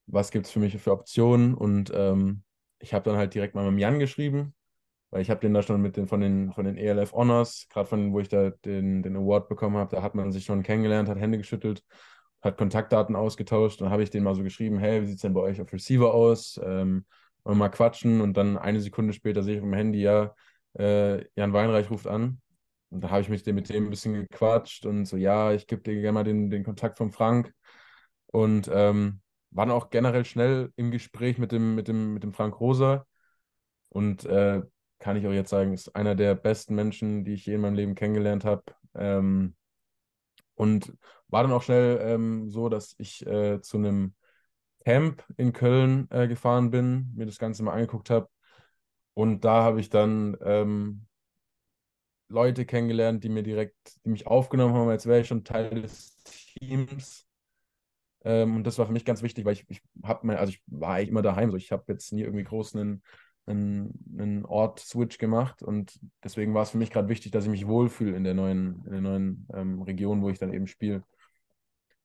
was 0.07 0.31
gibt 0.31 0.47
es 0.47 0.53
für 0.53 0.61
mich 0.61 0.77
für 0.81 0.93
Optionen. 0.93 1.55
Und 1.55 1.93
ähm, 1.95 2.43
ich 2.79 2.95
habe 2.95 3.05
dann 3.05 3.19
halt 3.19 3.35
direkt 3.35 3.55
mal 3.55 3.71
mit 3.71 3.81
Jan 3.81 3.99
geschrieben 3.99 4.55
weil 5.13 5.21
ich 5.21 5.31
habe 5.31 5.41
den 5.41 5.53
da 5.55 5.63
schon 5.63 5.81
mit 5.83 5.97
den 5.97 6.09
von 6.09 6.21
den 6.21 6.53
von 6.53 6.65
den 6.65 6.77
ELF 6.79 7.13
Honors, 7.13 7.69
gerade 7.69 7.87
von 7.87 8.13
wo 8.15 8.21
ich 8.21 8.29
da 8.29 8.51
den, 8.65 9.03
den 9.03 9.15
Award 9.17 9.49
bekommen 9.49 9.77
habe, 9.77 9.95
da 9.95 10.03
hat 10.03 10.15
man 10.15 10.33
sich 10.33 10.47
schon 10.47 10.63
kennengelernt, 10.63 11.09
hat 11.09 11.19
Hände 11.19 11.37
geschüttelt, 11.37 11.85
hat 12.41 12.57
Kontaktdaten 12.57 13.15
ausgetauscht. 13.15 13.81
Dann 13.83 13.91
habe 13.91 14.03
ich 14.03 14.09
den 14.11 14.25
mal 14.25 14.35
so 14.35 14.43
geschrieben, 14.43 14.79
hey, 14.79 15.03
wie 15.03 15.07
sieht 15.07 15.17
es 15.17 15.23
denn 15.23 15.35
bei 15.35 15.43
euch 15.43 15.61
auf 15.61 15.71
Receiver 15.71 16.15
aus? 16.15 16.59
Ähm, 16.65 17.05
wir 17.45 17.55
mal 17.55 17.69
quatschen 17.69 18.21
und 18.21 18.37
dann 18.37 18.59
eine 18.59 18.81
Sekunde 18.81 19.13
später 19.13 19.43
sehe 19.43 19.55
ich 19.55 19.61
auf 19.61 19.67
dem 19.67 19.75
Handy, 19.75 20.03
ja, 20.03 20.35
äh, 20.79 21.25
Jan 21.37 21.53
Weinreich 21.53 21.91
ruft 21.91 22.07
an. 22.07 22.41
Und 22.91 23.03
da 23.03 23.11
habe 23.11 23.23
ich 23.23 23.29
mich 23.29 23.45
mit 23.47 23.69
dem 23.69 23.87
ein 23.87 23.91
bisschen 23.91 24.15
gequatscht 24.15 24.87
und 24.87 25.07
so, 25.07 25.17
ja, 25.17 25.53
ich 25.53 25.67
gebe 25.67 25.83
dir 25.83 25.95
gerne 25.95 26.13
mal 26.13 26.25
den, 26.25 26.51
den 26.51 26.65
Kontakt 26.65 26.99
von 26.99 27.11
Frank. 27.11 27.53
Und 28.27 28.71
ähm, 28.73 29.21
waren 29.51 29.71
auch 29.71 29.91
generell 29.91 30.25
schnell 30.25 30.73
im 30.77 30.91
Gespräch 30.91 31.39
mit 31.39 31.53
dem, 31.53 31.75
mit 31.75 31.89
dem, 31.89 32.15
mit 32.15 32.23
dem 32.23 32.33
Frank 32.33 32.61
Rosa. 32.61 33.07
Und 33.89 34.25
äh, 34.25 34.63
kann 34.99 35.17
ich 35.17 35.27
auch 35.27 35.33
jetzt 35.33 35.51
sagen, 35.51 35.73
ist 35.73 35.95
einer 35.97 36.15
der 36.15 36.35
besten 36.35 36.75
Menschen, 36.75 37.25
die 37.25 37.35
ich 37.35 37.47
je 37.47 37.55
in 37.55 37.61
meinem 37.61 37.75
Leben 37.75 37.95
kennengelernt 37.95 38.45
habe. 38.45 38.63
Ähm, 38.95 39.55
und 40.55 40.93
war 41.29 41.43
dann 41.43 41.53
auch 41.53 41.63
schnell 41.63 41.99
ähm, 42.03 42.51
so, 42.51 42.69
dass 42.69 42.95
ich 42.99 43.27
äh, 43.27 43.61
zu 43.61 43.79
einem 43.79 44.15
Camp 44.85 45.25
in 45.37 45.53
Köln 45.53 46.09
äh, 46.11 46.29
gefahren 46.29 46.71
bin, 46.71 47.13
mir 47.15 47.27
das 47.27 47.39
Ganze 47.39 47.63
mal 47.63 47.73
angeguckt 47.73 48.11
habe. 48.11 48.29
Und 49.15 49.45
da 49.45 49.63
habe 49.63 49.81
ich 49.81 49.91
dann 49.91 50.37
ähm, 50.43 51.07
Leute 52.29 52.65
kennengelernt, 52.65 53.25
die 53.25 53.29
mir 53.29 53.43
direkt, 53.43 54.05
die 54.05 54.11
mich 54.11 54.27
aufgenommen 54.27 54.75
haben, 54.75 54.89
als 54.89 55.07
wäre 55.07 55.21
ich 55.21 55.29
schon 55.29 55.45
Teil 55.45 55.83
des 55.83 56.17
Teams. 56.25 57.27
Ähm, 58.25 58.57
und 58.57 58.67
das 58.67 58.79
war 58.79 58.87
für 58.87 58.93
mich 58.93 59.05
ganz 59.05 59.23
wichtig, 59.23 59.45
weil 59.45 59.55
ich, 59.55 59.65
ich 59.69 59.83
habe 60.03 60.27
mein, 60.27 60.37
also 60.39 60.53
ich 60.53 60.63
war 60.67 60.95
eigentlich 60.95 61.11
immer 61.11 61.23
daheim, 61.23 61.51
so 61.51 61.57
ich 61.57 61.73
habe 61.73 61.85
jetzt 61.89 62.13
nie 62.13 62.23
irgendwie 62.23 62.45
groß 62.45 62.77
einen 62.77 63.03
einen, 63.47 64.17
einen 64.19 64.45
Ort-Switch 64.45 65.19
gemacht 65.19 65.63
und 65.63 65.99
deswegen 66.23 66.55
war 66.55 66.63
es 66.63 66.71
für 66.71 66.79
mich 66.79 66.91
gerade 66.91 67.09
wichtig, 67.09 67.33
dass 67.33 67.45
ich 67.45 67.51
mich 67.51 67.67
wohlfühle 67.67 68.17
in 68.17 68.25
der 68.25 68.35
neuen, 68.35 68.85
in 68.87 68.93
der 68.93 69.01
neuen 69.01 69.49
ähm, 69.53 69.83
Region, 69.83 70.23
wo 70.23 70.31
ich 70.31 70.39
dann 70.39 70.53
eben 70.53 70.67
spiele. 70.67 71.03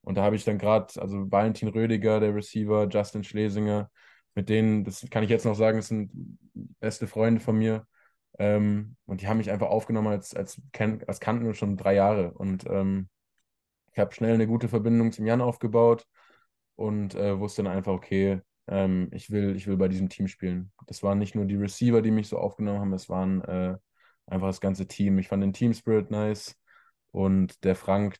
Und 0.08 0.15
da 0.15 0.24
habe 0.24 0.38
ich 0.38 0.46
dann 0.46 0.58
gerade, 0.58 1.02
also 1.02 1.30
Valentin 1.30 1.67
Rödiger, 1.67 2.22
der 2.22 2.34
Receiver, 2.34 2.88
Justin 2.88 3.26
Schlesinger, 3.26 3.91
mit 4.36 4.48
denen, 4.48 4.86
das 4.86 5.06
kann 5.12 5.22
ich 5.26 5.30
jetzt 5.30 5.43
noch 5.43 5.54
sagen, 5.54 5.80
das 5.80 5.89
sind 5.89 6.39
beste 6.80 7.08
Freunde 7.08 7.41
von 7.41 7.58
mir. 7.58 7.86
Ähm, 8.39 8.96
und 9.06 9.20
die 9.20 9.28
haben 9.28 9.36
mich 9.38 9.52
einfach 9.52 9.67
aufgenommen 9.67 10.08
als, 10.08 10.34
als, 10.34 10.62
als 11.08 11.20
kannten 11.20 11.54
schon 11.56 11.76
drei 11.76 11.96
Jahre. 11.96 12.32
Und 12.32 12.65
ähm, 12.70 13.10
ich 13.91 14.00
habe 14.00 14.13
schnell 14.13 14.36
eine 14.36 14.48
gute 14.48 14.70
Verbindung 14.70 15.12
zum 15.12 15.26
Jan 15.26 15.41
aufgebaut 15.41 16.08
und 16.78 17.13
äh, 17.15 17.38
wusste 17.38 17.63
dann 17.63 17.74
einfach, 17.74 17.91
okay, 17.91 18.39
ähm, 18.70 19.10
ich, 19.12 19.30
will, 19.30 19.58
ich 19.58 19.67
will 19.67 19.76
bei 19.76 19.89
diesem 19.89 20.08
Team 20.08 20.30
spielen. 20.30 20.72
Das 20.86 21.04
waren 21.04 21.20
nicht 21.20 21.36
nur 21.36 21.43
die 21.43 21.58
Receiver, 21.58 22.02
die 22.02 22.12
mich 22.12 22.30
so 22.30 22.38
aufgenommen 22.38 22.80
haben, 22.80 22.93
es 22.93 23.10
waren 23.10 23.41
äh, 23.41 23.76
einfach 24.26 24.48
das 24.48 24.62
ganze 24.62 24.88
Team. 24.88 25.20
Ich 25.20 25.28
fand 25.28 25.43
den 25.43 25.52
Team 25.52 25.74
Spirit 25.74 26.12
nice 26.12 26.56
und 27.12 27.62
der 27.65 27.76
Frank, 27.76 28.15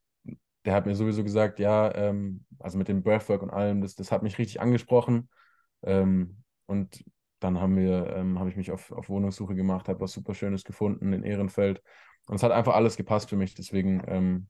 der 0.67 0.75
hat 0.75 0.86
mir 0.86 0.95
sowieso 0.95 1.23
gesagt, 1.23 1.60
ja, 1.60 1.95
ähm, 1.95 2.43
also 2.60 2.77
mit 2.77 2.89
dem 2.89 3.01
Breathwork 3.01 3.41
und 3.41 3.51
allem, 3.51 3.80
das, 3.80 3.95
das 3.95 4.12
hat 4.12 4.21
mich 4.21 4.38
richtig 4.38 4.60
angesprochen. 4.60 5.30
Ähm, 5.82 6.43
und 6.65 7.06
dann 7.39 7.62
haben 7.62 7.77
wir, 7.77 8.13
ähm, 8.17 8.38
habe 8.38 8.49
ich 8.49 8.58
mich 8.58 8.71
auf, 8.71 8.91
auf 8.91 9.08
Wohnungssuche 9.08 9.56
gemacht, 9.56 9.88
habe 9.88 10.01
was 10.01 10.12
super 10.12 10.34
Schönes 10.34 10.65
gefunden 10.65 11.13
in 11.13 11.23
Ehrenfeld. 11.23 11.82
Und 12.25 12.36
es 12.36 12.43
hat 12.43 12.51
einfach 12.51 12.75
alles 12.75 12.97
gepasst 12.97 13.30
für 13.30 13.38
mich. 13.38 13.56
Deswegen 13.56 14.03
ähm, 14.08 14.49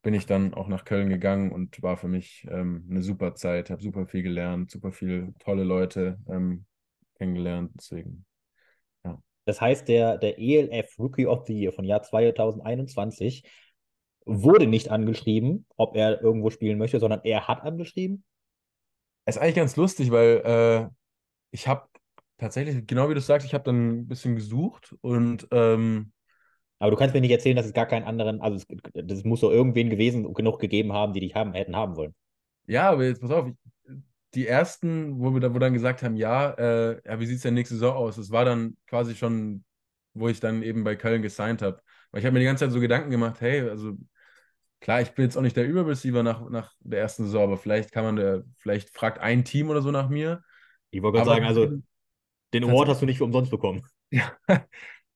bin 0.00 0.14
ich 0.14 0.24
dann 0.24 0.54
auch 0.54 0.68
nach 0.68 0.86
Köln 0.86 1.10
gegangen 1.10 1.52
und 1.52 1.82
war 1.82 1.98
für 1.98 2.08
mich 2.08 2.46
ähm, 2.50 2.86
eine 2.88 3.02
super 3.02 3.34
Zeit, 3.34 3.68
habe 3.68 3.82
super 3.82 4.06
viel 4.06 4.22
gelernt, 4.22 4.70
super 4.70 4.90
viele 4.90 5.34
tolle 5.38 5.64
Leute 5.64 6.18
ähm, 6.30 6.64
kennengelernt. 7.18 7.72
Deswegen. 7.74 8.24
Das 9.44 9.62
heißt, 9.62 9.88
der, 9.88 10.18
der 10.18 10.38
ELF 10.38 10.98
Rookie 10.98 11.26
of 11.26 11.46
the 11.46 11.54
Year 11.58 11.72
von 11.72 11.86
Jahr 11.86 12.02
2021 12.02 13.44
wurde 14.28 14.66
nicht 14.66 14.90
angeschrieben, 14.90 15.66
ob 15.76 15.96
er 15.96 16.20
irgendwo 16.22 16.50
spielen 16.50 16.78
möchte, 16.78 17.00
sondern 17.00 17.20
er 17.24 17.48
hat 17.48 17.62
angeschrieben. 17.62 18.24
Es 19.24 19.36
ist 19.36 19.42
eigentlich 19.42 19.56
ganz 19.56 19.76
lustig, 19.76 20.10
weil 20.10 20.42
äh, 20.44 20.88
ich 21.50 21.66
habe 21.66 21.88
tatsächlich, 22.38 22.86
genau 22.86 23.08
wie 23.08 23.14
du 23.14 23.20
sagst, 23.20 23.46
ich 23.46 23.54
habe 23.54 23.64
dann 23.64 24.00
ein 24.00 24.08
bisschen 24.08 24.36
gesucht 24.36 24.94
und 25.00 25.48
ähm, 25.50 26.12
aber 26.78 26.92
du 26.92 26.96
kannst 26.96 27.14
mir 27.14 27.20
nicht 27.20 27.32
erzählen, 27.32 27.56
dass 27.56 27.66
es 27.66 27.72
gar 27.72 27.86
keinen 27.86 28.04
anderen, 28.04 28.40
also 28.40 28.56
es, 28.56 28.66
das 28.94 29.24
muss 29.24 29.40
doch 29.40 29.50
irgendwen 29.50 29.90
gewesen, 29.90 30.32
genug 30.32 30.60
gegeben 30.60 30.92
haben, 30.92 31.12
die 31.12 31.20
dich 31.20 31.34
haben, 31.34 31.52
hätten 31.54 31.74
haben 31.74 31.96
wollen. 31.96 32.14
Ja, 32.66 32.90
aber 32.90 33.04
jetzt 33.04 33.20
pass 33.20 33.30
auf, 33.30 33.50
die 34.34 34.46
ersten, 34.46 35.18
wo 35.18 35.32
wir 35.32 35.40
da, 35.40 35.54
wo 35.54 35.58
dann 35.58 35.72
gesagt 35.72 36.02
haben, 36.02 36.16
ja, 36.16 36.50
äh, 36.50 37.00
ja, 37.04 37.18
wie 37.18 37.26
sieht 37.26 37.36
es 37.36 37.42
denn 37.42 37.54
nächste 37.54 37.74
Saison 37.74 37.96
aus? 37.96 38.16
Das 38.16 38.30
war 38.30 38.44
dann 38.44 38.76
quasi 38.86 39.16
schon, 39.16 39.64
wo 40.14 40.28
ich 40.28 40.38
dann 40.38 40.62
eben 40.62 40.84
bei 40.84 40.96
Köln 40.96 41.22
gesigned 41.22 41.62
habe. 41.62 41.80
Weil 42.10 42.20
ich 42.20 42.26
habe 42.26 42.34
mir 42.34 42.40
die 42.40 42.44
ganze 42.46 42.64
Zeit 42.64 42.72
so 42.72 42.80
Gedanken 42.80 43.10
gemacht, 43.10 43.40
hey, 43.40 43.68
also 43.68 43.96
klar, 44.80 45.00
ich 45.00 45.10
bin 45.10 45.24
jetzt 45.24 45.36
auch 45.36 45.42
nicht 45.42 45.56
der 45.56 45.66
Überreceiver 45.66 46.22
nach, 46.22 46.48
nach 46.48 46.74
der 46.80 47.00
ersten 47.00 47.24
Saison, 47.24 47.44
aber 47.44 47.56
vielleicht 47.56 47.92
kann 47.92 48.04
man 48.04 48.16
der, 48.16 48.44
vielleicht 48.56 48.90
fragt 48.90 49.18
ein 49.18 49.44
Team 49.44 49.70
oder 49.70 49.82
so 49.82 49.90
nach 49.90 50.08
mir. 50.08 50.42
Ich 50.90 51.02
wollte 51.02 51.18
gerade 51.18 51.30
sagen, 51.30 51.44
also 51.44 51.78
den 52.54 52.64
Award 52.64 52.88
hast 52.88 53.02
du 53.02 53.06
nicht 53.06 53.20
umsonst 53.20 53.50
bekommen. 53.50 53.82
Ja, 54.10 54.32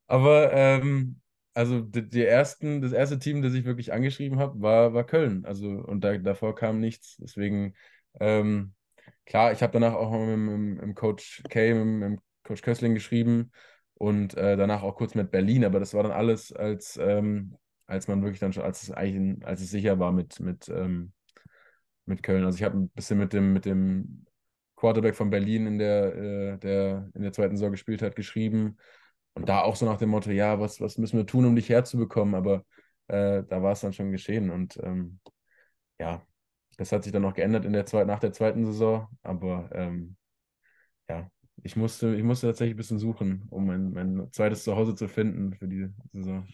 aber 0.07 0.53
ähm, 0.53 1.22
also 1.55 1.81
die, 1.81 2.07
die, 2.07 2.27
ersten, 2.27 2.83
das 2.83 2.92
erste 2.92 3.18
Team, 3.18 3.40
das 3.40 3.55
ich 3.55 3.64
wirklich 3.64 3.90
angeschrieben 3.90 4.38
habe, 4.38 4.61
war, 4.61 4.92
war 4.92 5.05
Köln. 5.05 5.46
Also 5.46 5.66
und 5.66 6.05
da, 6.05 6.18
davor 6.18 6.55
kam 6.55 6.79
nichts. 6.79 7.16
Deswegen, 7.16 7.75
ähm, 8.20 8.75
klar, 9.25 9.51
ich 9.53 9.62
habe 9.62 9.72
danach 9.72 9.94
auch 9.94 10.12
mit, 10.12 10.37
mit, 10.37 10.87
mit, 10.87 10.94
Coach 10.94 11.42
Kay, 11.48 11.72
mit, 11.72 12.11
mit 12.11 12.20
Coach 12.42 12.61
Kössling 12.61 12.92
geschrieben 12.92 13.51
und 13.94 14.37
äh, 14.37 14.59
danach 14.59 14.83
auch 14.83 14.96
kurz 14.96 15.14
mit 15.14 15.31
Berlin, 15.31 15.64
aber 15.64 15.81
das 15.81 15.94
war 15.94 16.03
dann 16.03 16.12
alles, 16.12 16.53
als, 16.53 16.98
ähm, 16.98 17.57
als 17.87 18.09
man 18.09 18.23
wirklich 18.23 18.40
dann 18.40 18.53
schon, 18.53 18.64
als 18.64 18.83
es 18.83 18.90
eigentlich, 18.90 19.47
als 19.47 19.61
es 19.61 19.71
sicher 19.71 19.99
war 19.99 20.12
mit, 20.12 20.40
mit, 20.40 20.68
ähm, 20.68 21.12
mit 22.07 22.23
Köln. 22.23 22.45
Also 22.45 22.57
ich 22.57 22.64
habe 22.64 22.79
ein 22.79 22.88
bisschen 22.90 23.18
mit 23.18 23.33
dem, 23.33 23.53
mit 23.53 23.64
dem 23.64 24.27
Quarterback 24.77 25.14
von 25.14 25.31
Berlin 25.31 25.66
in 25.66 25.79
der, 25.79 26.14
äh, 26.16 26.59
der 26.59 27.11
in 27.14 27.23
der 27.23 27.33
zweiten 27.33 27.57
Saison 27.57 27.71
gespielt 27.73 28.03
hat, 28.03 28.16
geschrieben 28.16 28.77
und 29.35 29.49
da 29.49 29.62
auch 29.62 29.77
so 29.77 29.87
nach 29.87 29.99
dem 29.99 30.11
Motto, 30.11 30.31
ja, 30.31 30.61
was, 30.61 30.81
was 30.81 30.99
müssen 30.99 31.16
wir 31.18 31.27
tun, 31.27 31.45
um 31.47 31.57
dich 31.57 31.68
herzubekommen? 31.68 32.35
Aber 32.35 32.64
äh, 33.09 33.42
da 33.45 33.62
war 33.62 33.73
es 33.73 33.81
dann 33.81 33.92
schon 33.92 34.12
geschehen. 34.12 34.51
Und 34.51 34.79
ähm, 34.83 35.21
ja, 36.01 36.27
das 36.79 36.92
hat 36.92 37.05
sich 37.05 37.12
dann 37.12 37.23
noch 37.23 37.35
geändert 37.35 37.64
in 37.64 37.73
der 37.73 37.87
zweiten, 37.87 38.09
nach 38.09 38.21
der 38.21 38.33
zweiten 38.33 38.66
Saison. 38.66 39.09
Aber 39.23 39.71
ähm, 39.73 40.16
ja, 41.09 41.31
ich 41.62 41.77
musste, 41.77 42.14
ich 42.14 42.23
musste 42.23 42.49
tatsächlich 42.49 42.75
ein 42.75 42.79
bisschen 42.79 42.99
suchen, 42.99 43.47
um 43.51 43.66
mein, 43.66 43.92
mein 43.92 44.33
zweites 44.33 44.64
Zuhause 44.64 44.95
zu 44.95 45.09
finden 45.09 45.55
für 45.55 45.68
die 45.68 45.88
Saison. 46.12 46.47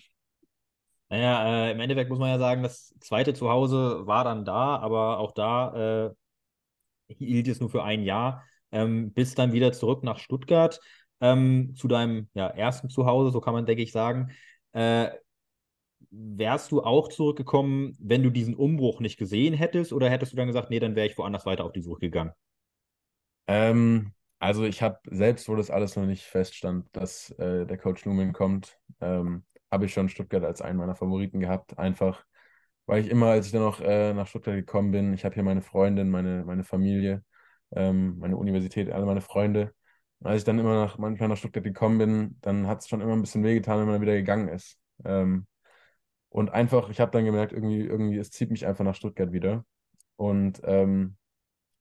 Naja, 1.10 1.68
äh, 1.68 1.72
im 1.72 1.80
Endeffekt 1.80 2.10
muss 2.10 2.18
man 2.18 2.28
ja 2.28 2.38
sagen, 2.38 2.62
das 2.62 2.94
zweite 3.00 3.32
Zuhause 3.34 4.06
war 4.06 4.24
dann 4.24 4.44
da, 4.44 4.76
aber 4.76 5.18
auch 5.18 5.32
da 5.32 6.06
äh, 6.06 6.14
hielt 7.14 7.48
es 7.48 7.60
nur 7.60 7.70
für 7.70 7.82
ein 7.82 8.02
Jahr, 8.02 8.44
ähm, 8.72 9.12
bis 9.12 9.34
dann 9.34 9.52
wieder 9.52 9.72
zurück 9.72 10.04
nach 10.04 10.18
Stuttgart 10.18 10.80
ähm, 11.20 11.74
zu 11.74 11.88
deinem 11.88 12.28
ja, 12.34 12.48
ersten 12.48 12.90
Zuhause, 12.90 13.30
so 13.30 13.40
kann 13.40 13.54
man, 13.54 13.66
denke 13.66 13.82
ich, 13.82 13.92
sagen. 13.92 14.30
Äh, 14.72 15.10
wärst 16.10 16.72
du 16.72 16.82
auch 16.82 17.08
zurückgekommen, 17.08 17.96
wenn 18.00 18.22
du 18.22 18.30
diesen 18.30 18.54
Umbruch 18.54 19.00
nicht 19.00 19.18
gesehen 19.18 19.54
hättest, 19.54 19.92
oder 19.92 20.10
hättest 20.10 20.32
du 20.32 20.36
dann 20.36 20.46
gesagt, 20.46 20.70
nee, 20.70 20.80
dann 20.80 20.94
wäre 20.94 21.06
ich 21.06 21.18
woanders 21.18 21.46
weiter 21.46 21.64
auf 21.64 21.72
die 21.72 21.82
Suche 21.82 22.00
gegangen? 22.00 22.32
Ähm, 23.46 24.12
also 24.38 24.64
ich 24.64 24.82
habe 24.82 24.98
selbst, 25.10 25.48
wo 25.48 25.56
das 25.56 25.70
alles 25.70 25.96
noch 25.96 26.06
nicht 26.06 26.24
feststand, 26.24 26.86
dass 26.92 27.30
äh, 27.32 27.66
der 27.66 27.78
Coach 27.78 28.06
Newman 28.06 28.32
kommt, 28.32 28.78
ähm, 29.00 29.44
habe 29.70 29.86
ich 29.86 29.92
schon 29.92 30.08
Stuttgart 30.08 30.44
als 30.44 30.62
einen 30.62 30.78
meiner 30.78 30.94
Favoriten 30.96 31.40
gehabt. 31.40 31.78
Einfach, 31.78 32.24
weil 32.86 33.02
ich 33.04 33.10
immer, 33.10 33.28
als 33.28 33.46
ich 33.46 33.52
dann 33.52 33.62
noch 33.62 33.80
äh, 33.80 34.14
nach 34.14 34.26
Stuttgart 34.26 34.56
gekommen 34.56 34.90
bin, 34.92 35.14
ich 35.14 35.24
habe 35.24 35.34
hier 35.34 35.44
meine 35.44 35.62
Freundin, 35.62 36.10
meine, 36.10 36.44
meine 36.44 36.64
Familie, 36.64 37.24
ähm, 37.72 38.18
meine 38.18 38.36
Universität, 38.36 38.90
alle 38.90 39.06
meine 39.06 39.20
Freunde 39.20 39.72
als 40.24 40.40
ich 40.40 40.44
dann 40.44 40.58
immer 40.58 40.74
nach, 40.74 40.98
manchmal 40.98 41.28
nach 41.28 41.36
Stuttgart 41.36 41.64
gekommen 41.64 41.98
bin, 41.98 42.38
dann 42.40 42.66
hat 42.66 42.80
es 42.80 42.88
schon 42.88 43.00
immer 43.00 43.12
ein 43.12 43.20
bisschen 43.20 43.44
wehgetan, 43.44 43.80
wenn 43.80 43.86
man 43.88 44.00
wieder 44.00 44.14
gegangen 44.14 44.48
ist. 44.48 44.78
Ähm, 45.04 45.46
und 46.30 46.50
einfach, 46.50 46.90
ich 46.90 47.00
habe 47.00 47.12
dann 47.12 47.24
gemerkt, 47.24 47.52
irgendwie, 47.52 47.82
irgendwie, 47.82 48.18
es 48.18 48.30
zieht 48.30 48.50
mich 48.50 48.66
einfach 48.66 48.84
nach 48.84 48.94
Stuttgart 48.94 49.32
wieder. 49.32 49.64
Und 50.16 50.60
ähm, 50.64 51.16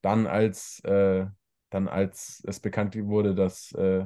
dann, 0.01 0.27
als, 0.27 0.81
äh, 0.85 1.25
dann, 1.69 1.87
als 1.87 2.43
es 2.47 2.59
bekannt 2.59 2.95
wurde, 2.95 3.35
dass, 3.35 3.71
äh, 3.73 4.05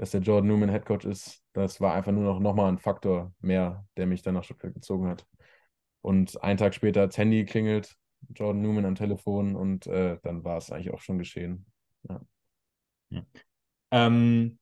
dass 0.00 0.12
der 0.12 0.22
Jordan 0.22 0.48
Newman 0.48 0.70
Headcoach 0.70 1.04
ist, 1.04 1.42
das 1.52 1.78
war 1.78 1.92
einfach 1.92 2.10
nur 2.10 2.24
noch, 2.24 2.40
noch 2.40 2.54
mal 2.54 2.68
ein 2.68 2.78
Faktor 2.78 3.34
mehr, 3.40 3.86
der 3.98 4.06
mich 4.06 4.22
dann 4.22 4.32
nach 4.32 4.44
Stuttgart 4.44 4.72
gezogen 4.72 5.06
hat. 5.06 5.26
Und 6.00 6.42
einen 6.42 6.56
Tag 6.56 6.74
später 6.74 7.02
hat 7.02 7.18
Handy 7.18 7.44
geklingelt, 7.44 7.94
Jordan 8.34 8.62
Newman 8.62 8.86
am 8.86 8.94
Telefon 8.94 9.54
und 9.54 9.86
äh, 9.88 10.16
dann 10.22 10.42
war 10.42 10.56
es 10.56 10.72
eigentlich 10.72 10.90
auch 10.90 11.02
schon 11.02 11.18
geschehen. 11.18 11.66
Ja. 12.08 12.22
Ja. 13.10 13.26
Ähm, 13.90 14.58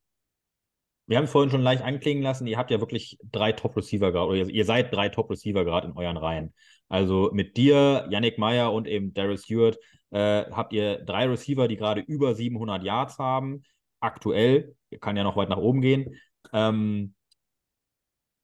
wir 1.07 1.19
haben 1.19 1.29
vorhin 1.29 1.53
schon 1.53 1.63
leicht 1.63 1.85
anklingen 1.85 2.25
lassen, 2.25 2.49
ihr 2.49 2.59
habt 2.59 2.73
ja 2.73 2.81
wirklich 2.81 3.17
drei 3.31 3.53
Top-Receiver 3.53 4.11
gerade, 4.11 4.27
oder 4.27 4.51
ihr, 4.51 4.65
seid 4.65 4.93
drei 4.93 5.09
Top-Receiver 5.09 5.65
gerade 5.65 5.87
in 5.87 5.97
euren 5.97 6.17
Reihen. 6.17 6.53
Also 6.89 7.31
mit 7.33 7.57
dir, 7.57 8.09
Yannick 8.11 8.39
Meyer 8.39 8.73
und 8.73 8.89
eben 8.89 9.15
Darius 9.15 9.45
Stewart 9.45 9.79
äh, 10.11 10.51
habt 10.51 10.73
ihr 10.73 10.99
drei 10.99 11.27
Receiver, 11.29 11.69
die 11.69 11.77
gerade 11.77 12.01
über 12.01 12.35
700 12.35 12.83
Yards 12.83 13.19
haben. 13.19 13.63
Aktuell, 14.01 14.75
kann 15.01 15.17
ja 15.17 15.25
noch 15.25 15.37
weit 15.37 15.49
nach 15.49 15.59
oben 15.59 15.81
gehen. 15.81 16.15
Ähm, 16.53 17.15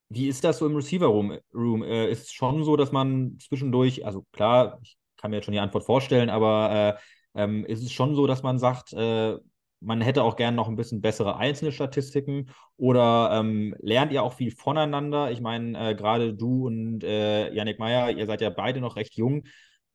wie 0.08 0.28
ist 0.28 0.44
das 0.44 0.58
so 0.58 0.66
im 0.66 0.76
Receiver-Room? 0.76 1.38
Room? 1.54 1.82
Äh, 1.82 2.10
ist 2.10 2.24
es 2.24 2.32
schon 2.32 2.64
so, 2.64 2.76
dass 2.76 2.92
man 2.92 3.38
zwischendurch, 3.40 4.04
also 4.06 4.24
klar, 4.32 4.78
ich 4.82 4.96
kann 5.16 5.30
mir 5.30 5.38
jetzt 5.38 5.46
schon 5.46 5.52
die 5.52 5.60
Antwort 5.60 5.84
vorstellen, 5.84 6.30
aber 6.30 6.98
äh, 7.34 7.42
ähm, 7.42 7.64
ist 7.64 7.82
es 7.82 7.92
schon 7.92 8.14
so, 8.14 8.26
dass 8.26 8.42
man 8.42 8.58
sagt, 8.58 8.92
äh, 8.92 9.36
man 9.80 10.00
hätte 10.00 10.22
auch 10.22 10.36
gerne 10.36 10.56
noch 10.56 10.68
ein 10.68 10.76
bisschen 10.76 11.00
bessere 11.00 11.36
einzelne 11.36 11.72
Statistiken 11.72 12.50
oder 12.76 13.30
ähm, 13.32 13.74
lernt 13.80 14.12
ihr 14.12 14.22
auch 14.22 14.34
viel 14.34 14.50
voneinander? 14.50 15.30
Ich 15.30 15.40
meine, 15.40 15.90
äh, 15.90 15.94
gerade 15.94 16.34
du 16.34 16.66
und 16.66 17.04
äh, 17.04 17.52
Yannick 17.52 17.78
Meyer, 17.78 18.10
ihr 18.10 18.26
seid 18.26 18.40
ja 18.40 18.50
beide 18.50 18.80
noch 18.80 18.96
recht 18.96 19.16
jung. 19.16 19.44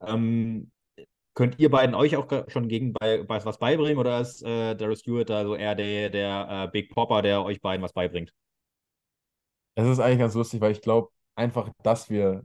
Ähm, 0.01 0.71
könnt 1.39 1.57
ihr 1.57 1.71
beiden 1.71 1.95
euch 1.95 2.17
auch 2.17 2.27
schon 2.49 2.67
gegen 2.67 2.91
bei, 2.91 3.23
was 3.25 3.59
beibringen 3.59 3.97
oder 3.97 4.19
ist 4.19 4.43
äh, 4.43 4.75
Darius 4.75 4.99
Stewart 4.99 5.29
da 5.29 5.45
so 5.45 5.55
eher 5.55 5.73
der, 5.73 6.09
der 6.09 6.65
äh, 6.65 6.67
Big 6.69 6.93
Popper, 6.93 7.21
der 7.21 7.45
euch 7.45 7.61
beiden 7.61 7.81
was 7.81 7.93
beibringt? 7.93 8.33
Es 9.75 9.87
ist 9.87 10.01
eigentlich 10.01 10.19
ganz 10.19 10.33
lustig, 10.33 10.59
weil 10.59 10.73
ich 10.73 10.81
glaube 10.81 11.07
einfach, 11.35 11.69
dass 11.81 12.09
wir, 12.09 12.43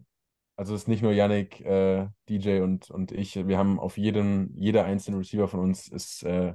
also 0.55 0.77
es 0.77 0.83
ist 0.83 0.87
nicht 0.87 1.03
nur 1.03 1.11
Yannick, 1.11 1.61
äh, 1.63 2.07
DJ 2.29 2.61
und, 2.61 2.89
und 2.89 3.11
ich, 3.11 3.35
wir 3.35 3.59
haben 3.59 3.81
auf 3.81 3.99
jedem, 3.99 4.53
jeder 4.55 4.85
einzelne 4.85 5.19
Receiver 5.19 5.49
von 5.49 5.59
uns 5.59 5.89
ist 5.89 6.23
äh, 6.23 6.55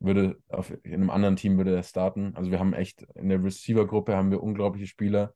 würde 0.00 0.36
auf, 0.48 0.72
in 0.82 0.94
einem 0.94 1.10
anderen 1.10 1.36
Team 1.36 1.58
würde 1.58 1.76
er 1.76 1.84
starten. 1.84 2.34
Also 2.34 2.50
wir 2.50 2.58
haben 2.58 2.72
echt 2.72 3.02
in 3.14 3.28
der 3.28 3.40
Receiver-Gruppe 3.40 4.16
haben 4.16 4.32
wir 4.32 4.42
unglaubliche 4.42 4.88
Spieler, 4.88 5.32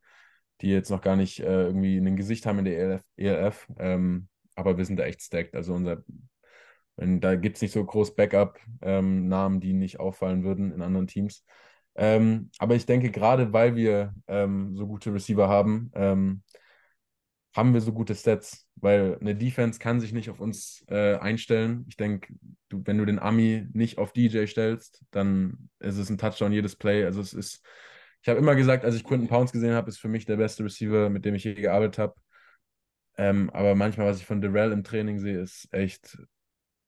die 0.61 0.71
jetzt 0.71 0.91
noch 0.91 1.03
gar 1.03 1.15
nicht 1.15 1.39
äh, 1.39 1.67
irgendwie 1.67 1.99
ein 1.99 2.17
Gesicht 2.17 2.47
haben 2.47 2.59
in 2.59 2.65
der 2.65 2.81
ELF, 2.81 3.03
ELF 3.17 3.69
ähm, 3.79 4.29
aber 4.55 4.77
wir 4.77 4.85
sind 4.85 4.99
da 4.99 5.05
echt 5.05 5.23
stacked. 5.23 5.55
Also 5.55 5.75
unser, 5.75 6.03
wenn, 7.03 7.21
da 7.21 7.35
gibt 7.35 7.57
es 7.57 7.63
nicht 7.63 7.73
so 7.73 7.85
groß 7.85 8.15
Backup-Namen, 8.15 9.33
ähm, 9.33 9.61
die 9.61 9.73
nicht 9.73 9.99
auffallen 9.99 10.45
würden 10.45 10.73
in 10.73 10.83
anderen 10.83 11.09
Teams. 11.09 11.45
Ähm, 11.97 12.51
aber 12.59 12.77
ich 12.77 12.87
denke, 12.87 13.11
gerade 13.11 13.53
weil 13.53 13.75
wir 13.75 14.15
ähm, 14.29 14.77
so 14.77 14.87
gute 14.87 15.13
Receiver 15.13 15.49
haben, 15.49 15.91
ähm, 15.95 16.43
haben 17.55 17.75
wir 17.75 17.81
so 17.81 17.93
gute 17.93 18.15
Stats, 18.15 18.69
weil 18.77 19.19
eine 19.21 19.35
Defense 19.35 19.79
kann 19.81 20.01
sich 20.01 20.13
nicht 20.13 20.31
auf 20.31 20.41
uns 20.41 20.85
äh, 20.89 21.17
einstellen. 21.17 21.85
Ich 21.89 21.97
denke, 21.97 22.33
wenn 22.71 22.99
du 22.99 23.05
den 23.05 23.19
Ami 23.19 23.67
nicht 23.73 23.99
auf 23.99 24.13
DJ 24.13 24.47
stellst, 24.47 25.05
dann 25.11 25.69
ist 25.81 25.99
es 25.99 26.09
ein 26.09 26.19
Touchdown 26.19 26.53
jedes 26.53 26.77
Play. 26.77 27.05
Also 27.05 27.21
es 27.21 27.35
ist, 27.35 27.67
ich 28.23 28.29
habe 28.29 28.39
immer 28.39 28.55
gesagt, 28.55 28.85
als 28.85 28.95
ich 28.95 29.05
Quinton 29.05 29.29
Pounds 29.29 29.53
gesehen 29.53 29.75
habe, 29.75 29.91
ist 29.91 29.99
für 29.99 30.09
mich 30.09 30.25
der 30.25 30.37
beste 30.37 30.65
Receiver, 30.65 31.11
mit 31.11 31.25
dem 31.25 31.35
ich 31.35 31.45
je 31.45 31.55
gearbeitet 31.55 31.99
habe. 31.99 32.15
Ähm, 33.19 33.51
aber 33.51 33.75
manchmal, 33.75 34.07
was 34.07 34.19
ich 34.21 34.25
von 34.25 34.41
Darrell 34.41 34.71
im 34.71 34.85
Training 34.85 35.19
sehe, 35.19 35.41
ist 35.41 35.69
echt 35.73 36.17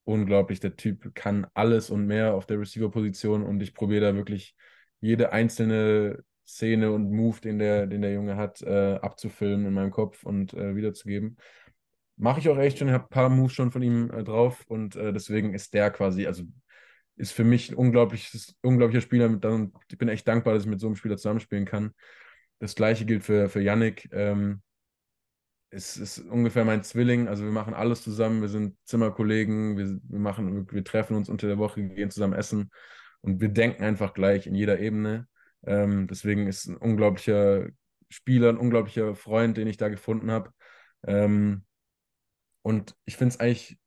unglaublich. 0.05 0.61
Der 0.61 0.77
Typ 0.77 1.15
kann 1.15 1.47
alles 1.55 1.91
und 1.91 2.07
mehr 2.07 2.35
auf 2.35 2.47
der 2.47 2.61
Receiver-Position 2.61 3.43
und 3.43 3.61
ich 3.63 3.75
probiere 3.75 4.07
da 4.07 4.15
wirklich 4.15 4.55
jede 5.01 5.33
einzelne 5.33 6.23
Szene 6.47 6.93
und 6.93 7.11
Move, 7.11 7.41
den 7.41 7.59
der, 7.59 7.87
den 7.87 8.03
der 8.03 8.13
Junge 8.13 8.37
hat, 8.37 8.63
äh, 8.63 8.95
abzufilmen 8.97 9.67
in 9.67 9.75
meinem 9.75 9.91
Kopf 9.91 10.25
und 10.25 10.55
äh, 10.55 10.77
wiederzugeben. 10.77 11.37
Mache 12.17 12.41
ich 12.41 12.49
auch 12.49 12.59
echt 12.59 12.79
schon, 12.79 12.91
habe 12.91 13.05
ein 13.05 13.11
paar 13.11 13.29
Moves 13.29 13.55
schon 13.55 13.71
von 13.71 13.83
ihm 13.83 14.11
äh, 14.11 14.23
drauf 14.23 14.65
und 14.69 14.95
äh, 14.95 15.13
deswegen 15.13 15.55
ist 15.55 15.75
der 15.75 15.91
quasi, 15.91 16.27
also 16.27 16.45
ist 17.17 17.33
für 17.33 17.45
mich 17.45 17.71
ein 17.71 17.77
unglaubliches, 17.77 18.57
unglaublicher 18.63 19.01
Spieler. 19.01 19.27
Und 19.27 19.73
ich 19.89 19.99
bin 19.99 20.09
echt 20.09 20.27
dankbar, 20.27 20.55
dass 20.55 20.65
ich 20.65 20.69
mit 20.69 20.81
so 20.81 20.87
einem 20.87 20.97
Spieler 20.97 21.17
zusammenspielen 21.17 21.65
kann. 21.65 21.93
Das 22.59 22.75
gleiche 22.75 23.05
gilt 23.05 23.25
für, 23.25 23.49
für 23.49 23.61
Yannick. 23.61 24.09
Ähm, 24.13 24.63
es 25.75 25.97
ist 25.97 26.19
ungefähr 26.19 26.65
mein 26.65 26.85
Zwilling. 26.85 27.29
Also 27.29 27.45
wir 27.45 27.51
machen 27.51 27.75
alles 27.75 28.03
zusammen. 28.03 28.41
Wir 28.41 28.49
sind 28.49 28.77
Zimmerkollegen. 28.85 29.77
Wir, 29.77 29.99
wir, 30.03 30.19
machen, 30.19 30.71
wir 30.71 30.85
treffen 30.85 31.17
uns 31.17 31.29
unter 31.29 31.49
der 31.49 31.59
Woche, 31.59 31.83
gehen 31.83 32.11
zusammen 32.11 32.35
essen. 32.35 32.71
Und 33.21 33.41
wir 33.41 33.49
denken 33.49 33.83
einfach 33.83 34.15
gleich 34.15 34.47
in 34.47 34.55
jeder 34.55 34.79
Ebene. 34.79 35.27
Ähm, 35.67 36.07
deswegen 36.07 36.47
ist 36.47 36.67
ein 36.67 36.77
unglaublicher 36.77 37.69
Spieler, 38.09 38.51
ein 38.51 38.59
unglaublicher 38.59 39.15
Freund, 39.15 39.57
den 39.57 39.67
ich 39.67 39.77
da 39.77 39.89
gefunden 39.89 40.31
habe. 40.31 40.51
Ähm, 41.07 41.65
und 42.63 42.95
ich 43.05 43.17
finde 43.17 43.35
es 43.35 43.41
eigentlich 43.41 43.79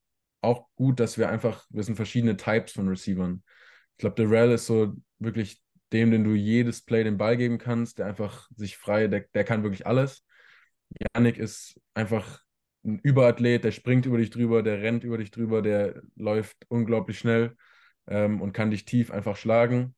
auch 0.42 0.68
gut, 0.76 1.00
dass 1.00 1.18
wir 1.18 1.30
einfach, 1.30 1.66
wir 1.70 1.84
sind 1.84 1.96
verschiedene 1.96 2.38
Types 2.38 2.74
von 2.74 2.88
Receivern. 2.88 3.44
Ich 3.94 4.00
glaube, 4.00 4.16
der 4.16 4.30
Rel 4.30 4.52
ist 4.52 4.68
so 4.68 4.94
wirklich 5.20 5.62
dem, 5.94 6.12
den 6.12 6.24
du 6.24 6.34
jedes 6.34 6.84
Play 6.84 7.04
den 7.04 7.18
Ball 7.18 7.38
geben 7.38 7.58
kannst, 7.58 8.00
der 8.00 8.08
einfach 8.08 8.50
sich 8.56 8.78
frei, 8.78 9.08
der, 9.08 9.22
der 9.34 9.44
kann 9.46 9.64
wirklich 9.64 9.88
alles. 9.88 10.26
Yannick 10.90 11.38
ist 11.38 11.80
einfach 11.94 12.42
ein 12.84 13.00
Überathlet, 13.00 13.64
der 13.64 13.72
springt 13.72 14.06
über 14.06 14.18
dich 14.18 14.30
drüber, 14.30 14.64
der 14.64 14.82
rennt 14.82 15.04
über 15.04 15.18
dich 15.18 15.32
drüber, 15.32 15.62
der 15.62 16.02
läuft 16.16 16.58
unglaublich 16.70 17.20
schnell 17.20 17.56
ähm, 18.08 18.42
und 18.42 18.54
kann 18.54 18.72
dich 18.72 18.86
tief 18.86 19.12
einfach 19.12 19.36
schlagen. 19.36 19.96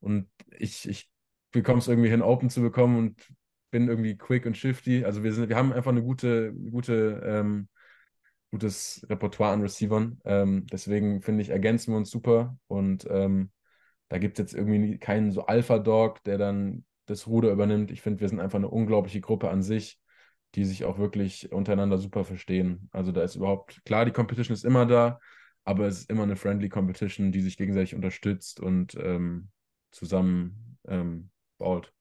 Und 0.00 0.28
ich, 0.58 0.88
ich 0.88 1.10
bekomme 1.52 1.78
es 1.78 1.88
irgendwie 1.88 2.10
hin, 2.10 2.22
Open 2.22 2.50
zu 2.50 2.60
bekommen 2.60 2.98
und 2.98 3.32
bin 3.70 3.88
irgendwie 3.88 4.16
quick 4.16 4.46
und 4.46 4.56
shifty. 4.56 5.04
Also 5.04 5.22
wir, 5.22 5.32
sind, 5.32 5.48
wir 5.48 5.56
haben 5.56 5.72
einfach 5.72 5.92
eine 5.92 6.02
gute, 6.02 6.52
gute 6.52 7.22
ähm, 7.24 7.68
gutes 8.50 9.06
Repertoire 9.08 9.52
an 9.52 9.62
Receivern. 9.62 10.20
Ähm, 10.24 10.66
deswegen 10.72 11.20
finde 11.22 11.42
ich, 11.42 11.50
ergänzen 11.50 11.92
wir 11.92 11.98
uns 11.98 12.10
super. 12.10 12.58
Und 12.68 13.06
ähm, 13.10 13.50
da 14.08 14.18
gibt 14.18 14.38
es 14.38 14.42
jetzt 14.42 14.54
irgendwie 14.54 14.98
keinen 14.98 15.32
so 15.32 15.46
Alpha-Dog, 15.46 16.22
der 16.24 16.38
dann 16.38 16.84
das 17.06 17.26
Ruder 17.26 17.50
übernimmt. 17.50 17.90
Ich 17.90 18.02
finde, 18.02 18.20
wir 18.20 18.28
sind 18.28 18.40
einfach 18.40 18.58
eine 18.58 18.68
unglaubliche 18.68 19.20
Gruppe 19.20 19.50
an 19.50 19.62
sich, 19.62 20.00
die 20.56 20.64
sich 20.64 20.84
auch 20.84 20.98
wirklich 20.98 21.52
untereinander 21.52 21.98
super 21.98 22.24
verstehen. 22.24 22.88
Also 22.92 23.12
da 23.12 23.22
ist 23.22 23.36
überhaupt, 23.36 23.84
klar, 23.84 24.04
die 24.04 24.12
Competition 24.12 24.54
ist 24.54 24.64
immer 24.64 24.86
da, 24.86 25.20
aber 25.64 25.86
es 25.86 26.00
ist 26.00 26.10
immer 26.10 26.22
eine 26.22 26.36
friendly 26.36 26.68
Competition, 26.68 27.30
die 27.30 27.42
sich 27.42 27.56
gegenseitig 27.56 27.94
unterstützt 27.94 28.58
und 28.60 28.94
ähm, 28.94 29.50
zusammen 29.90 30.78
ähm, 30.88 31.30
baut. 31.58 31.92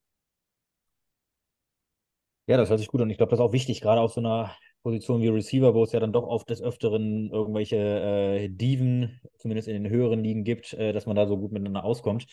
Ja, 2.48 2.58
das 2.58 2.70
hört 2.70 2.80
sich 2.80 2.88
gut 2.88 3.02
an. 3.02 3.10
Ich 3.10 3.18
glaube, 3.18 3.32
das 3.32 3.40
ist 3.40 3.46
auch 3.46 3.54
wichtig, 3.54 3.82
gerade 3.82 4.02
auf 4.02 4.14
so 4.14 4.22
einer 4.22 4.56
Position 4.84 5.22
wie 5.22 5.30
Receiver, 5.30 5.74
wo 5.74 5.84
es 5.84 5.92
ja 5.92 6.00
dann 6.00 6.14
doch 6.14 6.28
oft 6.28 6.50
des 6.50 6.62
Öfteren 6.62 7.32
irgendwelche 7.32 7.76
äh, 7.76 8.50
Diven, 8.50 9.20
zumindest 9.38 9.68
in 9.68 9.82
den 9.82 9.92
höheren 9.92 10.24
Ligen 10.24 10.44
gibt, 10.44 10.74
äh, 10.74 10.94
dass 10.94 11.08
man 11.08 11.16
da 11.16 11.26
so 11.28 11.38
gut 11.38 11.52
miteinander 11.52 11.84
auskommt. 11.84 12.28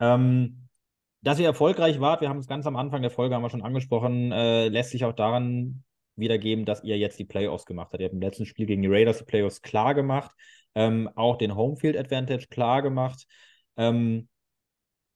Ähm, 0.00 0.68
dass 1.22 1.38
ihr 1.38 1.46
erfolgreich 1.46 2.00
wart, 2.00 2.20
wir 2.20 2.28
haben 2.28 2.38
es 2.38 2.46
ganz 2.46 2.66
am 2.66 2.76
Anfang 2.76 3.02
der 3.02 3.10
Folge 3.10 3.34
haben 3.34 3.42
wir 3.42 3.50
schon 3.50 3.62
angesprochen, 3.62 4.32
äh, 4.32 4.68
lässt 4.68 4.90
sich 4.90 5.04
auch 5.04 5.14
daran 5.14 5.84
wiedergeben, 6.16 6.64
dass 6.64 6.84
ihr 6.84 6.98
jetzt 6.98 7.18
die 7.18 7.24
Playoffs 7.24 7.64
gemacht 7.64 7.92
habt. 7.92 8.00
Ihr 8.00 8.06
habt 8.06 8.14
im 8.14 8.20
letzten 8.20 8.46
Spiel 8.46 8.66
gegen 8.66 8.82
die 8.82 8.88
Raiders 8.88 9.18
die 9.18 9.24
Playoffs 9.24 9.62
klar 9.62 9.94
gemacht, 9.94 10.30
ähm, 10.74 11.08
auch 11.14 11.38
den 11.38 11.56
Homefield 11.56 11.96
Advantage 11.96 12.48
klar 12.48 12.82
gemacht. 12.82 13.26
Ähm, 13.76 14.28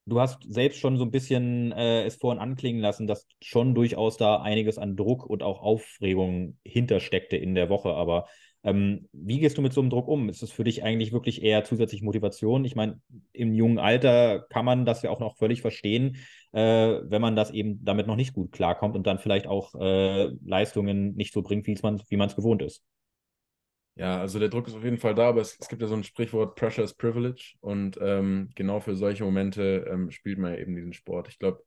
Du 0.08 0.20
hast 0.20 0.44
selbst 0.48 0.78
schon 0.78 0.98
so 0.98 1.04
ein 1.04 1.10
bisschen 1.10 1.72
äh, 1.72 2.04
es 2.04 2.14
vorhin 2.14 2.40
anklingen 2.40 2.80
lassen, 2.80 3.08
dass 3.08 3.26
schon 3.42 3.74
durchaus 3.74 4.16
da 4.16 4.40
einiges 4.40 4.78
an 4.78 4.94
Druck 4.94 5.26
und 5.26 5.42
auch 5.42 5.60
Aufregung 5.60 6.58
hintersteckte 6.64 7.36
in 7.36 7.56
der 7.56 7.68
Woche. 7.68 7.92
Aber 7.92 8.28
ähm, 8.66 9.08
wie 9.12 9.38
gehst 9.38 9.56
du 9.56 9.62
mit 9.62 9.72
so 9.72 9.80
einem 9.80 9.90
Druck 9.90 10.08
um? 10.08 10.28
Ist 10.28 10.42
es 10.42 10.50
für 10.50 10.64
dich 10.64 10.82
eigentlich 10.82 11.12
wirklich 11.12 11.40
eher 11.40 11.62
zusätzlich 11.62 12.02
Motivation? 12.02 12.64
Ich 12.64 12.74
meine, 12.74 13.00
im 13.32 13.54
jungen 13.54 13.78
Alter 13.78 14.44
kann 14.50 14.64
man 14.64 14.84
das 14.84 15.02
ja 15.02 15.10
auch 15.10 15.20
noch 15.20 15.36
völlig 15.36 15.62
verstehen, 15.62 16.16
äh, 16.50 16.98
wenn 17.04 17.22
man 17.22 17.36
das 17.36 17.52
eben 17.52 17.84
damit 17.84 18.08
noch 18.08 18.16
nicht 18.16 18.34
gut 18.34 18.50
klarkommt 18.50 18.96
und 18.96 19.06
dann 19.06 19.20
vielleicht 19.20 19.46
auch 19.46 19.76
äh, 19.76 20.32
Leistungen 20.44 21.14
nicht 21.14 21.32
so 21.32 21.42
bringt, 21.42 21.68
wie 21.68 21.78
man 21.80 22.28
es 22.28 22.34
gewohnt 22.34 22.60
ist. 22.60 22.82
Ja, 23.94 24.20
also 24.20 24.40
der 24.40 24.48
Druck 24.48 24.66
ist 24.66 24.74
auf 24.74 24.84
jeden 24.84 24.98
Fall 24.98 25.14
da, 25.14 25.28
aber 25.28 25.42
es, 25.42 25.56
es 25.60 25.68
gibt 25.68 25.80
ja 25.80 25.86
so 25.86 25.94
ein 25.94 26.02
Sprichwort, 26.02 26.56
Pressure 26.56 26.84
is 26.84 26.92
Privilege. 26.92 27.54
Und 27.60 27.98
ähm, 28.02 28.50
genau 28.56 28.80
für 28.80 28.96
solche 28.96 29.22
Momente 29.22 29.86
ähm, 29.88 30.10
spielt 30.10 30.38
man 30.38 30.52
ja 30.52 30.58
eben 30.58 30.74
diesen 30.74 30.92
Sport. 30.92 31.28
Ich 31.28 31.38
glaube, 31.38 31.62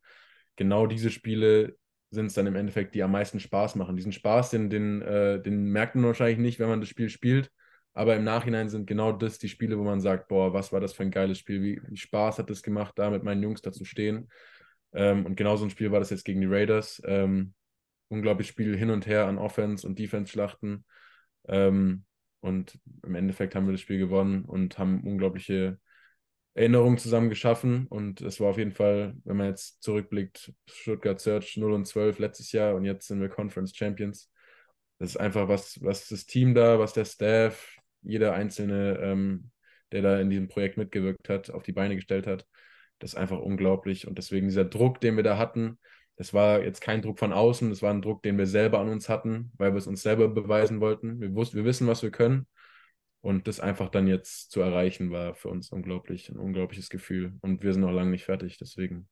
genau 0.57 0.85
diese 0.85 1.11
Spiele 1.11 1.77
sind 2.11 2.27
es 2.27 2.33
dann 2.33 2.47
im 2.47 2.55
Endeffekt, 2.55 2.95
die 2.95 3.03
am 3.03 3.11
meisten 3.11 3.39
Spaß 3.39 3.75
machen. 3.75 3.95
Diesen 3.95 4.11
Spaß, 4.11 4.49
den, 4.49 4.69
den, 4.69 5.01
äh, 5.01 5.41
den 5.41 5.65
merkt 5.65 5.95
man 5.95 6.05
wahrscheinlich 6.05 6.39
nicht, 6.39 6.59
wenn 6.59 6.69
man 6.69 6.79
das 6.79 6.89
Spiel 6.89 7.09
spielt. 7.09 7.51
Aber 7.93 8.15
im 8.15 8.23
Nachhinein 8.23 8.69
sind 8.69 8.87
genau 8.87 9.11
das 9.11 9.39
die 9.39 9.49
Spiele, 9.49 9.77
wo 9.77 9.83
man 9.83 9.99
sagt, 10.01 10.27
boah, 10.27 10.53
was 10.53 10.71
war 10.71 10.79
das 10.79 10.93
für 10.93 11.03
ein 11.03 11.11
geiles 11.11 11.37
Spiel, 11.39 11.61
wie, 11.61 11.81
wie 11.87 11.97
Spaß 11.97 12.39
hat 12.39 12.49
es 12.49 12.63
gemacht, 12.63 12.93
da 12.97 13.09
mit 13.09 13.23
meinen 13.23 13.43
Jungs 13.43 13.61
da 13.61 13.71
zu 13.71 13.85
stehen. 13.85 14.29
Ähm, 14.93 15.25
und 15.25 15.35
genau 15.35 15.55
so 15.55 15.65
ein 15.65 15.69
Spiel 15.69 15.91
war 15.91 15.99
das 15.99 16.09
jetzt 16.09 16.25
gegen 16.25 16.41
die 16.41 16.47
Raiders. 16.47 17.01
Ähm, 17.05 17.53
unglaublich 18.07 18.47
Spiel 18.47 18.75
hin 18.77 18.89
und 18.89 19.05
her 19.05 19.27
an 19.27 19.37
Offense- 19.37 19.85
und 19.85 19.99
Defense-Schlachten. 19.99 20.85
Ähm, 21.47 22.05
und 22.41 22.79
im 23.03 23.15
Endeffekt 23.15 23.53
haben 23.53 23.65
wir 23.65 23.73
das 23.73 23.81
Spiel 23.81 23.99
gewonnen 23.99 24.45
und 24.45 24.77
haben 24.77 25.01
unglaubliche 25.01 25.79
Erinnerungen 26.59 26.97
zusammen 26.97 27.29
geschaffen. 27.29 27.87
Und 27.87 28.19
es 28.19 28.41
war 28.41 28.49
auf 28.49 28.57
jeden 28.57 28.73
Fall, 28.73 29.15
wenn 29.23 29.37
man 29.37 29.47
jetzt 29.47 29.81
zurückblickt, 29.81 30.53
Stuttgart 30.69 31.19
Search 31.19 31.55
0 31.55 31.71
und 31.71 31.85
12 31.85 32.19
letztes 32.19 32.51
Jahr 32.51 32.75
und 32.75 32.83
jetzt 32.83 33.07
sind 33.07 33.21
wir 33.21 33.29
Conference 33.29 33.73
Champions. 33.73 34.29
Das 34.97 35.11
ist 35.11 35.17
einfach 35.17 35.47
was, 35.47 35.81
was 35.81 36.09
das 36.09 36.25
Team 36.25 36.53
da, 36.53 36.77
was 36.77 36.91
der 36.91 37.05
Staff, 37.05 37.77
jeder 38.01 38.33
Einzelne, 38.33 38.99
ähm, 39.01 39.51
der 39.93 40.01
da 40.01 40.19
in 40.19 40.29
diesem 40.29 40.49
Projekt 40.49 40.75
mitgewirkt 40.77 41.29
hat, 41.29 41.49
auf 41.49 41.63
die 41.63 41.71
Beine 41.71 41.95
gestellt 41.95 42.27
hat. 42.27 42.45
Das 42.99 43.11
ist 43.13 43.15
einfach 43.17 43.39
unglaublich. 43.39 44.05
Und 44.05 44.17
deswegen 44.17 44.47
dieser 44.47 44.65
Druck, 44.65 44.99
den 44.99 45.15
wir 45.15 45.23
da 45.23 45.37
hatten, 45.37 45.79
das 46.17 46.33
war 46.33 46.61
jetzt 46.61 46.81
kein 46.81 47.01
Druck 47.01 47.19
von 47.19 47.31
außen, 47.31 47.69
das 47.69 47.81
war 47.81 47.93
ein 47.93 48.01
Druck, 48.01 48.21
den 48.23 48.37
wir 48.37 48.45
selber 48.47 48.79
an 48.79 48.89
uns 48.89 49.07
hatten, 49.07 49.53
weil 49.57 49.71
wir 49.71 49.77
es 49.77 49.87
uns 49.87 50.01
selber 50.01 50.27
beweisen 50.27 50.81
wollten. 50.81 51.21
Wir, 51.21 51.33
wussten, 51.33 51.55
wir 51.55 51.63
wissen, 51.63 51.87
was 51.87 52.03
wir 52.03 52.11
können. 52.11 52.45
Und 53.21 53.47
das 53.47 53.59
einfach 53.59 53.89
dann 53.89 54.07
jetzt 54.07 54.51
zu 54.51 54.61
erreichen, 54.61 55.11
war 55.11 55.35
für 55.35 55.49
uns 55.49 55.71
unglaublich, 55.71 56.29
ein 56.29 56.37
unglaubliches 56.37 56.89
Gefühl. 56.89 57.33
Und 57.41 57.63
wir 57.63 57.73
sind 57.73 57.81
noch 57.81 57.91
lange 57.91 58.11
nicht 58.11 58.23
fertig, 58.23 58.57
deswegen. 58.57 59.09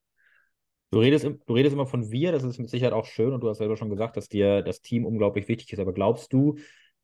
Du 0.91 0.99
redest, 0.99 1.25
du 1.25 1.53
redest 1.53 1.73
immer 1.73 1.85
von 1.87 2.09
wir, 2.11 2.31
das 2.31 2.43
ist 2.43 2.59
mit 2.59 2.69
Sicherheit 2.69 2.93
auch 2.93 3.05
schön 3.05 3.33
und 3.33 3.41
du 3.41 3.49
hast 3.49 3.57
selber 3.57 3.75
schon 3.75 3.89
gesagt, 3.89 4.15
dass 4.15 4.29
dir 4.29 4.61
das 4.61 4.81
Team 4.81 5.05
unglaublich 5.05 5.49
wichtig 5.49 5.73
ist. 5.73 5.79
Aber 5.79 5.93
glaubst 5.93 6.31
du, 6.31 6.57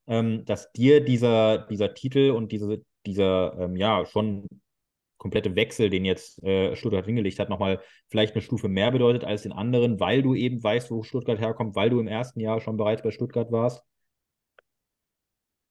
ähm, 0.07 0.45
dass 0.45 0.71
dir 0.71 1.03
dieser, 1.03 1.67
dieser 1.67 1.93
Titel 1.93 2.31
und 2.31 2.53
diese, 2.53 2.81
dieser 3.05 3.57
ähm, 3.59 3.75
ja 3.75 4.05
schon 4.05 4.47
komplette 5.17 5.55
Wechsel, 5.55 5.89
den 5.89 6.05
jetzt 6.05 6.41
äh, 6.43 6.75
Stuttgart 6.75 7.05
hingelegt 7.05 7.39
hat, 7.39 7.49
nochmal 7.49 7.81
vielleicht 8.09 8.35
eine 8.35 8.41
Stufe 8.41 8.67
mehr 8.69 8.91
bedeutet 8.91 9.23
als 9.23 9.43
den 9.43 9.53
anderen, 9.53 9.99
weil 9.99 10.21
du 10.21 10.35
eben 10.35 10.63
weißt, 10.63 10.91
wo 10.91 11.03
Stuttgart 11.03 11.39
herkommt, 11.39 11.75
weil 11.75 11.89
du 11.89 11.99
im 11.99 12.07
ersten 12.07 12.39
Jahr 12.39 12.61
schon 12.61 12.77
bereits 12.77 13.03
bei 13.03 13.11
Stuttgart 13.11 13.51
warst? 13.51 13.83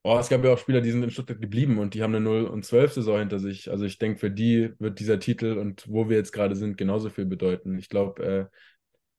Oh, 0.04 0.18
es 0.18 0.28
gab 0.28 0.44
ja 0.44 0.52
auch 0.52 0.58
Spieler, 0.58 0.80
die 0.80 0.90
sind 0.90 1.02
in 1.04 1.10
Stuttgart 1.12 1.40
geblieben 1.40 1.78
und 1.78 1.94
die 1.94 2.02
haben 2.02 2.12
eine 2.14 2.24
0 2.24 2.44
und 2.46 2.64
12 2.64 2.92
Saison 2.92 3.20
hinter 3.20 3.38
sich. 3.38 3.70
Also 3.70 3.84
ich 3.84 3.98
denke, 3.98 4.18
für 4.18 4.30
die 4.32 4.72
wird 4.80 4.98
dieser 4.98 5.20
Titel 5.20 5.58
und 5.58 5.84
wo 5.88 6.08
wir 6.08 6.16
jetzt 6.16 6.32
gerade 6.32 6.56
sind, 6.56 6.76
genauso 6.76 7.08
viel 7.08 7.24
bedeuten. 7.24 7.78
Ich 7.78 7.88
glaube, 7.88 8.22
äh, 8.24 8.56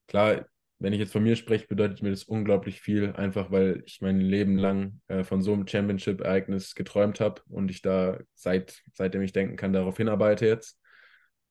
klar, 0.07 0.45
wenn 0.79 0.91
ich 0.91 0.99
jetzt 0.99 1.13
von 1.13 1.23
mir 1.23 1.37
spreche, 1.37 1.67
bedeutet 1.67 2.01
mir 2.01 2.09
das 2.09 2.25
unglaublich 2.25 2.81
viel, 2.81 3.13
einfach 3.13 3.49
weil 3.51 3.81
ich 3.85 4.01
mein 4.01 4.19
Leben 4.19 4.57
lang 4.57 4.99
äh, 5.07 5.23
von 5.23 5.41
so 5.41 5.53
einem 5.53 5.65
Championship-Ereignis 5.65 6.75
geträumt 6.75 7.21
habe 7.21 7.41
und 7.47 7.71
ich 7.71 7.81
da 7.81 8.19
seit, 8.33 8.81
seitdem 8.91 9.21
ich 9.21 9.31
denken 9.31 9.55
kann, 9.55 9.71
darauf 9.71 9.95
hinarbeite 9.95 10.45
jetzt. 10.45 10.81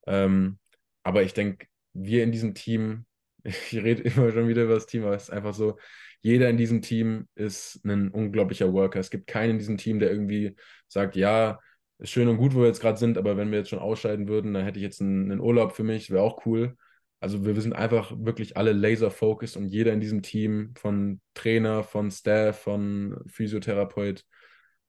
Ähm, 0.07 0.59
aber 1.03 1.23
ich 1.23 1.33
denke, 1.33 1.67
wir 1.95 2.23
in 2.23 2.33
diesem 2.33 2.55
Team, 2.55 3.07
ich 3.45 3.75
rede 3.75 4.03
immer 4.03 4.31
schon 4.31 4.49
wieder 4.49 4.65
über 4.65 4.75
das 4.75 4.87
Team, 4.87 5.05
aber 5.05 5.15
es 5.17 5.25
ist 5.25 5.31
einfach 5.31 5.55
so, 5.55 5.79
jeder 6.23 6.49
in 6.49 6.57
diesem 6.57 6.83
Team 6.83 7.29
ist 7.35 7.85
ein 7.85 8.11
unglaublicher 8.11 8.73
Worker. 8.73 9.01
Es 9.01 9.11
gibt 9.11 9.27
keinen 9.27 9.51
in 9.51 9.59
diesem 9.59 9.77
Team, 9.77 9.99
der 9.99 10.11
irgendwie 10.11 10.57
sagt, 10.89 11.17
ja, 11.17 11.59
ist 11.99 12.11
schön 12.11 12.29
und 12.29 12.37
gut, 12.37 12.55
wo 12.55 12.61
wir 12.61 12.67
jetzt 12.67 12.81
gerade 12.81 12.99
sind, 12.99 13.19
aber 13.19 13.37
wenn 13.37 13.51
wir 13.51 13.59
jetzt 13.59 13.71
schon 13.71 13.79
ausscheiden 13.79 14.29
würden, 14.29 14.55
dann 14.55 14.65
hätte 14.65 14.79
ich 14.79 14.85
jetzt 14.85 15.01
einen, 15.01 15.31
einen 15.31 15.41
Urlaub 15.41 15.73
für 15.73 15.85
mich, 15.85 16.11
wäre 16.11 16.23
auch 16.23 16.47
cool. 16.47 16.77
Also 17.21 17.45
wir, 17.45 17.61
sind 17.61 17.75
einfach 17.75 18.13
wirklich 18.17 18.57
alle 18.57 18.73
laser-focused 18.73 19.57
und 19.57 19.67
jeder 19.67 19.93
in 19.93 20.01
diesem 20.01 20.23
Team, 20.23 20.75
von 20.77 21.21
Trainer, 21.35 21.85
von 21.85 22.11
Staff, 22.11 22.59
von 22.63 23.17
Physiotherapeut 23.27 24.25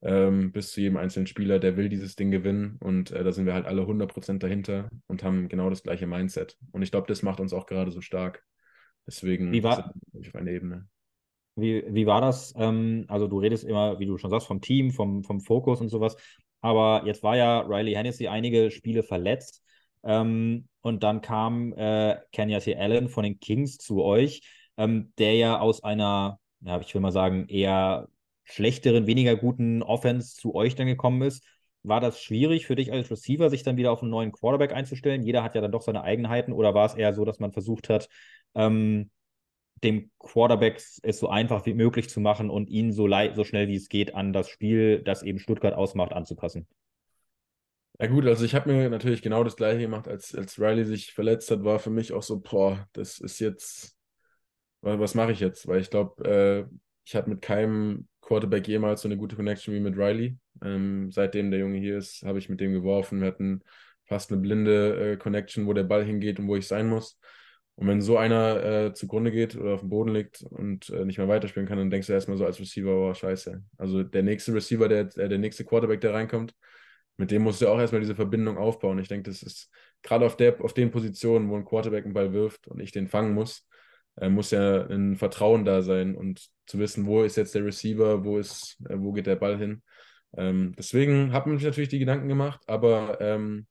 ähm, 0.02 0.52
bis 0.52 0.72
zu 0.72 0.82
jedem 0.82 0.98
einzelnen 0.98 1.28
Spieler, 1.28 1.60
der 1.60 1.78
will 1.78 1.90
dieses 1.90 2.16
Ding 2.16 2.32
gewinnen. 2.32 2.78
Und 2.80 3.12
äh, 3.12 3.24
da 3.24 3.32
sind 3.32 3.46
wir 3.46 3.54
halt 3.54 3.66
alle 3.66 3.86
100% 3.86 4.40
dahinter 4.40 4.90
und 5.08 5.24
haben 5.24 5.48
genau 5.48 5.70
das 5.70 5.84
gleiche 5.84 6.08
Mindset. 6.08 6.58
Und 6.72 6.82
ich 6.82 6.92
glaube, 6.92 7.08
das 7.08 7.22
macht 7.22 7.40
uns 7.40 7.54
auch 7.54 7.68
gerade 7.68 7.92
so 7.92 8.02
stark. 8.02 8.44
Deswegen 9.06 9.52
wie 9.52 9.64
war, 9.64 9.94
auf 10.18 10.36
einer 10.36 10.52
Ebene. 10.52 10.88
Wie, 11.56 11.84
wie 11.88 12.06
war 12.08 12.22
das? 12.22 12.54
Ähm, 12.58 13.06
also 13.08 13.28
du 13.28 13.40
redest 13.40 13.64
immer, 13.64 14.00
wie 14.00 14.06
du 14.06 14.18
schon 14.18 14.32
sagst, 14.32 14.48
vom 14.48 14.62
Team, 14.62 14.92
vom, 14.92 15.24
vom 15.24 15.40
Fokus 15.40 15.82
und 15.82 15.90
sowas. 15.90 16.16
Aber 16.62 17.04
jetzt 17.06 17.22
war 17.24 17.36
ja 17.38 17.62
Riley 17.62 17.94
Hennessy 17.94 18.28
einige 18.28 18.72
Spiele 18.72 19.04
verletzt. 19.04 19.62
Ähm, 20.04 20.68
und 20.82 21.04
dann 21.04 21.22
kam 21.22 21.74
äh, 21.74 22.18
Kenya 22.32 22.60
T. 22.60 22.76
Allen 22.76 23.08
von 23.08 23.24
den 23.24 23.40
Kings 23.40 23.78
zu 23.78 24.04
euch, 24.04 24.42
ähm, 24.78 25.14
der 25.18 25.36
ja 25.36 25.60
aus 25.60 25.84
einer, 25.84 26.40
ja, 26.62 26.80
ich 26.80 26.94
will 26.94 27.02
mal 27.02 27.12
sagen, 27.12 27.48
eher 27.48 28.08
schlechteren, 28.46 29.08
weniger 29.08 29.36
guten 29.36 29.84
Offense 29.84 30.36
zu 30.36 30.56
euch 30.56 30.76
dann 30.76 30.88
gekommen 30.88 31.22
ist. 31.22 31.44
war 31.84 32.00
das 32.02 32.22
schwierig 32.22 32.66
für 32.66 32.76
dich 32.76 32.92
als 32.92 33.12
Receiver, 33.12 33.50
sich 33.50 33.64
dann 33.64 33.78
wieder 33.78 33.92
auf 33.92 34.02
einen 34.02 34.12
neuen 34.12 34.32
Quarterback 34.32 34.74
einzustellen? 34.74 35.24
Jeder 35.24 35.44
hat 35.44 35.56
ja 35.56 35.62
dann 35.62 35.72
doch 35.72 35.82
seine 35.82 36.04
Eigenheiten 36.04 36.54
oder 36.54 36.74
war 36.74 36.86
es 36.86 36.96
eher 36.96 37.14
so, 37.14 37.26
dass 37.26 37.40
man 37.40 37.52
versucht 37.52 37.90
hat, 37.90 38.10
ähm, 38.56 39.10
dem 39.84 40.12
Quarterback 40.20 40.82
es 41.04 41.20
so 41.20 41.30
einfach 41.30 41.66
wie 41.66 41.74
möglich 41.74 42.10
zu 42.10 42.20
machen 42.20 42.50
und 42.50 42.70
ihn 42.70 42.92
so, 42.92 43.08
so 43.34 43.44
schnell 43.44 43.68
wie 43.68 43.76
es 43.76 43.90
geht 43.90 44.16
an 44.16 44.34
das 44.34 44.50
Spiel, 44.50 45.02
das 45.04 45.24
eben 45.24 45.40
Stuttgart 45.40 45.74
ausmacht, 45.74 46.14
anzupassen? 46.14 46.68
Ja 48.00 48.08
gut, 48.08 48.26
also 48.26 48.44
ich 48.44 48.56
habe 48.56 48.72
mir 48.74 48.90
natürlich 48.90 49.22
genau 49.22 49.44
das 49.44 49.56
gleiche 49.56 49.82
gemacht, 49.82 50.08
als, 50.08 50.34
als 50.34 50.60
Riley 50.60 50.84
sich 50.86 51.14
verletzt 51.14 51.52
hat, 51.52 51.64
war 51.64 51.80
für 51.80 51.92
mich 51.92 52.12
auch 52.12 52.24
so, 52.24 52.40
boah, 52.40 52.88
das 52.94 53.20
ist 53.20 53.40
jetzt, 53.40 53.96
was 54.82 55.14
mache 55.14 55.32
ich 55.32 55.40
jetzt? 55.40 55.68
Weil 55.68 55.80
ich 55.80 55.90
glaube, 55.90 56.24
äh, 56.28 56.76
ich 57.06 57.16
habe 57.16 57.30
mit 57.30 57.42
keinem 57.42 58.08
Quarterback 58.22 58.68
jemals 58.68 59.02
so 59.02 59.08
eine 59.08 59.18
gute 59.18 59.36
Connection 59.36 59.74
wie 59.74 59.80
mit 59.80 59.98
Riley. 59.98 60.38
Ähm, 60.64 61.12
seitdem 61.12 61.52
der 61.52 61.60
Junge 61.60 61.78
hier 61.78 61.98
ist, 61.98 62.24
habe 62.24 62.40
ich 62.40 62.50
mit 62.50 62.60
dem 62.62 62.74
geworfen. 62.74 63.20
Wir 63.20 63.28
hatten 63.28 63.62
fast 64.06 64.32
eine 64.32 64.42
blinde 64.42 65.14
äh, 65.14 65.18
Connection, 65.18 65.68
wo 65.68 65.74
der 65.74 65.84
Ball 65.84 66.04
hingeht 66.04 66.40
und 66.40 66.48
wo 66.48 66.56
ich 66.56 66.68
sein 66.68 66.90
muss. 66.90 67.20
Und 67.76 67.88
wenn 67.88 68.02
so 68.02 68.18
einer 68.18 68.64
äh, 68.64 68.94
zugrunde 68.94 69.32
geht 69.32 69.56
oder 69.56 69.74
auf 69.74 69.80
dem 69.80 69.90
Boden 69.90 70.14
liegt 70.14 70.44
und 70.44 70.90
äh, 70.90 71.06
nicht 71.06 71.18
mehr 71.18 71.28
weiterspielen 71.28 71.68
kann, 71.68 71.80
dann 71.80 71.90
denkst 71.90 72.08
du 72.08 72.14
erstmal 72.14 72.38
so 72.38 72.46
als 72.46 72.60
Receiver, 72.60 73.10
oh, 73.10 73.14
scheiße. 73.14 73.64
Also 73.78 74.04
der 74.04 74.22
nächste 74.22 74.54
Receiver, 74.54 74.88
der, 74.88 75.10
äh, 75.18 75.28
der 75.28 75.40
nächste 75.40 75.66
Quarterback, 75.66 76.02
der 76.02 76.14
reinkommt, 76.14 76.54
mit 77.18 77.32
dem 77.32 77.44
musst 77.44 77.62
du 77.62 77.68
auch 77.68 77.80
erstmal 77.80 78.02
diese 78.02 78.16
Verbindung 78.16 78.58
aufbauen. 78.58 79.00
Ich 79.00 79.08
denke, 79.08 79.30
das 79.30 79.42
ist 79.42 79.72
gerade 80.04 80.26
auf, 80.26 80.38
auf 80.60 80.74
den 80.74 80.92
Positionen, 80.92 81.50
wo 81.50 81.56
ein 81.56 81.66
Quarterback 81.66 82.06
einen 82.06 82.14
Ball 82.14 82.34
wirft 82.34 82.68
und 82.68 82.80
ich 82.80 82.92
den 82.92 83.08
fangen 83.08 83.34
muss, 83.34 83.68
äh, 84.18 84.30
muss 84.30 84.52
ja 84.52 84.86
ein 84.88 85.16
Vertrauen 85.16 85.66
da 85.66 85.82
sein 85.82 86.16
und 86.16 86.48
zu 86.68 86.78
wissen, 86.80 87.06
wo 87.08 87.24
ist 87.24 87.38
jetzt 87.38 87.56
der 87.56 87.66
Receiver, 87.66 88.24
wo 88.24 88.38
ist, 88.38 88.78
äh, 88.88 88.96
wo 88.98 89.14
geht 89.14 89.28
der 89.28 89.36
Ball 89.36 89.58
hin. 89.58 89.82
Ähm, 90.36 90.74
deswegen 90.78 91.34
habe 91.34 91.54
ich 91.56 91.64
natürlich 91.64 91.90
die 91.90 92.00
Gedanken 92.00 92.28
gemacht, 92.28 92.62
aber 92.68 93.20
ähm, 93.22 93.68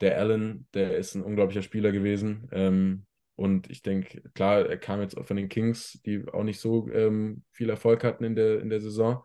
der 0.00 0.18
Allen, 0.18 0.66
der 0.74 0.96
ist 0.96 1.14
ein 1.14 1.22
unglaublicher 1.22 1.62
Spieler 1.62 1.92
gewesen. 1.92 2.48
Ähm, 2.52 3.06
und 3.36 3.70
ich 3.70 3.82
denke, 3.82 4.22
klar, 4.34 4.66
er 4.66 4.78
kam 4.78 5.00
jetzt 5.00 5.16
auch 5.16 5.26
von 5.26 5.36
den 5.36 5.48
Kings, 5.48 6.00
die 6.04 6.26
auch 6.32 6.42
nicht 6.42 6.60
so 6.60 6.88
ähm, 6.90 7.44
viel 7.52 7.70
Erfolg 7.70 8.02
hatten 8.04 8.24
in 8.24 8.34
der, 8.34 8.60
in 8.60 8.68
der 8.68 8.80
Saison. 8.80 9.22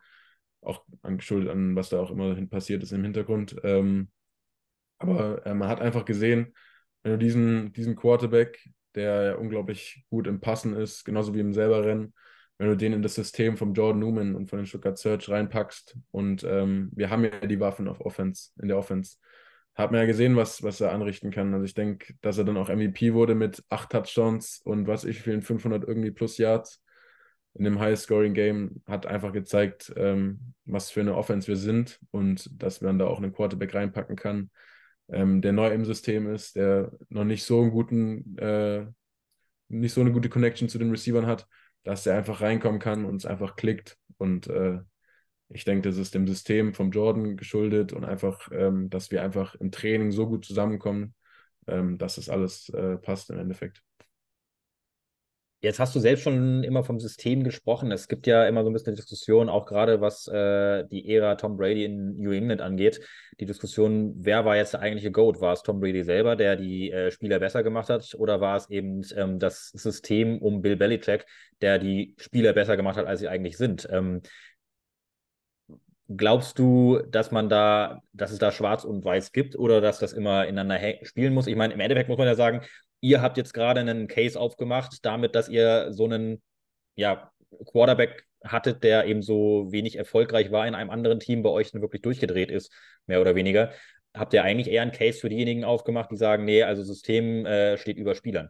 Auch 0.62 0.84
angeschuldet 1.02 1.50
an, 1.50 1.76
was 1.76 1.90
da 1.90 2.00
auch 2.00 2.12
immer 2.12 2.36
passiert 2.48 2.84
ist 2.84 2.92
im 2.92 3.04
Hintergrund. 3.04 3.56
Ähm, 3.64 4.10
aber 4.98 5.46
äh, 5.46 5.54
man 5.54 5.68
hat 5.68 5.82
einfach 5.82 6.06
gesehen, 6.06 6.54
wenn 7.02 7.14
du 7.14 7.18
diesen, 7.18 7.74
diesen 7.74 7.96
Quarterback 7.96 8.60
der 8.96 9.40
unglaublich 9.40 10.06
gut 10.10 10.28
im 10.28 10.40
Passen 10.40 10.76
ist, 10.76 11.04
genauso 11.04 11.34
wie 11.34 11.40
im 11.40 11.54
selber 11.54 11.84
Rennen. 11.84 12.14
Wenn 12.58 12.70
du 12.70 12.78
den 12.78 12.94
in 12.94 13.02
das 13.02 13.16
System 13.16 13.58
vom 13.58 13.74
Jordan 13.74 14.00
Newman 14.00 14.36
und 14.36 14.50
von 14.50 14.60
den 14.60 14.66
Stuttgart 14.66 14.98
Search 14.98 15.28
reinpackst 15.28 15.98
und 16.12 16.44
ähm, 16.44 16.92
wir 16.94 17.10
haben 17.10 17.24
ja 17.24 17.40
die 17.40 17.60
Waffen 17.60 17.88
auf 17.88 18.00
Offense, 18.02 18.52
in 18.62 18.68
der 18.68 18.78
Offense, 18.78 19.18
hat 19.76 19.92
man 19.92 20.02
ja 20.02 20.06
gesehen, 20.06 20.36
was, 20.36 20.62
was 20.62 20.82
er 20.82 20.92
anrichten 20.92 21.32
kann. 21.32 21.54
Also 21.54 21.66
ich 21.66 21.74
denke, 21.74 22.14
dass 22.22 22.38
er 22.38 22.44
dann 22.44 22.58
auch 22.58 22.70
MVP 22.70 23.14
wurde 23.14 23.36
mit 23.36 23.64
acht 23.70 23.92
Touchdowns 23.92 24.62
und 24.64 24.88
was 24.88 25.04
ich 25.04 25.22
vielen 25.22 25.42
500 25.42 25.84
irgendwie 25.84 26.12
plus 26.12 26.38
Yards 26.38 26.84
in 27.56 27.66
dem 27.66 27.80
High-Scoring-Game 27.80 28.82
hat 28.88 29.06
einfach 29.06 29.32
gezeigt, 29.32 29.94
ähm, 29.96 30.54
was 30.66 30.90
für 30.90 31.02
eine 31.02 31.16
Offense 31.16 31.48
wir 31.48 31.56
sind 31.56 32.00
und 32.12 32.50
dass 32.62 32.82
man 32.82 32.98
da 32.98 33.06
auch 33.06 33.18
einen 33.18 33.34
Quarterback 33.34 33.76
reinpacken 33.76 34.16
kann, 34.16 34.50
ähm, 35.10 35.42
der 35.42 35.54
neu 35.54 35.70
im 35.72 35.86
System 35.86 36.34
ist, 36.34 36.56
der 36.56 36.92
noch 37.10 37.26
nicht 37.26 37.44
so 37.44 37.62
einen 37.62 37.72
guten, 37.72 38.38
äh, 38.38 38.86
nicht 39.68 39.94
so 39.94 40.02
eine 40.02 40.12
gute 40.12 40.30
Connection 40.30 40.68
zu 40.68 40.80
den 40.80 40.90
Receivern 40.90 41.28
hat, 41.28 41.48
dass 41.84 42.04
der 42.04 42.16
einfach 42.18 42.42
reinkommen 42.42 42.80
kann 42.80 43.06
und 43.06 43.18
es 43.18 43.26
einfach 43.26 43.56
klickt. 43.56 43.98
Und 44.18 44.48
äh, 44.48 44.80
ich 45.54 45.66
denke, 45.66 45.88
das 45.88 45.98
ist 45.98 46.14
dem 46.16 46.28
System 46.28 46.74
vom 46.74 46.92
Jordan 46.92 47.38
geschuldet 47.38 47.94
und 47.94 48.04
einfach, 48.04 48.50
ähm, 48.52 48.90
dass 48.90 49.12
wir 49.12 49.24
einfach 49.24 49.56
im 49.56 49.72
Training 49.72 50.12
so 50.12 50.28
gut 50.28 50.46
zusammenkommen, 50.46 51.14
ähm, 51.68 51.98
dass 51.98 52.18
es 52.18 52.26
das 52.26 52.34
alles 52.34 52.70
äh, 52.70 52.98
passt 52.98 53.30
im 53.30 53.40
Endeffekt. 53.40 53.82
Jetzt 55.64 55.80
hast 55.80 55.96
du 55.96 56.02
selbst 56.02 56.24
schon 56.24 56.62
immer 56.66 56.84
vom 56.84 57.00
System 57.00 57.42
gesprochen. 57.46 57.90
Es 57.94 58.10
gibt 58.10 58.28
ja 58.28 58.46
immer 58.48 58.64
so 58.64 58.70
ein 58.70 58.74
bisschen 58.74 58.90
eine 58.90 58.98
Diskussion, 58.98 59.48
auch 59.48 59.66
gerade 59.66 60.02
was 60.02 60.28
äh, 60.28 60.84
die 60.90 61.10
Ära 61.10 61.36
Tom 61.36 61.56
Brady 61.56 61.86
in 61.86 62.18
New 62.18 62.34
England 62.34 62.60
angeht. 62.60 63.00
Die 63.40 63.46
Diskussion, 63.46 64.14
wer 64.18 64.44
war 64.44 64.58
jetzt 64.58 64.74
der 64.74 64.82
eigentliche 64.82 65.10
GOAT? 65.10 65.40
War 65.40 65.54
es 65.54 65.64
Tom 65.64 65.80
Brady 65.80 66.04
selber, 66.04 66.36
der 66.36 66.58
die 66.58 66.92
äh, 66.92 67.12
Spieler 67.12 67.40
besser 67.40 67.64
gemacht 67.64 67.90
hat? 67.90 68.14
Oder 68.16 68.42
war 68.42 68.58
es 68.58 68.70
eben 68.70 69.04
ähm, 69.16 69.40
das 69.40 69.70
System 69.70 70.38
um 70.40 70.62
Bill 70.62 70.76
Belichick, 70.76 71.26
der 71.62 71.80
die 71.80 72.14
Spieler 72.18 72.52
besser 72.52 72.76
gemacht 72.76 72.98
hat, 72.98 73.06
als 73.06 73.22
sie 73.22 73.30
eigentlich 73.30 73.56
sind? 73.56 73.88
Ähm, 73.90 74.22
glaubst 76.10 76.60
du, 76.60 77.00
dass 77.10 77.32
man 77.32 77.50
da, 77.50 78.02
dass 78.14 78.32
es 78.32 78.40
da 78.40 78.52
schwarz 78.52 78.84
und 78.84 79.04
weiß 79.04 79.32
gibt 79.32 79.56
oder 79.58 79.82
dass 79.82 80.00
das 80.00 80.14
immer 80.14 80.46
ineinander 80.48 80.80
spielen 81.04 81.34
muss? 81.34 81.48
Ich 81.48 81.56
meine, 81.56 81.74
im 81.74 81.80
Endeffekt 81.80 82.10
muss 82.10 82.18
man 82.18 82.28
ja 82.28 82.36
sagen, 82.36 82.62
ihr 83.02 83.22
habt 83.22 83.38
jetzt 83.38 83.54
gerade 83.54 83.80
einen 83.82 84.08
Case 84.08 84.40
aufgemacht, 84.40 85.06
damit, 85.06 85.36
dass 85.36 85.50
ihr 85.50 85.92
so 85.92 86.06
einen 86.06 86.42
ja, 86.96 87.32
Quarterback 87.66 88.26
hattet, 88.44 88.84
der 88.84 89.06
eben 89.06 89.22
so 89.22 89.72
wenig 89.72 89.98
erfolgreich 89.98 90.52
war 90.52 90.68
in 90.68 90.76
einem 90.76 90.90
anderen 90.90 91.20
Team, 91.20 91.44
bei 91.44 91.50
euch 91.50 91.74
wirklich 91.74 92.02
durchgedreht 92.02 92.52
ist, 92.52 92.72
mehr 93.06 93.22
oder 93.22 93.36
weniger. 93.36 93.72
Habt 94.14 94.34
ihr 94.34 94.44
eigentlich 94.44 94.70
eher 94.70 94.82
einen 94.84 94.92
Case 94.92 95.20
für 95.20 95.30
diejenigen 95.30 95.64
aufgemacht, 95.64 96.12
die 96.12 96.18
sagen, 96.18 96.46
nee, 96.46 96.64
also 96.64 96.84
System 96.84 97.46
äh, 97.46 97.78
steht 97.78 97.98
über 97.98 98.16
Spielern? 98.16 98.50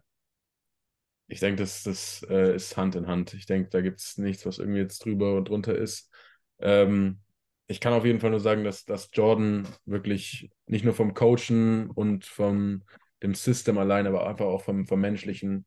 Ich 1.28 1.40
denke, 1.40 1.64
das, 1.64 1.84
das 1.84 2.26
äh, 2.30 2.56
ist 2.56 2.76
Hand 2.76 2.96
in 2.96 3.08
Hand. 3.08 3.34
Ich 3.34 3.46
denke, 3.46 3.70
da 3.70 3.82
gibt 3.82 4.00
es 4.00 4.18
nichts, 4.18 4.46
was 4.46 4.60
irgendwie 4.60 4.82
jetzt 4.82 5.06
drüber 5.06 5.36
und 5.36 5.48
drunter 5.48 5.76
ist. 5.76 6.12
Ähm, 6.60 7.23
ich 7.68 7.80
kann 7.80 7.94
auf 7.94 8.06
jeden 8.06 8.20
Fall 8.20 8.32
nur 8.32 8.40
sagen, 8.40 8.64
dass, 8.64 8.86
dass 8.86 9.10
Jordan 9.14 9.68
wirklich 9.86 10.50
nicht 10.68 10.86
nur 10.86 10.94
vom 10.94 11.14
Coachen 11.14 11.90
und 11.90 12.26
vom 12.26 12.84
dem 13.22 13.36
System 13.36 13.78
allein, 13.78 14.06
aber 14.06 14.28
einfach 14.28 14.46
auch 14.46 14.64
vom, 14.64 14.86
vom 14.86 15.00
Menschlichen 15.00 15.66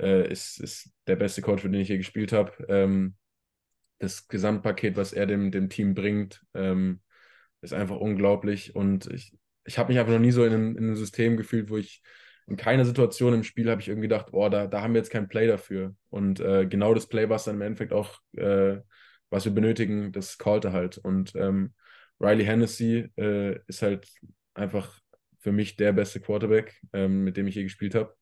äh, 0.00 0.30
ist, 0.30 0.60
ist 0.60 0.92
der 1.06 1.16
beste 1.16 1.42
Coach, 1.42 1.62
für 1.62 1.70
den 1.70 1.80
ich 1.80 1.88
hier 1.88 1.98
gespielt 1.98 2.32
habe. 2.32 2.52
Ähm, 2.68 3.16
das 3.98 4.28
Gesamtpaket, 4.28 4.96
was 4.96 5.12
er 5.12 5.26
dem, 5.26 5.50
dem 5.50 5.68
Team 5.68 5.94
bringt, 5.94 6.42
ähm, 6.54 7.00
ist 7.60 7.72
einfach 7.72 7.96
unglaublich. 7.96 8.74
Und 8.74 9.06
ich, 9.06 9.36
ich 9.64 9.78
habe 9.78 9.92
mich 9.92 9.98
einfach 9.98 10.12
noch 10.12 10.20
nie 10.20 10.32
so 10.32 10.44
in 10.44 10.52
einem, 10.52 10.76
in 10.76 10.84
einem 10.84 10.96
System 10.96 11.36
gefühlt, 11.36 11.70
wo 11.70 11.76
ich 11.76 12.02
in 12.48 12.56
keiner 12.56 12.84
Situation 12.84 13.34
im 13.34 13.44
Spiel 13.44 13.70
habe 13.70 13.80
ich 13.80 13.88
irgendwie 13.88 14.08
gedacht, 14.08 14.28
oh, 14.32 14.48
da, 14.48 14.66
da 14.66 14.82
haben 14.82 14.94
wir 14.94 15.00
jetzt 15.00 15.10
kein 15.10 15.28
Play 15.28 15.46
dafür. 15.46 15.94
Und 16.10 16.40
äh, 16.40 16.66
genau 16.66 16.94
das 16.94 17.06
Play, 17.06 17.28
was 17.28 17.44
dann 17.44 17.56
im 17.56 17.62
Endeffekt 17.62 17.92
auch, 17.92 18.18
äh, 18.36 18.78
was 19.32 19.46
wir 19.46 19.52
benötigen, 19.52 20.12
das 20.12 20.36
callte 20.38 20.72
halt. 20.72 20.98
Und 20.98 21.34
ähm, 21.36 21.72
Riley 22.20 22.44
Hennessy 22.44 23.10
äh, 23.16 23.58
ist 23.66 23.82
halt 23.82 24.06
einfach 24.54 25.00
für 25.40 25.52
mich 25.52 25.76
der 25.76 25.92
beste 25.92 26.20
Quarterback, 26.20 26.80
ähm, 26.92 27.24
mit 27.24 27.36
dem 27.36 27.46
ich 27.46 27.54
je 27.54 27.62
gespielt 27.64 27.94
habe. 27.94 28.14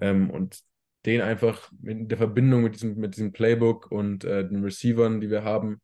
Ähm, 0.00 0.30
und 0.30 0.60
den 1.06 1.20
einfach 1.20 1.70
in 1.82 2.08
der 2.08 2.18
Verbindung 2.18 2.62
mit 2.62 2.74
diesem, 2.76 2.96
mit 2.96 3.16
diesem 3.16 3.32
Playbook 3.32 3.90
und 3.90 4.24
äh, 4.24 4.48
den 4.48 4.62
Receivern, 4.64 5.20
die 5.20 5.28
wir 5.28 5.44
haben, 5.44 5.82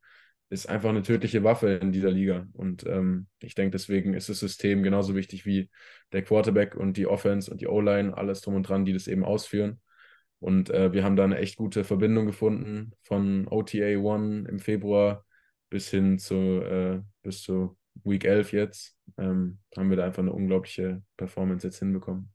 ist 0.50 0.68
einfach 0.68 0.88
eine 0.88 1.02
tödliche 1.02 1.44
Waffe 1.44 1.74
in 1.74 1.92
dieser 1.92 2.10
Liga. 2.10 2.46
Und 2.52 2.86
ähm, 2.86 3.26
ich 3.40 3.54
denke, 3.54 3.72
deswegen 3.72 4.14
ist 4.14 4.28
das 4.28 4.38
System 4.38 4.82
genauso 4.82 5.14
wichtig 5.14 5.44
wie 5.46 5.68
der 6.12 6.22
Quarterback 6.22 6.76
und 6.76 6.96
die 6.96 7.06
Offense 7.06 7.50
und 7.50 7.60
die 7.60 7.66
O-Line, 7.66 8.16
alles 8.16 8.40
drum 8.40 8.54
und 8.54 8.68
dran, 8.68 8.84
die 8.84 8.92
das 8.92 9.08
eben 9.08 9.24
ausführen. 9.24 9.80
Und 10.40 10.70
äh, 10.70 10.92
wir 10.92 11.04
haben 11.04 11.16
da 11.16 11.24
eine 11.24 11.38
echt 11.38 11.56
gute 11.56 11.84
Verbindung 11.84 12.26
gefunden 12.26 12.92
von 13.02 13.46
OTA 13.48 13.98
One 13.98 14.48
im 14.48 14.58
Februar 14.58 15.24
bis 15.68 15.90
hin 15.90 16.18
zu, 16.18 16.34
äh, 16.34 17.00
bis 17.22 17.42
zu 17.42 17.76
Week 18.04 18.24
11 18.24 18.52
jetzt, 18.52 18.96
ähm, 19.18 19.58
haben 19.76 19.90
wir 19.90 19.96
da 19.96 20.04
einfach 20.04 20.22
eine 20.22 20.32
unglaubliche 20.32 21.02
Performance 21.16 21.66
jetzt 21.66 21.78
hinbekommen. 21.78 22.32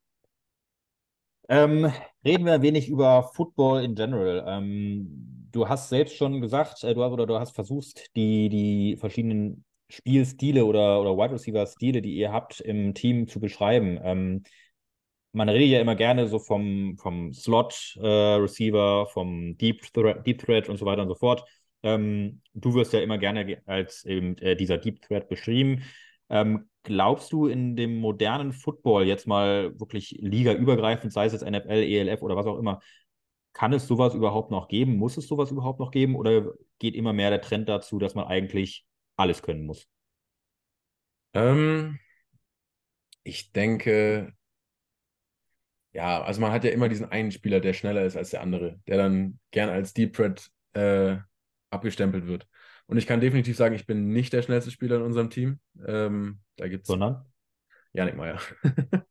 Ähm, 1.47 1.91
reden 2.23 2.45
wir 2.45 2.53
ein 2.53 2.61
wenig 2.61 2.89
über 2.89 3.23
Football 3.35 3.83
in 3.83 3.95
general. 3.95 4.43
Ähm, 4.47 5.49
du 5.51 5.67
hast 5.67 5.89
selbst 5.89 6.15
schon 6.15 6.41
gesagt, 6.41 6.83
äh, 6.83 6.93
du 6.93 7.03
hast, 7.03 7.11
oder 7.11 7.27
du 7.27 7.39
hast 7.39 7.51
versucht, 7.51 8.15
die, 8.15 8.49
die 8.49 8.97
verschiedenen 8.97 9.63
Spielstile 9.89 10.65
oder, 10.65 10.99
oder 11.01 11.15
Wide 11.17 11.33
Receiver-Stile, 11.33 12.01
die 12.01 12.15
ihr 12.15 12.31
habt, 12.31 12.61
im 12.61 12.93
Team 12.95 13.27
zu 13.27 13.39
beschreiben. 13.39 13.99
Ähm, 14.01 14.43
man 15.35 15.49
redet 15.49 15.69
ja 15.69 15.81
immer 15.81 15.95
gerne 15.95 16.27
so 16.27 16.39
vom, 16.39 16.97
vom 16.97 17.33
Slot-Receiver, 17.33 19.05
äh, 19.07 19.11
vom 19.11 19.57
Deep, 19.57 19.81
Thre 19.93 20.21
Deep 20.25 20.39
Threat 20.39 20.69
und 20.69 20.77
so 20.77 20.85
weiter 20.85 21.01
und 21.01 21.09
so 21.09 21.15
fort. 21.15 21.45
Ähm, 21.83 22.41
du 22.53 22.73
wirst 22.73 22.93
ja 22.93 23.01
immer 23.01 23.17
gerne 23.17 23.61
als 23.65 24.05
eben 24.05 24.37
äh, 24.39 24.55
dieser 24.55 24.77
Deep 24.77 25.01
Threat 25.01 25.29
beschrieben. 25.29 25.83
Ähm, 26.29 26.69
glaubst 26.83 27.31
du 27.33 27.47
in 27.47 27.75
dem 27.75 27.97
modernen 27.97 28.53
Football 28.53 29.05
jetzt 29.05 29.27
mal 29.27 29.79
wirklich 29.79 30.17
ligaübergreifend, 30.21 31.11
sei 31.13 31.25
es 31.25 31.33
jetzt 31.33 31.43
NFL, 31.43 31.83
ELF 31.83 32.21
oder 32.21 32.35
was 32.35 32.47
auch 32.47 32.57
immer, 32.57 32.79
kann 33.53 33.73
es 33.73 33.87
sowas 33.87 34.13
überhaupt 34.13 34.51
noch 34.51 34.67
geben? 34.67 34.97
Muss 34.97 35.17
es 35.17 35.27
sowas 35.27 35.51
überhaupt 35.51 35.79
noch 35.79 35.91
geben? 35.91 36.15
Oder 36.15 36.53
geht 36.79 36.95
immer 36.95 37.13
mehr 37.13 37.29
der 37.29 37.41
Trend 37.41 37.69
dazu, 37.69 37.99
dass 37.99 38.15
man 38.15 38.25
eigentlich 38.25 38.85
alles 39.15 39.41
können 39.41 39.65
muss? 39.65 39.87
Ähm, 41.33 41.99
ich 43.23 43.51
denke, 43.51 44.33
ja, 45.95 46.21
also 46.21 46.41
man 46.41 46.51
hat 46.51 46.65
ja 46.65 46.71
immer 46.71 46.89
diesen 46.89 47.09
einen 47.09 47.31
Spieler, 47.31 47.61
der 47.61 47.71
schneller 47.71 48.03
ist 48.03 48.17
als 48.17 48.29
der 48.29 48.41
andere, 48.41 48.81
der 48.85 48.97
dann 48.97 49.39
gern 49.51 49.69
als 49.69 49.93
Deep 49.93 50.13
Threat 50.13 50.51
äh, 50.73 51.15
abgestempelt 51.69 52.27
wird. 52.27 52.47
Und 52.85 52.97
ich 52.97 53.07
kann 53.07 53.21
definitiv 53.21 53.55
sagen, 53.55 53.75
ich 53.75 53.87
bin 53.87 54.09
nicht 54.09 54.33
der 54.33 54.41
schnellste 54.41 54.71
Spieler 54.71 54.97
in 54.97 55.03
unserem 55.03 55.29
Team. 55.29 55.61
Ähm, 55.87 56.41
da 56.57 56.67
gibt 56.67 56.81
es. 56.81 56.87
Sondern? 56.87 57.23
Janik 57.93 58.17
Meyer. 58.17 58.41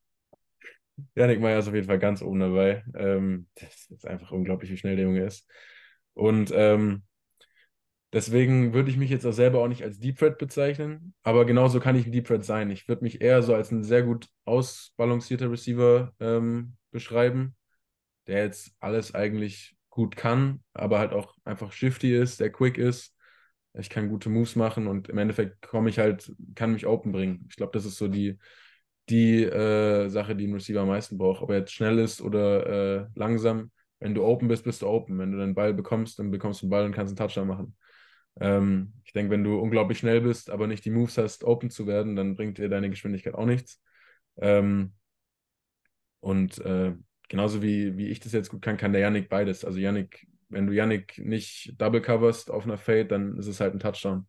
Janik 1.15 1.41
Meyer 1.41 1.59
ist 1.59 1.69
auf 1.69 1.75
jeden 1.75 1.87
Fall 1.87 1.99
ganz 1.99 2.21
oben 2.21 2.41
dabei. 2.41 2.85
Ähm, 2.95 3.49
das 3.55 3.87
ist 3.91 4.07
einfach 4.07 4.31
unglaublich, 4.31 4.71
wie 4.71 4.77
schnell 4.77 4.97
der 4.97 5.07
Junge 5.07 5.25
ist. 5.25 5.51
Und 6.13 6.53
ähm, 6.55 7.03
deswegen 8.15 8.73
würde 8.73 8.91
ich 8.91 8.97
mich 8.97 9.11
jetzt 9.11 9.27
auch 9.27 9.33
selber 9.33 9.61
auch 9.61 9.69
nicht 9.69 9.83
als 9.83 9.99
Deep 10.01 10.19
Threat 10.19 10.39
bezeichnen, 10.39 11.15
aber 11.23 11.45
genauso 11.45 11.81
kann 11.81 11.97
ich 11.97 12.07
ein 12.07 12.13
Deep 12.13 12.27
Threat 12.27 12.45
sein. 12.45 12.71
Ich 12.71 12.89
würde 12.89 13.05
mich 13.05 13.21
eher 13.21 13.43
so 13.43 13.55
als 13.55 13.71
ein 13.71 13.85
sehr 13.85 14.03
gut 14.03 14.29
ausbalancierter 14.47 15.51
Receiver 15.51 16.13
ähm, 16.21 16.77
beschreiben, 16.91 17.57
der 18.27 18.45
jetzt 18.45 18.75
alles 18.81 19.15
eigentlich 19.15 19.77
gut 19.91 20.17
kann, 20.17 20.63
aber 20.73 20.99
halt 20.99 21.13
auch 21.13 21.35
einfach 21.45 21.73
shifty 21.73 22.17
ist, 22.17 22.41
der 22.41 22.51
quick 22.51 22.79
ist. 22.79 23.15
Ich 23.75 23.91
kann 23.91 24.09
gute 24.09 24.29
Moves 24.31 24.57
machen 24.57 24.87
und 24.87 25.09
im 25.09 25.19
Endeffekt 25.19 25.61
komme 25.63 25.91
ich 25.91 25.99
halt, 25.99 26.33
kann 26.55 26.73
mich 26.73 26.87
open 26.87 27.13
bringen. 27.13 27.47
Ich 27.51 27.57
glaube, 27.57 27.73
das 27.73 27.85
ist 27.85 27.97
so 27.97 28.07
die, 28.09 28.39
die 29.09 29.45
äh, 29.45 30.09
Sache, 30.09 30.37
die 30.37 30.47
ein 30.47 30.55
Receiver 30.55 30.81
am 30.81 30.89
meisten 30.89 31.19
braucht. 31.19 31.43
Ob 31.43 31.51
er 31.51 31.59
jetzt 31.59 31.73
schnell 31.73 31.99
ist 31.99 32.23
oder 32.23 33.03
äh, 33.03 33.07
langsam. 33.15 33.73
Wenn 33.99 34.15
du 34.15 34.25
open 34.25 34.49
bist, 34.49 34.65
bist 34.65 34.83
du 34.83 34.87
open. 34.87 35.19
Wenn 35.19 35.33
du 35.33 35.39
den 35.39 35.55
Ball 35.55 35.75
bekommst, 35.75 36.19
dann 36.19 36.31
bekommst 36.31 36.63
du 36.63 36.67
den 36.67 36.71
Ball 36.71 36.85
und 36.85 36.93
kannst 36.93 37.11
einen 37.11 37.17
Touchdown 37.17 37.49
machen. 37.49 37.77
Ähm, 38.41 38.93
ich 39.05 39.13
denke, 39.13 39.31
wenn 39.31 39.45
du 39.45 39.59
unglaublich 39.59 39.99
schnell 39.99 40.21
bist, 40.21 40.51
aber 40.51 40.67
nicht 40.67 40.85
die 40.85 40.91
Moves 40.91 41.19
hast, 41.19 41.45
open 41.45 41.71
zu 41.71 41.87
werden, 41.87 42.17
dann 42.17 42.37
bringt 42.37 42.59
dir 42.59 42.69
deine 42.69 42.91
Geschwindigkeit 42.91 43.35
auch 43.35 43.47
nichts. 43.47 43.81
Ähm, 44.37 44.93
und 46.21 46.59
äh, 46.59 46.95
genauso 47.29 47.63
wie, 47.63 47.97
wie 47.97 48.09
ich 48.09 48.21
das 48.21 48.33
jetzt 48.33 48.49
gut 48.51 48.63
kann, 48.63 48.77
kann 48.77 48.93
der 48.93 49.03
Yannick 49.03 49.29
beides. 49.29 49.65
Also 49.65 49.79
Yannick, 49.79 50.27
wenn 50.49 50.67
du 50.67 50.73
Yannick 50.73 51.19
nicht 51.19 51.75
double 51.79 52.01
coverst 52.01 52.51
auf 52.51 52.65
einer 52.65 52.79
Fade, 52.79 53.07
dann 53.07 53.37
ist 53.39 53.47
es 53.47 53.61
halt 53.61 53.75
ein 53.75 53.81
Touchdown. 53.81 54.27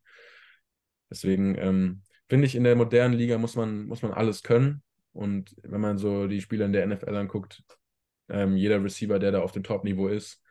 Deswegen 1.10 1.56
ähm, 1.58 2.02
finde 2.28 2.46
ich, 2.48 2.56
in 2.56 2.64
der 2.64 2.76
modernen 2.76 3.14
Liga 3.14 3.38
muss 3.38 3.56
man, 3.56 3.86
muss 3.86 4.02
man 4.02 4.12
alles 4.12 4.44
können. 4.44 4.84
Und 5.14 5.56
wenn 5.64 5.82
man 5.82 5.98
so 5.98 6.28
die 6.28 6.42
Spieler 6.42 6.66
in 6.66 6.74
der 6.74 6.86
NFL 6.86 7.16
anguckt, 7.16 7.64
ähm, 8.28 8.58
jeder 8.58 8.84
Receiver, 8.84 9.20
der 9.20 9.32
da 9.32 9.42
auf 9.42 9.54
dem 9.54 9.64
Top-Niveau 9.64 10.08
ist, 10.08 10.42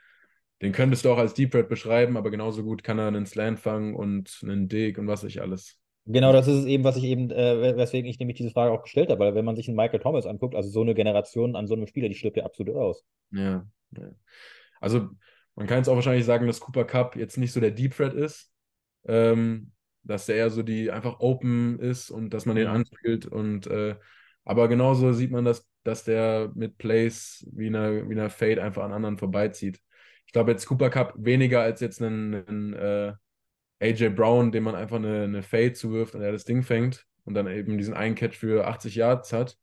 den 0.63 0.73
könntest 0.73 1.05
du 1.05 1.11
auch 1.11 1.19
als 1.19 1.35
Deep 1.35 1.51
Threat 1.51 1.69
beschreiben, 1.69 2.17
aber 2.17 2.31
genauso 2.31 2.63
gut 2.63 2.83
kann 2.85 2.99
er 2.99 3.09
einen 3.09 3.27
Slant 3.27 3.59
fangen 3.59 3.95
und 3.95 4.41
einen 4.43 4.69
Dig 4.69 4.99
und 4.99 5.07
was 5.07 5.25
ich 5.25 5.41
alles. 5.41 5.79
Genau, 6.07 6.33
das 6.33 6.47
ist 6.49 6.61
es 6.61 6.65
eben, 6.67 6.85
was 6.85 6.97
ich 6.97 7.05
eben, 7.05 7.31
äh, 7.31 7.77
weswegen 7.77 8.09
ich 8.09 8.19
nämlich 8.19 8.37
diese 8.37 8.51
Frage 8.51 8.73
auch 8.73 8.83
gestellt 8.83 9.11
habe, 9.11 9.21
weil 9.21 9.35
wenn 9.35 9.45
man 9.45 9.57
sich 9.57 9.69
einen 9.69 9.77
Michael 9.77 10.01
Thomas 10.01 10.27
anguckt, 10.27 10.55
also 10.55 10.69
so 10.69 10.83
eine 10.83 10.95
Generation 10.95 11.57
an 11.57 11.67
so 11.67 11.75
einem 11.75 11.87
Spieler, 11.87 12.09
die 12.09 12.15
stirbt 12.15 12.37
ja 12.37 12.45
absolut 12.45 12.77
aus. 12.77 13.05
Ja, 13.31 13.67
ja. 13.93 14.11
Also 14.81 15.09
man 15.55 15.67
kann 15.67 15.79
jetzt 15.79 15.89
auch 15.89 15.95
wahrscheinlich 15.95 16.27
sagen, 16.27 16.47
dass 16.47 16.61
Cooper 16.61 16.85
Cup 16.85 17.17
jetzt 17.17 17.39
nicht 17.39 17.53
so 17.53 17.61
der 17.61 17.71
Deep 17.71 17.95
Threat 17.95 18.13
ist, 18.13 18.51
ähm, 19.07 19.73
dass 20.03 20.27
der 20.27 20.37
eher 20.37 20.51
so 20.51 20.63
die 20.63 20.91
einfach 20.91 21.21
open 21.21 21.79
ist 21.79 22.11
und 22.11 22.35
dass 22.35 22.45
man 22.45 22.57
den 22.57 22.67
anspielt 22.67 23.25
und 23.27 23.67
äh, 23.67 23.97
aber 24.45 24.69
genauso 24.69 25.13
sieht 25.13 25.31
man, 25.31 25.45
dass, 25.45 25.67
dass 25.85 26.05
der 26.05 26.53
mit 26.55 26.77
Plays 26.77 27.47
wie 27.51 27.69
einer, 27.69 28.09
wie 28.09 28.13
einer 28.13 28.31
Fade 28.31 28.63
einfach 28.63 28.83
an 28.83 28.93
anderen 28.93 29.17
vorbeizieht. 29.17 29.81
Ich 30.35 30.37
glaube 30.37 30.51
jetzt 30.51 30.66
Cooper 30.66 30.91
Cup 30.91 31.14
weniger 31.16 31.61
als 31.61 31.78
jetzt 31.78 32.03
einen, 32.03 32.35
einen 32.49 32.72
äh, 32.72 33.12
AJ 33.78 34.09
Brown, 34.16 34.51
dem 34.51 34.64
man 34.64 34.74
einfach 34.74 34.97
eine, 34.97 35.22
eine 35.22 35.45
Fade 35.45 35.74
zuwirft 35.74 36.16
und 36.16 36.22
er 36.22 36.32
das 36.32 36.45
Ding 36.45 36.64
fängt 36.64 37.07
und 37.22 37.35
dann 37.35 37.47
eben 37.47 37.78
diesen 37.78 37.95
einen 37.95 38.16
Catch 38.16 38.35
für 38.35 38.66
80 38.66 38.97
Yards 38.97 39.32
hat 39.32 39.57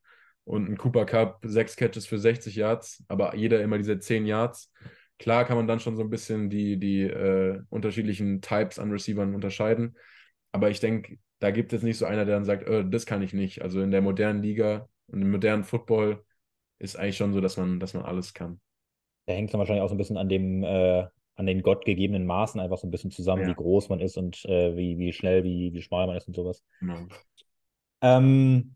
und 0.45 0.69
ein 0.69 0.77
Cooper 0.77 1.05
Cup 1.05 1.41
sechs 1.43 1.75
Catches 1.75 2.07
für 2.07 2.19
60 2.19 2.55
Yards, 2.55 3.03
aber 3.09 3.35
jeder 3.35 3.61
immer 3.61 3.79
diese 3.79 3.99
10 3.99 4.25
Yards. 4.25 4.71
Klar 5.19 5.43
kann 5.43 5.57
man 5.57 5.67
dann 5.67 5.81
schon 5.81 5.97
so 5.97 6.03
ein 6.03 6.09
bisschen 6.09 6.49
die, 6.49 6.77
die 6.77 7.01
äh, 7.01 7.61
unterschiedlichen 7.69 8.39
Types 8.39 8.79
an 8.79 8.91
Receivern 8.91 9.35
unterscheiden. 9.35 9.97
Aber 10.53 10.69
ich 10.69 10.79
denke, 10.79 11.17
da 11.39 11.51
gibt 11.51 11.73
es 11.73 11.83
nicht 11.83 11.97
so 11.97 12.05
einer, 12.05 12.23
der 12.23 12.35
dann 12.35 12.45
sagt, 12.45 12.69
oh, 12.69 12.81
das 12.81 13.05
kann 13.05 13.21
ich 13.21 13.33
nicht. 13.33 13.61
Also 13.61 13.81
in 13.81 13.91
der 13.91 14.01
modernen 14.01 14.41
Liga 14.41 14.87
und 15.07 15.21
im 15.21 15.31
modernen 15.31 15.65
Football 15.65 16.23
ist 16.79 16.95
eigentlich 16.95 17.17
schon 17.17 17.33
so, 17.33 17.41
dass 17.41 17.57
man, 17.57 17.81
dass 17.81 17.93
man 17.93 18.03
alles 18.03 18.33
kann. 18.33 18.61
Da 19.25 19.33
hängt 19.33 19.49
es 19.49 19.51
dann 19.51 19.59
wahrscheinlich 19.59 19.83
auch 19.83 19.89
so 19.89 19.95
ein 19.95 19.99
bisschen 19.99 20.17
an 20.17 20.29
dem, 20.29 20.63
äh, 20.63 21.05
an 21.35 21.45
den 21.45 21.61
gottgegebenen 21.61 22.25
Maßen 22.25 22.59
einfach 22.59 22.77
so 22.77 22.87
ein 22.87 22.91
bisschen 22.91 23.11
zusammen, 23.11 23.43
ja. 23.43 23.49
wie 23.49 23.55
groß 23.55 23.89
man 23.89 23.99
ist 23.99 24.17
und 24.17 24.43
äh, 24.45 24.75
wie, 24.75 24.97
wie 24.97 25.13
schnell, 25.13 25.43
wie, 25.43 25.73
wie 25.73 25.81
schmal 25.81 26.07
man 26.07 26.17
ist 26.17 26.27
und 26.27 26.35
sowas. 26.35 26.63
Genau. 26.79 27.07
Ähm, 28.01 28.75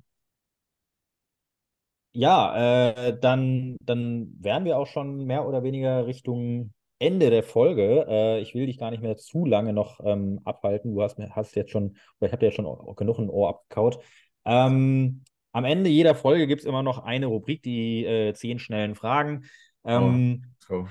ja, 2.14 2.94
äh, 2.96 3.20
dann, 3.20 3.78
dann 3.82 4.34
wären 4.40 4.66
wir 4.66 4.78
auch 4.78 4.88
schon 4.88 5.26
mehr 5.26 5.48
oder 5.48 5.64
weniger 5.64 6.08
Richtung 6.08 6.72
Ende 6.98 7.30
der 7.30 7.44
Folge. 7.44 8.06
Äh, 8.08 8.40
ich 8.42 8.56
will 8.56 8.68
dich 8.68 8.78
gar 8.78 8.92
nicht 8.92 9.04
mehr 9.04 9.18
zu 9.18 9.46
lange 9.46 9.74
noch 9.74 10.00
ähm, 10.04 10.40
abhalten. 10.46 10.94
Du 10.94 11.02
hast, 11.02 11.18
hast 11.20 11.56
jetzt 11.56 11.72
schon, 11.72 11.98
oder 12.20 12.28
ich 12.28 12.32
habe 12.32 12.40
dir 12.40 12.46
jetzt 12.48 12.56
schon 12.56 12.96
genug 12.96 13.20
ein 13.20 13.30
Ohr 13.30 13.50
abgekaut. 13.50 14.00
Ähm, 14.46 15.24
am 15.52 15.66
Ende 15.66 15.90
jeder 15.90 16.16
Folge 16.16 16.48
gibt 16.48 16.62
es 16.62 16.68
immer 16.68 16.84
noch 16.84 17.00
eine 17.00 17.26
Rubrik, 17.26 17.64
die 17.64 18.06
äh, 18.06 18.34
zehn 18.34 18.60
schnellen 18.60 18.96
Fragen. 18.96 19.46
Ähm, 19.86 20.44
oh. 20.70 20.86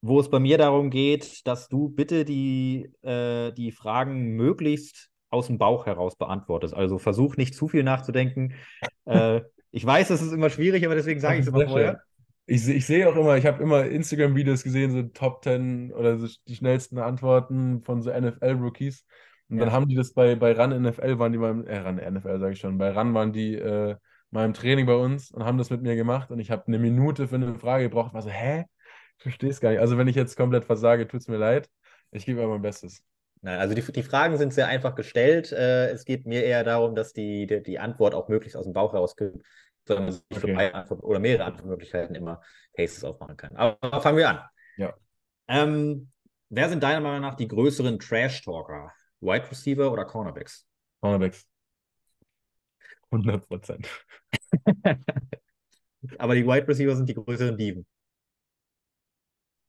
Wo 0.00 0.20
es 0.20 0.30
bei 0.30 0.38
mir 0.38 0.58
darum 0.58 0.90
geht, 0.90 1.46
dass 1.46 1.68
du 1.68 1.88
bitte 1.88 2.24
die, 2.24 2.92
äh, 3.02 3.52
die 3.52 3.72
Fragen 3.72 4.36
möglichst 4.36 5.10
aus 5.30 5.48
dem 5.48 5.58
Bauch 5.58 5.86
heraus 5.86 6.16
beantwortest. 6.16 6.74
Also 6.74 6.98
versuch 6.98 7.36
nicht 7.36 7.54
zu 7.54 7.68
viel 7.68 7.82
nachzudenken. 7.82 8.54
Äh, 9.04 9.40
ich 9.70 9.84
weiß, 9.84 10.08
das 10.08 10.22
ist 10.22 10.32
immer 10.32 10.50
schwierig, 10.50 10.84
aber 10.84 10.94
deswegen 10.94 11.20
sage 11.20 11.36
ich 11.36 11.42
es 11.42 11.48
immer 11.48 11.66
vorher. 11.66 12.00
Ich, 12.46 12.66
ich 12.66 12.86
sehe 12.86 13.06
auch 13.06 13.16
immer, 13.16 13.36
ich 13.36 13.44
habe 13.44 13.62
immer 13.62 13.84
Instagram-Videos 13.84 14.62
gesehen, 14.62 14.90
so 14.90 15.02
Top 15.02 15.44
10 15.44 15.92
oder 15.92 16.16
so 16.16 16.28
die 16.46 16.56
schnellsten 16.56 16.98
Antworten 16.98 17.82
von 17.82 18.00
so 18.00 18.10
NFL-Rookies. 18.10 19.04
Und 19.50 19.58
ja. 19.58 19.64
dann 19.64 19.72
haben 19.72 19.88
die 19.88 19.94
das 19.94 20.14
bei, 20.14 20.34
bei 20.34 20.52
Run 20.52 20.82
NFL, 20.82 21.18
waren 21.18 21.32
die 21.32 21.38
beim, 21.38 21.66
äh, 21.66 21.78
Run 21.78 21.96
NFL 21.96 22.38
sage 22.38 22.52
ich 22.52 22.60
schon, 22.60 22.78
bei 22.78 22.90
Run 22.90 23.12
waren 23.12 23.32
die 23.32 23.54
äh, 23.54 23.96
mal 24.30 24.44
im 24.44 24.54
Training 24.54 24.86
bei 24.86 24.94
uns 24.94 25.30
und 25.30 25.44
haben 25.44 25.58
das 25.58 25.70
mit 25.70 25.82
mir 25.82 25.96
gemacht 25.96 26.30
und 26.30 26.38
ich 26.38 26.50
habe 26.50 26.64
eine 26.66 26.78
Minute 26.78 27.28
für 27.28 27.36
eine 27.36 27.54
Frage 27.54 27.84
gebraucht. 27.84 28.14
War 28.14 28.22
so, 28.22 28.30
hä? 28.30 28.64
Ich 29.16 29.22
verstehe 29.22 29.50
es 29.50 29.60
gar 29.60 29.70
nicht. 29.70 29.80
Also 29.80 29.98
wenn 29.98 30.08
ich 30.08 30.16
jetzt 30.16 30.36
komplett 30.36 30.64
versage, 30.64 31.08
tut 31.08 31.20
es 31.20 31.28
mir 31.28 31.38
leid. 31.38 31.68
Ich 32.10 32.26
gebe 32.26 32.40
aber 32.42 32.52
mein 32.52 32.62
Bestes. 32.62 33.02
Nein, 33.40 33.58
also 33.58 33.74
die, 33.74 33.82
die 33.92 34.02
Fragen 34.02 34.36
sind 34.36 34.52
sehr 34.52 34.66
einfach 34.68 34.94
gestellt. 34.94 35.52
Äh, 35.52 35.90
es 35.90 36.04
geht 36.04 36.26
mir 36.26 36.44
eher 36.44 36.64
darum, 36.64 36.94
dass 36.94 37.12
die, 37.12 37.46
die, 37.46 37.62
die 37.62 37.78
Antwort 37.78 38.14
auch 38.14 38.28
möglichst 38.28 38.56
aus 38.56 38.64
dem 38.64 38.72
Bauch 38.72 38.92
herauskommt 38.92 39.42
sondern 39.88 40.12
sich 40.12 40.22
okay. 40.30 40.54
für 40.54 40.74
Antwort 40.74 41.02
oder 41.02 41.18
mehrere 41.18 41.46
Antwortmöglichkeiten 41.46 42.14
immer 42.14 42.40
Cases 42.76 43.02
aufmachen 43.02 43.36
kann. 43.36 43.56
Aber 43.56 44.00
fangen 44.00 44.18
wir 44.18 44.28
an. 44.28 44.40
Ja. 44.76 44.94
Ähm, 45.48 46.12
wer 46.50 46.68
sind 46.68 46.82
deiner 46.82 47.00
Meinung 47.00 47.22
nach 47.22 47.34
die 47.34 47.48
größeren 47.48 47.98
Trash-Talker? 47.98 48.92
Wide 49.20 49.50
Receiver 49.50 49.90
oder 49.90 50.04
Cornerbacks? 50.04 50.66
Cornerbacks. 51.00 51.44
100 53.10 53.46
Prozent. 53.48 53.88
Aber 56.18 56.34
die 56.34 56.46
Wide 56.46 56.68
Receiver 56.68 56.96
sind 56.96 57.08
die 57.08 57.14
größeren 57.14 57.56
Dieben. 57.56 57.86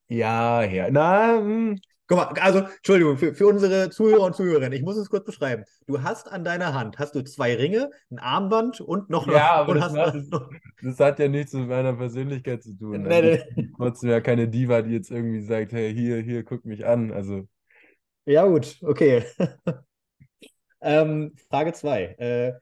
Ja, 0.07 0.63
ja. 0.63 0.89
Na, 0.89 1.37
hm. 1.37 1.79
Guck 2.09 2.17
mal, 2.17 2.41
also, 2.41 2.61
Entschuldigung, 2.61 3.17
für, 3.17 3.35
für 3.35 3.45
unsere 3.45 3.91
Zuhörer 3.91 4.23
und 4.23 4.35
Zuhörerinnen, 4.35 4.73
ich 4.73 4.81
muss 4.81 4.97
es 4.97 5.11
kurz 5.11 5.25
beschreiben. 5.25 5.63
Du 5.85 6.01
hast 6.01 6.27
an 6.27 6.43
deiner 6.43 6.73
Hand, 6.73 6.97
hast 6.97 7.13
du 7.13 7.23
zwei 7.23 7.53
Ringe, 7.53 7.91
ein 8.09 8.17
Armband 8.17 8.81
und 8.81 9.11
noch... 9.11 9.27
Ja, 9.27 9.51
aber 9.51 9.75
das, 9.75 9.93
hat, 9.93 10.15
das, 10.81 10.99
hat 10.99 11.19
ja 11.19 11.27
nichts 11.27 11.53
mit 11.53 11.67
meiner 11.67 11.93
Persönlichkeit 11.93 12.63
zu 12.63 12.75
tun. 12.75 13.03
Nee, 13.03 13.13
also. 13.13 13.63
Trotzdem 13.77 14.09
ja 14.09 14.21
keine 14.21 14.47
Diva, 14.47 14.81
die 14.81 14.93
jetzt 14.93 15.11
irgendwie 15.11 15.41
sagt, 15.41 15.71
hey, 15.71 15.93
hier, 15.93 16.17
hier, 16.17 16.43
guck 16.43 16.65
mich 16.65 16.83
an. 16.83 17.11
Also... 17.11 17.47
Ja 18.25 18.47
gut, 18.47 18.79
okay. 18.81 19.23
ähm, 20.81 21.35
Frage 21.47 21.73
2. 21.73 22.03
Äh, 22.17 22.53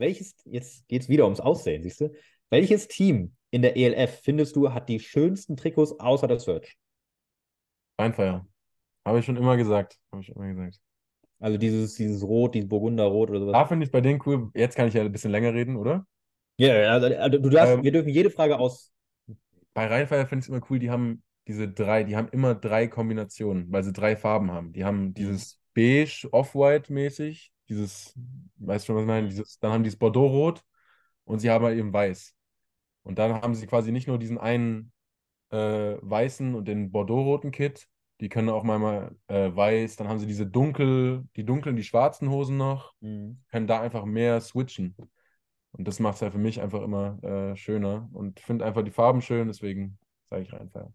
welches, 0.00 0.34
jetzt 0.44 0.88
geht 0.88 1.02
es 1.02 1.08
wieder 1.08 1.24
ums 1.24 1.40
Aussehen, 1.40 1.82
siehst 1.82 2.00
du? 2.00 2.12
Welches 2.50 2.88
Team 2.88 3.36
in 3.50 3.62
der 3.62 3.76
ELF 3.76 4.20
findest 4.22 4.56
du 4.56 4.72
hat 4.72 4.88
die 4.88 4.98
schönsten 4.98 5.56
Trikots 5.56 5.98
außer 6.00 6.26
der 6.26 6.40
Search? 6.40 6.76
Rheinfeier. 7.98 8.46
Habe 9.06 9.20
ich 9.20 9.24
schon 9.24 9.36
immer 9.36 9.56
gesagt. 9.56 9.98
Habe 10.10 10.22
ich 10.22 10.30
immer 10.30 10.48
gesagt. 10.48 10.80
Also 11.38 11.56
dieses, 11.56 11.94
dieses 11.94 12.22
Rot, 12.22 12.54
dieses 12.54 12.68
Burgunderrot 12.68 13.30
oder 13.30 13.40
sowas. 13.40 13.52
Da 13.52 13.64
finde 13.66 13.86
ich 13.86 13.92
bei 13.92 14.00
denen 14.00 14.20
cool. 14.26 14.50
Jetzt 14.54 14.76
kann 14.76 14.88
ich 14.88 14.94
ja 14.94 15.02
ein 15.02 15.12
bisschen 15.12 15.30
länger 15.30 15.54
reden, 15.54 15.76
oder? 15.76 16.06
Ja, 16.58 16.74
also, 16.92 17.06
also 17.06 17.38
du 17.38 17.48
darfst, 17.48 17.76
ähm, 17.76 17.82
wir 17.82 17.92
dürfen 17.92 18.10
jede 18.10 18.30
Frage 18.30 18.58
aus. 18.58 18.92
Bei 19.72 19.86
Rheinfeier 19.86 20.26
finde 20.26 20.40
ich 20.40 20.46
es 20.46 20.48
immer 20.48 20.66
cool, 20.68 20.78
die 20.78 20.90
haben 20.90 21.22
diese 21.48 21.68
drei, 21.68 22.04
die 22.04 22.16
haben 22.16 22.28
immer 22.28 22.54
drei 22.54 22.86
Kombinationen, 22.86 23.72
weil 23.72 23.82
sie 23.82 23.92
drei 23.92 24.16
Farben 24.16 24.50
haben. 24.50 24.72
Die 24.72 24.84
haben 24.84 25.14
dieses 25.14 25.58
beige, 25.74 26.28
off-white 26.32 26.92
mäßig, 26.92 27.52
dieses, 27.70 28.14
weißt 28.56 28.84
du 28.84 28.86
schon, 28.88 28.96
was 28.96 29.02
ich 29.02 29.08
meine? 29.08 29.28
Dieses, 29.28 29.58
dann 29.60 29.72
haben 29.72 29.84
die 29.84 29.90
das 29.90 29.98
Bordeaux-Rot 29.98 30.62
und 31.24 31.38
sie 31.38 31.50
haben 31.50 31.64
halt 31.64 31.78
eben 31.78 31.92
weiß. 31.92 32.34
Und 33.02 33.18
dann 33.18 33.32
haben 33.34 33.54
sie 33.54 33.66
quasi 33.66 33.92
nicht 33.92 34.08
nur 34.08 34.18
diesen 34.18 34.38
einen 34.38 34.92
äh, 35.50 35.96
weißen 36.02 36.54
und 36.54 36.68
den 36.68 36.92
Bordeaux-roten 36.92 37.50
Kit, 37.52 37.88
die 38.20 38.28
können 38.28 38.50
auch 38.50 38.64
mal 38.64 39.16
äh, 39.28 39.54
weiß, 39.54 39.96
dann 39.96 40.08
haben 40.08 40.18
sie 40.18 40.26
diese 40.26 40.46
dunkel, 40.46 41.24
die 41.36 41.44
dunklen, 41.44 41.76
die 41.76 41.84
schwarzen 41.84 42.28
Hosen 42.30 42.58
noch, 42.58 42.92
mhm. 43.00 43.42
können 43.48 43.66
da 43.66 43.80
einfach 43.80 44.04
mehr 44.04 44.40
switchen. 44.40 44.94
Und 45.72 45.88
das 45.88 46.00
macht 46.00 46.16
es 46.16 46.22
halt 46.22 46.32
für 46.32 46.38
mich 46.38 46.60
einfach 46.60 46.82
immer 46.82 47.22
äh, 47.22 47.56
schöner 47.56 48.08
und 48.12 48.40
finde 48.40 48.66
einfach 48.66 48.82
die 48.82 48.90
Farben 48.90 49.22
schön, 49.22 49.48
deswegen 49.48 49.98
sage 50.28 50.42
ich 50.42 50.52
Rheinfeier. 50.52 50.92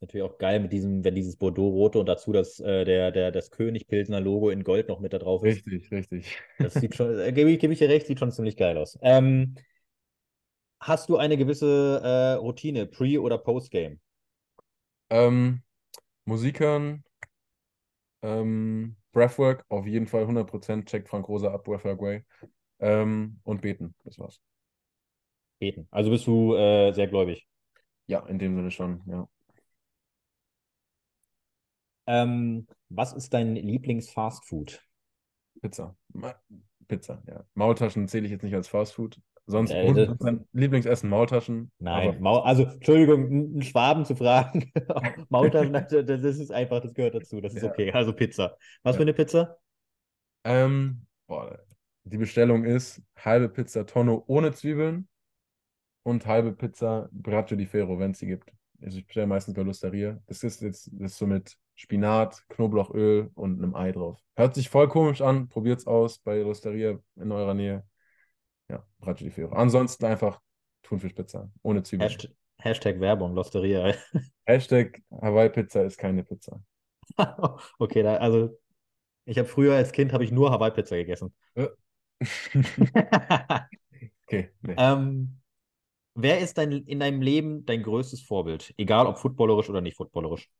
Natürlich 0.00 0.26
auch 0.26 0.36
geil 0.38 0.60
mit 0.60 0.72
diesem, 0.72 1.04
wenn 1.04 1.14
dieses 1.14 1.36
Bordeaux-Rote 1.36 1.98
und 1.98 2.06
dazu 2.06 2.32
das, 2.32 2.60
äh, 2.60 2.84
der, 2.84 3.10
der, 3.12 3.32
das 3.32 3.50
König-Pilsner 3.50 4.20
Logo 4.20 4.50
in 4.50 4.62
Gold 4.62 4.88
noch 4.88 5.00
mit 5.00 5.12
da 5.12 5.18
drauf 5.18 5.42
ist. 5.42 5.66
Richtig, 5.66 5.90
richtig. 5.90 6.38
Das 6.58 6.74
sieht 6.74 6.94
schon, 6.94 7.18
äh, 7.18 7.32
gebe 7.32 7.50
ich, 7.50 7.58
geb 7.58 7.70
ich 7.70 7.78
dir 7.78 7.88
recht, 7.88 8.06
sieht 8.06 8.18
schon 8.18 8.30
ziemlich 8.30 8.56
geil 8.56 8.76
aus. 8.76 8.98
Ähm, 9.00 9.54
hast 10.80 11.08
du 11.08 11.16
eine 11.16 11.36
gewisse 11.36 12.00
äh, 12.02 12.32
Routine, 12.34 12.86
Pre- 12.86 13.20
oder 13.20 13.38
Post-Game? 13.38 14.00
Ähm, 15.08 15.62
Musik 16.26 16.60
hören, 16.60 17.04
ähm, 18.22 18.96
Breathwork, 19.12 19.64
auf 19.68 19.86
jeden 19.86 20.06
Fall 20.06 20.26
100%, 20.26 20.86
checkt 20.86 21.08
Frank 21.08 21.28
Rosa 21.28 21.52
ab, 21.52 21.64
Breathwork 21.64 22.00
Way. 22.00 22.24
Ähm, 22.80 23.40
und 23.44 23.62
beten, 23.62 23.94
das 24.04 24.18
war's. 24.18 24.40
Beten. 25.58 25.88
Also 25.90 26.10
bist 26.10 26.26
du 26.26 26.54
äh, 26.54 26.92
sehr 26.92 27.06
gläubig? 27.06 27.46
Ja, 28.06 28.20
in 28.26 28.38
dem 28.38 28.54
Sinne 28.56 28.70
schon, 28.70 29.02
ja. 29.06 29.28
Ähm, 32.06 32.66
was 32.88 33.12
ist 33.12 33.34
dein 33.34 33.54
Lieblings-Fastfood? 33.56 34.82
Pizza. 35.60 35.96
Pizza, 36.88 37.22
ja. 37.26 37.44
Maultaschen 37.54 38.06
zähle 38.08 38.26
ich 38.26 38.32
jetzt 38.32 38.42
nicht 38.42 38.54
als 38.54 38.68
Fastfood. 38.68 39.20
Sonst 39.46 39.72
Äh, 39.72 39.86
100% 39.86 40.46
Lieblingsessen 40.52 41.08
Maultaschen. 41.08 41.70
Nein, 41.78 42.08
aber 42.10 42.20
Mau 42.20 42.40
also 42.40 42.64
Entschuldigung, 42.64 43.26
einen 43.26 43.62
Schwaben 43.62 44.04
zu 44.04 44.16
fragen. 44.16 44.72
Maultaschen, 45.28 45.72
das 45.72 45.86
das 45.88 46.38
ist 46.38 46.50
einfach, 46.50 46.80
das 46.80 46.94
gehört 46.94 47.14
dazu, 47.14 47.40
das 47.40 47.54
ist 47.54 47.62
Ja. 47.62 47.70
okay. 47.70 47.92
Also 47.92 48.12
Pizza. 48.12 48.56
Was 48.82 48.94
Ja. 48.94 48.96
für 48.96 49.02
eine 49.02 49.14
Pizza? 49.14 49.56
ähm, 50.44 51.06
boah, 51.26 51.58
die 52.04 52.18
Bestellung 52.18 52.64
ist 52.64 53.02
halbe 53.16 53.48
Pizza 53.48 53.84
Tonno 53.86 54.24
ohne 54.26 54.52
Zwiebeln 54.52 55.08
und 56.04 56.26
halbe 56.26 56.52
Pizza 56.54 57.08
Braccio 57.12 57.56
di 57.56 57.66
Ferro, 57.66 57.98
wenn 57.98 58.12
es 58.12 58.20
sie 58.20 58.26
gibt. 58.26 58.52
Also 58.82 58.98
ich 58.98 59.06
bestelle 59.06 59.26
meistens 59.26 59.54
bei 59.54 59.62
Lusteria. 59.62 60.20
Das 60.26 60.42
ist 60.42 60.62
jetzt 60.62 60.90
das 60.92 61.12
ist 61.12 61.18
so 61.18 61.26
mit 61.26 61.56
Spinat, 61.74 62.42
Knoblauchöl 62.48 63.30
und 63.34 63.58
einem 63.58 63.74
Ei 63.74 63.92
drauf. 63.92 64.20
Hört 64.36 64.54
sich 64.54 64.68
voll 64.68 64.88
komisch 64.88 65.20
an. 65.20 65.48
Probiert's 65.48 65.86
aus 65.86 66.18
bei 66.18 66.40
Lusteria 66.40 66.98
in 67.16 67.32
eurer 67.32 67.54
Nähe. 67.54 67.84
Ja, 68.68 68.84
Braccio 68.98 69.26
di 69.26 69.30
Ferro. 69.30 69.54
Ansonsten 69.54 70.04
einfach 70.04 70.40
Thunfischpizza 70.82 71.50
ohne 71.62 71.82
Zwiebeln. 71.82 72.10
Hashtag, 72.10 72.30
Hashtag 72.58 73.00
Werbung, 73.00 73.34
Losteria. 73.34 73.94
Hashtag 74.46 75.02
Hawaii 75.10 75.50
Pizza 75.50 75.84
ist 75.84 75.98
keine 75.98 76.24
Pizza. 76.24 76.60
okay, 77.78 78.02
da, 78.02 78.16
also 78.16 78.56
ich 79.26 79.38
habe 79.38 79.48
früher 79.48 79.74
als 79.74 79.92
Kind 79.92 80.12
habe 80.12 80.24
ich 80.24 80.30
nur 80.30 80.52
Hawaii-Pizza 80.52 80.96
gegessen. 80.96 81.34
Äh. 81.54 81.68
okay, 84.24 84.50
nee. 84.62 84.74
ähm, 84.78 85.40
wer 86.16 86.40
ist 86.40 86.58
dein, 86.58 86.72
in 86.72 87.00
deinem 87.00 87.22
Leben 87.22 87.64
dein 87.66 87.82
größtes 87.82 88.22
Vorbild? 88.22 88.74
Egal 88.76 89.06
ob 89.06 89.18
footballerisch 89.18 89.70
oder 89.70 89.80
nicht 89.80 89.96
footballerisch. 89.96 90.50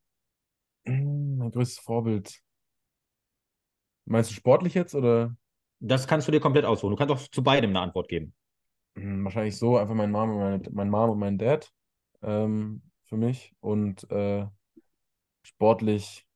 Mm, 0.87 1.37
Mein 1.39 1.51
größtes 1.51 1.79
Vorbild. 1.81 2.43
Meinst 4.05 4.31
du 4.31 4.35
sportlich 4.35 4.75
jetzt 4.75 4.95
oder 4.95 5.37
Das 5.81 6.07
kannst 6.07 6.27
du 6.29 6.33
dir 6.33 6.41
komplett 6.41 6.65
aussuchen. 6.65 6.91
Du 6.93 6.97
kannst 6.97 7.13
auch 7.15 7.29
zu 7.29 7.43
beidem 7.43 7.71
eine 7.71 7.81
Antwort 7.81 8.09
geben. 8.09 8.35
Mm, 8.95 9.25
wahrscheinlich 9.25 9.57
so 9.59 9.77
einfach 9.77 9.95
mein 9.95 10.11
Mom 10.11 10.31
und 10.31 10.39
meine, 10.39 10.63
mein 10.73 10.91
Mom 10.91 11.11
und 11.11 11.19
mein 11.19 11.39
Dad 11.39 11.73
ähm, 12.23 12.83
für 13.05 13.17
mich 13.17 13.53
und 13.61 14.11
äh, 14.11 14.47
sportlich 15.43 16.27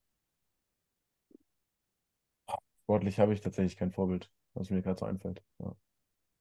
sportlich 2.82 3.18
habe 3.18 3.32
ich 3.32 3.40
tatsächlich 3.40 3.76
kein 3.76 3.92
Vorbild, 3.92 4.30
was 4.54 4.70
mir 4.70 4.82
gerade 4.82 4.98
so 4.98 5.06
einfällt. 5.06 5.42
Ja. 5.58 5.74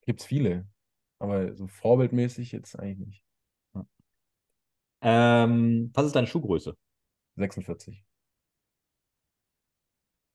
Gibt 0.06 0.22
es 0.22 0.28
viele, 0.28 0.68
aber 1.20 1.56
so 1.56 1.68
vorbildmäßig 1.68 2.52
jetzt 2.52 2.78
eigentlich 2.80 3.08
nicht. 3.08 3.24
Ähm, 5.02 5.92
was 5.94 6.06
ist 6.08 6.16
deine 6.16 6.28
Schuhgröße? 6.28 6.76
46. 7.36 8.04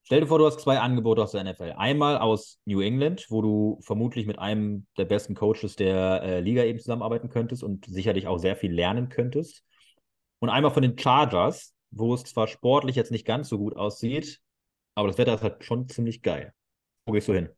Stell 0.06 0.20
dir 0.20 0.26
vor, 0.26 0.38
du 0.38 0.46
hast 0.46 0.60
zwei 0.60 0.78
Angebote 0.80 1.22
aus 1.22 1.32
der 1.32 1.40
NFL. 1.40 1.72
Einmal 1.76 2.18
aus 2.18 2.60
New 2.66 2.80
England, 2.82 3.26
wo 3.30 3.40
du 3.40 3.78
vermutlich 3.82 4.26
mit 4.26 4.38
einem 4.38 4.86
der 4.98 5.06
besten 5.06 5.34
Coaches 5.34 5.76
der 5.76 6.22
äh, 6.22 6.40
Liga 6.40 6.62
eben 6.64 6.78
zusammenarbeiten 6.78 7.30
könntest 7.30 7.62
und 7.62 7.86
sicherlich 7.86 8.26
auch 8.26 8.38
sehr 8.38 8.56
viel 8.56 8.72
lernen 8.72 9.08
könntest. 9.08 9.64
Und 10.40 10.50
einmal 10.50 10.72
von 10.72 10.82
den 10.82 10.98
Chargers, 10.98 11.74
wo 11.90 12.12
es 12.12 12.24
zwar 12.24 12.48
sportlich 12.48 12.96
jetzt 12.96 13.12
nicht 13.12 13.26
ganz 13.26 13.48
so 13.48 13.56
gut 13.58 13.76
aussieht, 13.76 14.40
aber 14.94 15.08
das 15.08 15.16
Wetter 15.18 15.34
ist 15.34 15.42
halt 15.42 15.64
schon 15.64 15.88
ziemlich 15.88 16.20
geil. 16.22 16.52
Wo 17.06 17.12
gehst 17.12 17.28
du 17.28 17.32
hin? 17.32 17.48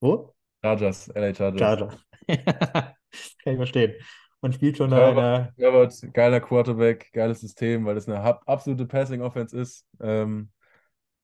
Wo? 0.00 0.31
Chargers, 0.62 1.08
LA 1.08 1.34
Chargers. 1.34 1.60
Charger. 1.60 1.98
Kann 2.28 3.52
ich 3.52 3.56
verstehen. 3.56 3.94
Man 4.40 4.52
spielt 4.52 4.76
schon 4.76 4.92
Herbert, 4.92 5.54
der. 5.58 5.64
Herbert, 5.64 6.12
geiler 6.12 6.40
Quarterback, 6.40 7.12
geiles 7.12 7.40
System, 7.40 7.84
weil 7.84 7.96
es 7.96 8.08
eine 8.08 8.20
absolute 8.46 8.86
Passing-Offense 8.86 9.58
ist. 9.58 9.86
Ähm, 10.00 10.50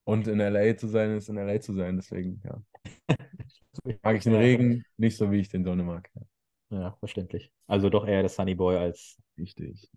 und 0.04 0.26
in 0.26 0.40
LA 0.40 0.76
zu 0.76 0.86
sein, 0.86 1.16
ist 1.16 1.28
in 1.28 1.36
LA 1.36 1.60
zu 1.60 1.72
sein. 1.74 1.96
Deswegen, 1.96 2.40
ja. 2.44 2.62
Mag 4.02 4.16
ich 4.16 4.24
den. 4.24 4.34
Regen 4.34 4.84
nicht 4.96 5.16
so, 5.16 5.30
wie 5.30 5.40
ich 5.40 5.48
den 5.48 5.64
Sonne 5.64 5.82
mag. 5.82 6.08
Ja. 6.14 6.22
Ja, 6.70 6.96
verständlich. 6.98 7.50
Also 7.66 7.88
doch 7.88 8.06
eher 8.06 8.20
der 8.20 8.28
Sunny 8.28 8.54
Boy 8.54 8.76
als. 8.76 9.16
Richtig. 9.38 9.90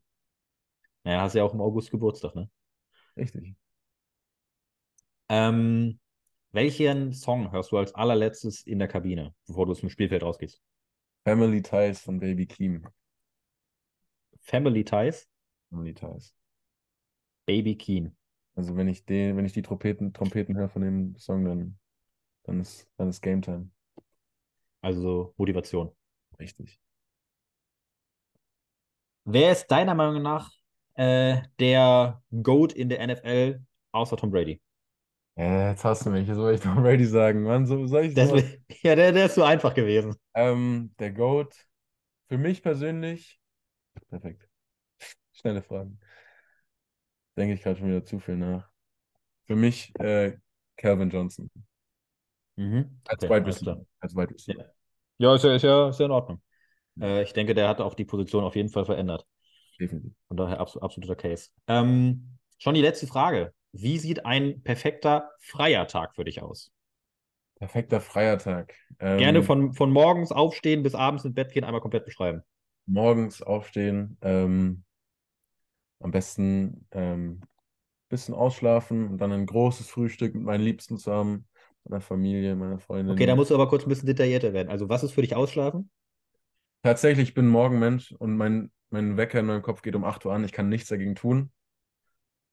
Naja, 1.03 1.21
hast 1.21 1.35
ja 1.35 1.43
auch 1.43 1.53
im 1.53 1.61
August 1.61 1.91
Geburtstag, 1.91 2.35
ne? 2.35 2.49
Richtig. 3.17 3.55
Ähm, 5.29 5.99
welchen 6.51 7.13
Song 7.13 7.51
hörst 7.51 7.71
du 7.71 7.77
als 7.77 7.93
allerletztes 7.95 8.63
in 8.63 8.79
der 8.79 8.87
Kabine, 8.87 9.33
bevor 9.47 9.65
du 9.65 9.73
zum 9.73 9.89
Spielfeld 9.89 10.23
rausgehst? 10.23 10.61
Family 11.23 11.61
Ties 11.61 12.01
von 12.01 12.19
Baby 12.19 12.45
Keem. 12.47 12.87
Family 14.41 14.83
Ties, 14.83 15.29
Family 15.69 15.93
Ties. 15.93 16.33
Baby 17.45 17.75
Keen. 17.75 18.15
Also 18.55 18.75
wenn 18.75 18.87
ich 18.87 19.05
den, 19.05 19.37
wenn 19.37 19.45
ich 19.45 19.53
die 19.53 19.61
Trompeten, 19.61 20.13
Trompeten 20.13 20.57
höre 20.57 20.69
von 20.69 20.81
dem 20.81 21.15
Song, 21.15 21.45
dann, 21.45 21.79
dann 22.43 22.59
ist, 22.59 22.89
dann 22.97 23.09
ist 23.09 23.21
Game 23.21 23.41
Time. 23.41 23.69
Also 24.81 25.33
Motivation. 25.37 25.91
Richtig. 26.39 26.79
Wer 29.23 29.51
ist 29.51 29.67
deiner 29.67 29.93
Meinung 29.93 30.23
nach 30.23 30.51
äh, 30.95 31.41
der 31.59 32.21
GOAT 32.31 32.73
in 32.73 32.89
der 32.89 33.05
NFL 33.05 33.63
außer 33.91 34.17
Tom 34.17 34.31
Brady? 34.31 34.59
Ja, 35.35 35.69
jetzt 35.71 35.83
hast 35.85 36.05
du 36.05 36.09
mich. 36.09 36.27
Jetzt 36.27 36.37
wollte 36.37 36.55
ich 36.55 36.61
Tom 36.61 36.83
Brady 36.83 37.05
sagen. 37.05 37.43
Mann, 37.43 37.65
so 37.65 37.87
soll 37.87 38.05
ich 38.05 38.13
Das, 38.13 38.31
ja, 38.83 38.95
der, 38.95 39.11
der 39.11 39.25
ist 39.25 39.35
so 39.35 39.43
einfach 39.43 39.73
gewesen. 39.73 40.15
Ähm, 40.33 40.93
der 40.99 41.11
GOAT. 41.11 41.55
Für 42.27 42.37
mich 42.37 42.61
persönlich. 42.61 43.39
Perfekt. 44.09 44.47
Schnelle 45.33 45.61
Fragen. 45.61 45.99
Denke 47.37 47.53
ich 47.55 47.61
gerade 47.61 47.77
schon 47.79 47.89
wieder 47.89 48.05
zu 48.05 48.19
viel 48.19 48.37
nach. 48.37 48.69
Für 49.45 49.55
mich 49.55 49.93
äh, 49.99 50.37
Calvin 50.77 51.09
Johnson. 51.09 51.49
Mhm. 52.57 53.01
Als 53.07 53.23
Okay, 53.23 53.35
Wide. 53.35 53.47
Receiver. 53.47 53.85
Als 53.99 54.15
Wide 54.15 54.33
Receiver. 54.33 54.73
Ja, 55.17 55.35
ist 55.35 55.43
ja, 55.43 55.55
ist 55.55 55.63
ja, 55.63 55.89
ist 55.89 55.99
ja 55.99 56.05
in 56.05 56.11
Ordnung. 56.11 56.41
Äh, 57.01 57.23
ich 57.23 57.33
denke, 57.33 57.53
der 57.55 57.69
hat 57.69 57.81
auch 57.81 57.95
die 57.95 58.05
Position 58.05 58.43
auf 58.43 58.55
jeden 58.55 58.69
Fall 58.69 58.85
verändert. 58.85 59.25
Definitiv. 59.79 60.13
Von 60.27 60.37
daher 60.37 60.59
absolut, 60.59 60.83
absoluter 60.83 61.15
Case. 61.15 61.49
Ähm, 61.67 62.37
schon 62.57 62.75
die 62.75 62.81
letzte 62.81 63.07
Frage. 63.07 63.53
Wie 63.73 63.97
sieht 63.97 64.25
ein 64.25 64.61
perfekter 64.63 65.31
freier 65.39 65.87
Tag 65.87 66.15
für 66.15 66.23
dich 66.23 66.41
aus? 66.41 66.71
Perfekter 67.55 68.01
freier 68.01 68.37
Tag. 68.37 68.73
Ähm, 68.99 69.19
Gerne 69.19 69.43
von, 69.43 69.73
von 69.73 69.91
morgens 69.91 70.31
aufstehen 70.31 70.83
bis 70.83 70.95
abends 70.95 71.25
ins 71.25 71.35
Bett 71.35 71.53
gehen, 71.53 71.63
einmal 71.63 71.81
komplett 71.81 72.05
beschreiben. 72.05 72.41
morgens 72.85 73.41
aufstehen, 73.41 74.17
ähm, 74.21 74.83
am 75.99 76.11
besten 76.11 76.87
ähm, 76.91 77.41
bisschen 78.09 78.33
ausschlafen 78.33 79.07
und 79.07 79.17
dann 79.19 79.31
ein 79.31 79.45
großes 79.45 79.87
Frühstück 79.87 80.35
mit 80.35 80.43
meinen 80.43 80.63
Liebsten 80.63 80.97
zusammen, 80.97 81.47
meiner 81.85 82.01
Familie, 82.01 82.55
meiner 82.55 82.79
Freundin. 82.79 83.13
Okay, 83.13 83.25
da 83.25 83.35
musst 83.35 83.51
du 83.51 83.55
aber 83.55 83.69
kurz 83.69 83.83
ein 83.83 83.89
bisschen 83.89 84.07
detaillierter 84.07 84.53
werden. 84.53 84.69
Also, 84.69 84.89
was 84.89 85.03
ist 85.03 85.13
für 85.13 85.21
dich 85.21 85.35
Ausschlafen? 85.35 85.89
Tatsächlich, 86.83 87.29
ich 87.29 87.33
bin 87.35 87.45
ein 87.45 87.51
Morgenmensch 87.51 88.11
und 88.13 88.35
mein, 88.35 88.71
mein 88.89 89.15
Wecker 89.15 89.39
in 89.39 89.45
meinem 89.45 89.61
Kopf 89.61 89.81
geht 89.81 89.95
um 89.95 90.03
8 90.03 90.25
Uhr 90.25 90.33
an. 90.33 90.43
Ich 90.43 90.51
kann 90.51 90.67
nichts 90.67 90.89
dagegen 90.89 91.15
tun. 91.15 91.51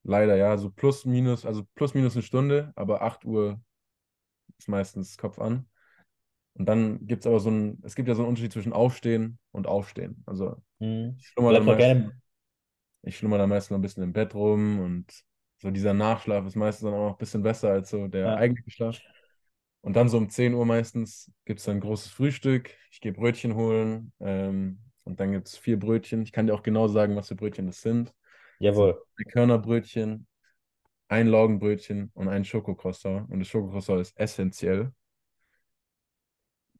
Leider, 0.08 0.36
ja, 0.36 0.58
so 0.58 0.70
plus, 0.70 1.04
minus, 1.06 1.46
also 1.46 1.64
plus, 1.76 1.94
minus 1.94 2.14
eine 2.16 2.22
Stunde, 2.24 2.72
aber 2.76 3.02
8 3.02 3.24
Uhr 3.26 3.60
ist 4.58 4.68
meistens 4.68 5.18
Kopf 5.18 5.38
an. 5.38 5.68
Und 6.54 6.66
dann 6.68 7.06
gibt 7.06 7.22
es 7.22 7.26
aber 7.26 7.40
so 7.40 7.50
ein, 7.50 7.80
es 7.84 7.94
gibt 7.96 8.08
ja 8.08 8.14
so 8.16 8.22
einen 8.22 8.30
Unterschied 8.30 8.52
zwischen 8.52 8.72
Aufstehen 8.74 9.38
und 9.52 9.66
Aufstehen. 9.68 10.22
Also 10.26 10.56
Hm. 10.80 11.20
ich 11.20 11.28
schlummer 11.28 11.52
dann 11.52 11.66
meistens, 11.66 11.96
gerne. 11.96 12.20
ich 13.02 13.16
schlummer 13.18 13.38
dann 13.38 13.48
meistens 13.50 13.70
noch 13.70 13.78
ein 13.78 13.82
bisschen 13.82 14.02
im 14.02 14.12
Bett 14.12 14.34
rum 14.34 14.80
und 14.80 15.24
so 15.58 15.70
dieser 15.70 15.94
Nachschlaf 15.94 16.46
ist 16.46 16.56
meistens 16.56 16.84
dann 16.86 16.94
auch 16.94 17.06
noch 17.08 17.12
ein 17.14 17.18
bisschen 17.18 17.42
besser 17.42 17.70
als 17.70 17.90
so 17.90 18.08
der 18.08 18.34
Ja. 18.34 18.36
eigentliche 18.36 18.70
Schlaf. 18.70 18.96
Und 19.82 19.94
dann 19.96 20.08
so 20.08 20.18
um 20.18 20.30
10 20.30 20.54
Uhr 20.54 20.66
meistens 20.66 21.32
gibt 21.44 21.60
es 21.60 21.66
dann 21.66 21.76
ein 21.78 21.80
großes 21.80 22.10
Frühstück. 22.12 22.70
Ich 22.90 23.00
gehe 23.00 23.12
Brötchen 23.12 23.54
holen 23.54 24.12
ähm, 24.20 24.80
und 25.04 25.20
dann 25.20 25.32
gibt 25.32 25.48
es 25.48 25.56
vier 25.56 25.78
Brötchen. 25.78 26.22
Ich 26.22 26.32
kann 26.32 26.46
dir 26.46 26.54
auch 26.54 26.62
genau 26.62 26.88
sagen, 26.88 27.16
was 27.16 27.28
für 27.28 27.36
Brötchen 27.36 27.66
das 27.66 27.80
sind. 27.82 28.14
Jawohl. 28.58 29.02
Ein 29.16 29.24
Körnerbrötchen, 29.26 30.26
ein 31.08 31.28
Laugenbrötchen 31.28 32.10
und 32.14 32.28
ein 32.28 32.44
Schokocroissant. 32.44 33.30
Und 33.30 33.40
das 33.40 33.48
Schokocroissant 33.48 34.00
ist 34.00 34.18
essentiell. 34.18 34.92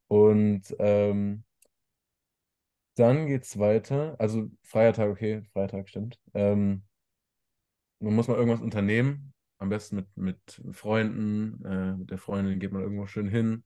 Und 0.07 0.75
ähm, 0.79 1.43
Dann 2.95 3.25
geht 3.27 3.43
es 3.45 3.57
weiter. 3.57 4.15
Also 4.19 4.51
Feiertag, 4.61 5.09
okay, 5.09 5.41
Freitag 5.53 5.89
stimmt. 5.89 6.19
Ähm, 6.33 6.83
man 7.99 8.15
muss 8.15 8.27
mal 8.27 8.35
irgendwas 8.37 8.61
unternehmen. 8.61 9.33
Am 9.57 9.69
besten 9.69 9.97
mit, 9.97 10.17
mit 10.17 10.61
Freunden, 10.71 11.63
äh, 11.65 11.95
mit 11.97 12.11
der 12.11 12.17
Freundin 12.17 12.59
geht 12.59 12.71
man 12.71 12.81
irgendwo 12.81 13.07
schön 13.07 13.27
hin. 13.27 13.65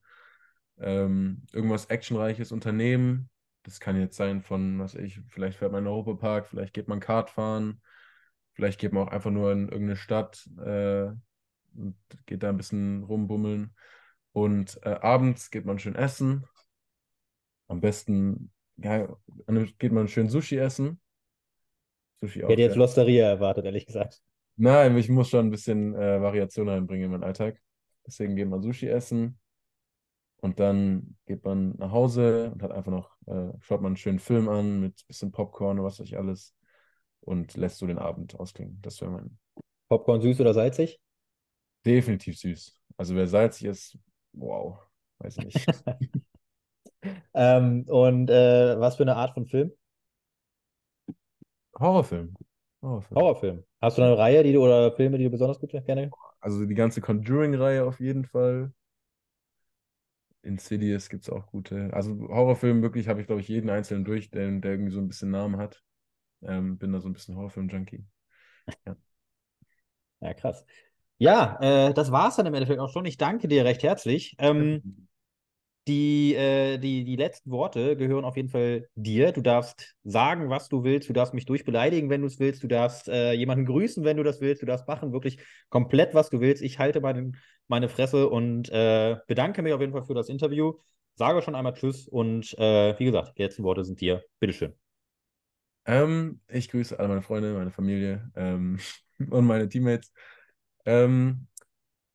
Ähm, 0.78 1.42
irgendwas 1.52 1.86
Actionreiches 1.86 2.50
unternehmen. 2.52 3.30
Das 3.62 3.80
kann 3.80 3.98
jetzt 4.00 4.16
sein 4.16 4.42
von, 4.42 4.78
was 4.78 4.94
ich, 4.94 5.20
vielleicht 5.28 5.58
fährt 5.58 5.72
man 5.72 5.80
in 5.80 5.84
den 5.84 5.92
Europapark, 5.92 6.46
vielleicht 6.46 6.74
geht 6.74 6.88
man 6.88 7.00
Kart 7.00 7.30
fahren, 7.30 7.80
vielleicht 8.54 8.80
geht 8.80 8.92
man 8.92 9.06
auch 9.06 9.12
einfach 9.12 9.30
nur 9.30 9.52
in 9.52 9.68
irgendeine 9.68 9.96
Stadt 9.96 10.48
äh, 10.64 11.06
und 11.74 11.96
geht 12.26 12.42
da 12.42 12.48
ein 12.48 12.56
bisschen 12.56 13.04
rumbummeln. 13.04 13.74
Und 14.32 14.80
äh, 14.82 14.90
abends 15.00 15.50
geht 15.50 15.64
man 15.64 15.78
schön 15.78 15.94
essen. 15.94 16.44
Am 17.68 17.80
besten 17.80 18.52
ja, 18.76 19.08
geht 19.78 19.92
man 19.92 20.08
schön 20.08 20.28
Sushi 20.28 20.56
essen. 20.56 21.00
Sushi 22.20 22.42
auch. 22.42 22.48
Ich 22.48 22.52
hätte 22.52 22.62
jetzt 22.62 22.76
Losteria 22.76 23.28
erwartet, 23.28 23.64
ehrlich 23.64 23.86
gesagt. 23.86 24.22
Nein, 24.56 24.96
ich 24.96 25.08
muss 25.08 25.30
schon 25.30 25.46
ein 25.46 25.50
bisschen 25.50 25.94
äh, 25.94 26.20
Variation 26.20 26.68
einbringen 26.68 27.06
in 27.06 27.10
meinen 27.10 27.24
Alltag. 27.24 27.60
Deswegen 28.06 28.36
geht 28.36 28.48
man 28.48 28.62
Sushi 28.62 28.88
essen 28.88 29.38
und 30.36 30.60
dann 30.60 31.16
geht 31.26 31.44
man 31.44 31.74
nach 31.78 31.90
Hause 31.90 32.50
und 32.52 32.62
hat 32.62 32.70
einfach 32.70 32.92
noch, 32.92 33.16
äh, 33.26 33.52
schaut 33.60 33.80
man 33.80 33.90
einen 33.90 33.96
schönen 33.96 34.18
Film 34.18 34.48
an 34.48 34.80
mit 34.80 34.92
ein 35.00 35.06
bisschen 35.08 35.32
Popcorn 35.32 35.78
und 35.78 35.84
was 35.84 35.98
weiß 35.98 36.06
ich 36.06 36.18
alles 36.18 36.54
und 37.24 37.56
lässt 37.56 37.78
so 37.78 37.86
den 37.86 37.98
Abend 37.98 38.38
ausklingen. 38.38 38.78
Das 38.82 39.00
wäre 39.00 39.10
mein. 39.10 39.38
Popcorn 39.88 40.20
süß 40.20 40.40
oder 40.40 40.54
salzig? 40.54 41.00
Definitiv 41.84 42.38
süß. 42.38 42.80
Also 42.96 43.14
wer 43.14 43.26
salzig 43.26 43.66
ist, 43.66 43.98
wow, 44.32 44.78
weiß 45.18 45.38
ich 45.38 45.44
nicht. 45.44 45.66
ähm, 47.34 47.84
und 47.88 48.30
äh, 48.30 48.78
was 48.78 48.96
für 48.96 49.02
eine 49.02 49.16
Art 49.16 49.34
von 49.34 49.46
Film? 49.46 49.72
Horrorfilm. 51.78 52.34
Horrorfilm. 52.82 53.20
Horrorfilm. 53.20 53.64
Hast 53.80 53.98
du 53.98 54.02
eine 54.02 54.16
Reihe, 54.16 54.42
die 54.42 54.52
du 54.52 54.64
oder 54.64 54.92
Filme, 54.92 55.18
die 55.18 55.24
du 55.24 55.30
besonders 55.30 55.58
gut 55.58 55.70
gerne? 55.70 56.10
Also 56.40 56.64
die 56.64 56.74
ganze 56.74 57.00
Conjuring-Reihe 57.00 57.84
auf 57.84 58.00
jeden 58.00 58.24
Fall. 58.24 58.72
Insidious 60.42 61.08
gibt 61.08 61.24
es 61.24 61.30
auch 61.30 61.46
gute. 61.46 61.90
Also 61.92 62.28
Horrorfilm 62.28 62.82
wirklich 62.82 63.08
habe 63.08 63.20
ich, 63.20 63.26
glaube 63.26 63.40
ich, 63.40 63.48
jeden 63.48 63.70
einzelnen 63.70 64.04
durch, 64.04 64.30
der, 64.30 64.50
der 64.60 64.72
irgendwie 64.72 64.92
so 64.92 65.00
ein 65.00 65.08
bisschen 65.08 65.30
Namen 65.30 65.56
hat. 65.56 65.82
Ähm, 66.46 66.78
bin 66.78 66.92
da 66.92 67.00
so 67.00 67.08
ein 67.08 67.12
bisschen 67.12 67.36
Horrorfilm-Junkie. 67.36 68.04
Ja. 68.86 68.96
ja, 70.20 70.34
krass. 70.34 70.64
Ja, 71.18 71.58
äh, 71.60 71.94
das 71.94 72.10
war 72.10 72.28
es 72.28 72.36
dann 72.36 72.46
im 72.46 72.54
Endeffekt 72.54 72.80
auch 72.80 72.90
schon. 72.90 73.04
Ich 73.04 73.18
danke 73.18 73.48
dir 73.48 73.64
recht 73.64 73.82
herzlich. 73.82 74.34
Ähm, 74.38 75.08
die, 75.86 76.34
äh, 76.34 76.78
die, 76.78 77.04
die 77.04 77.16
letzten 77.16 77.50
Worte 77.50 77.96
gehören 77.96 78.24
auf 78.24 78.36
jeden 78.36 78.48
Fall 78.48 78.88
dir. 78.94 79.32
Du 79.32 79.42
darfst 79.42 79.96
sagen, 80.02 80.48
was 80.48 80.68
du 80.68 80.82
willst. 80.82 81.08
Du 81.08 81.12
darfst 81.12 81.34
mich 81.34 81.44
durchbeleidigen, 81.44 82.08
wenn 82.08 82.22
du 82.22 82.26
es 82.26 82.38
willst. 82.40 82.62
Du 82.62 82.68
darfst 82.68 83.08
äh, 83.08 83.32
jemanden 83.32 83.66
grüßen, 83.66 84.02
wenn 84.02 84.16
du 84.16 84.22
das 84.22 84.40
willst. 84.40 84.62
Du 84.62 84.66
darfst 84.66 84.88
machen 84.88 85.12
wirklich 85.12 85.38
komplett, 85.68 86.14
was 86.14 86.30
du 86.30 86.40
willst. 86.40 86.62
Ich 86.62 86.78
halte 86.78 87.00
meine, 87.00 87.32
meine 87.68 87.88
Fresse 87.88 88.28
und 88.30 88.70
äh, 88.70 89.16
bedanke 89.26 89.62
mich 89.62 89.74
auf 89.74 89.80
jeden 89.80 89.92
Fall 89.92 90.04
für 90.04 90.14
das 90.14 90.28
Interview. 90.28 90.74
Sage 91.16 91.42
schon 91.42 91.54
einmal 91.54 91.74
Tschüss 91.74 92.08
und 92.08 92.56
äh, 92.58 92.98
wie 92.98 93.04
gesagt, 93.04 93.38
die 93.38 93.42
letzten 93.42 93.62
Worte 93.62 93.84
sind 93.84 94.00
dir. 94.00 94.24
Bitteschön. 94.40 94.74
Ähm, 95.86 96.40
ich 96.48 96.70
grüße 96.70 96.98
alle 96.98 97.08
meine 97.08 97.22
Freunde, 97.22 97.54
meine 97.54 97.70
Familie 97.70 98.30
ähm, 98.36 98.78
und 99.30 99.46
meine 99.46 99.68
Teammates. 99.68 100.12
Ähm, 100.86 101.48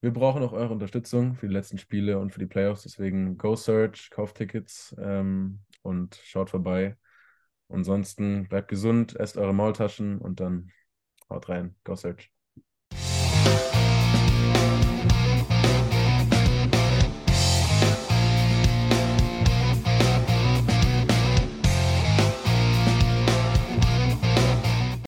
wir 0.01 0.13
brauchen 0.13 0.43
auch 0.43 0.53
eure 0.53 0.74
Unterstützung 0.74 1.36
für 1.36 1.47
die 1.47 1.53
letzten 1.53 1.78
Spiele 1.78 2.20
und 2.20 2.32
für 2.32 2.39
die 2.39 2.45
Playoffs. 2.45 2.84
Deswegen 2.84 3.38
go 3.38 3.55
search, 3.55 4.09
kauft 4.11 4.38
Tickets 4.38 4.95
ähm, 4.99 5.59
und 5.82 6.15
schaut 6.24 6.49
vorbei. 6.49 6.97
Ansonsten 7.70 8.47
bleibt 8.47 8.70
gesund, 8.70 9.15
esst 9.15 9.38
eure 9.38 9.53
Maultaschen 9.53 10.20
und 10.20 10.39
dann 10.39 10.72
haut 11.30 11.49
rein. 11.49 11.76
Go 11.84 11.95
search. 11.95 12.32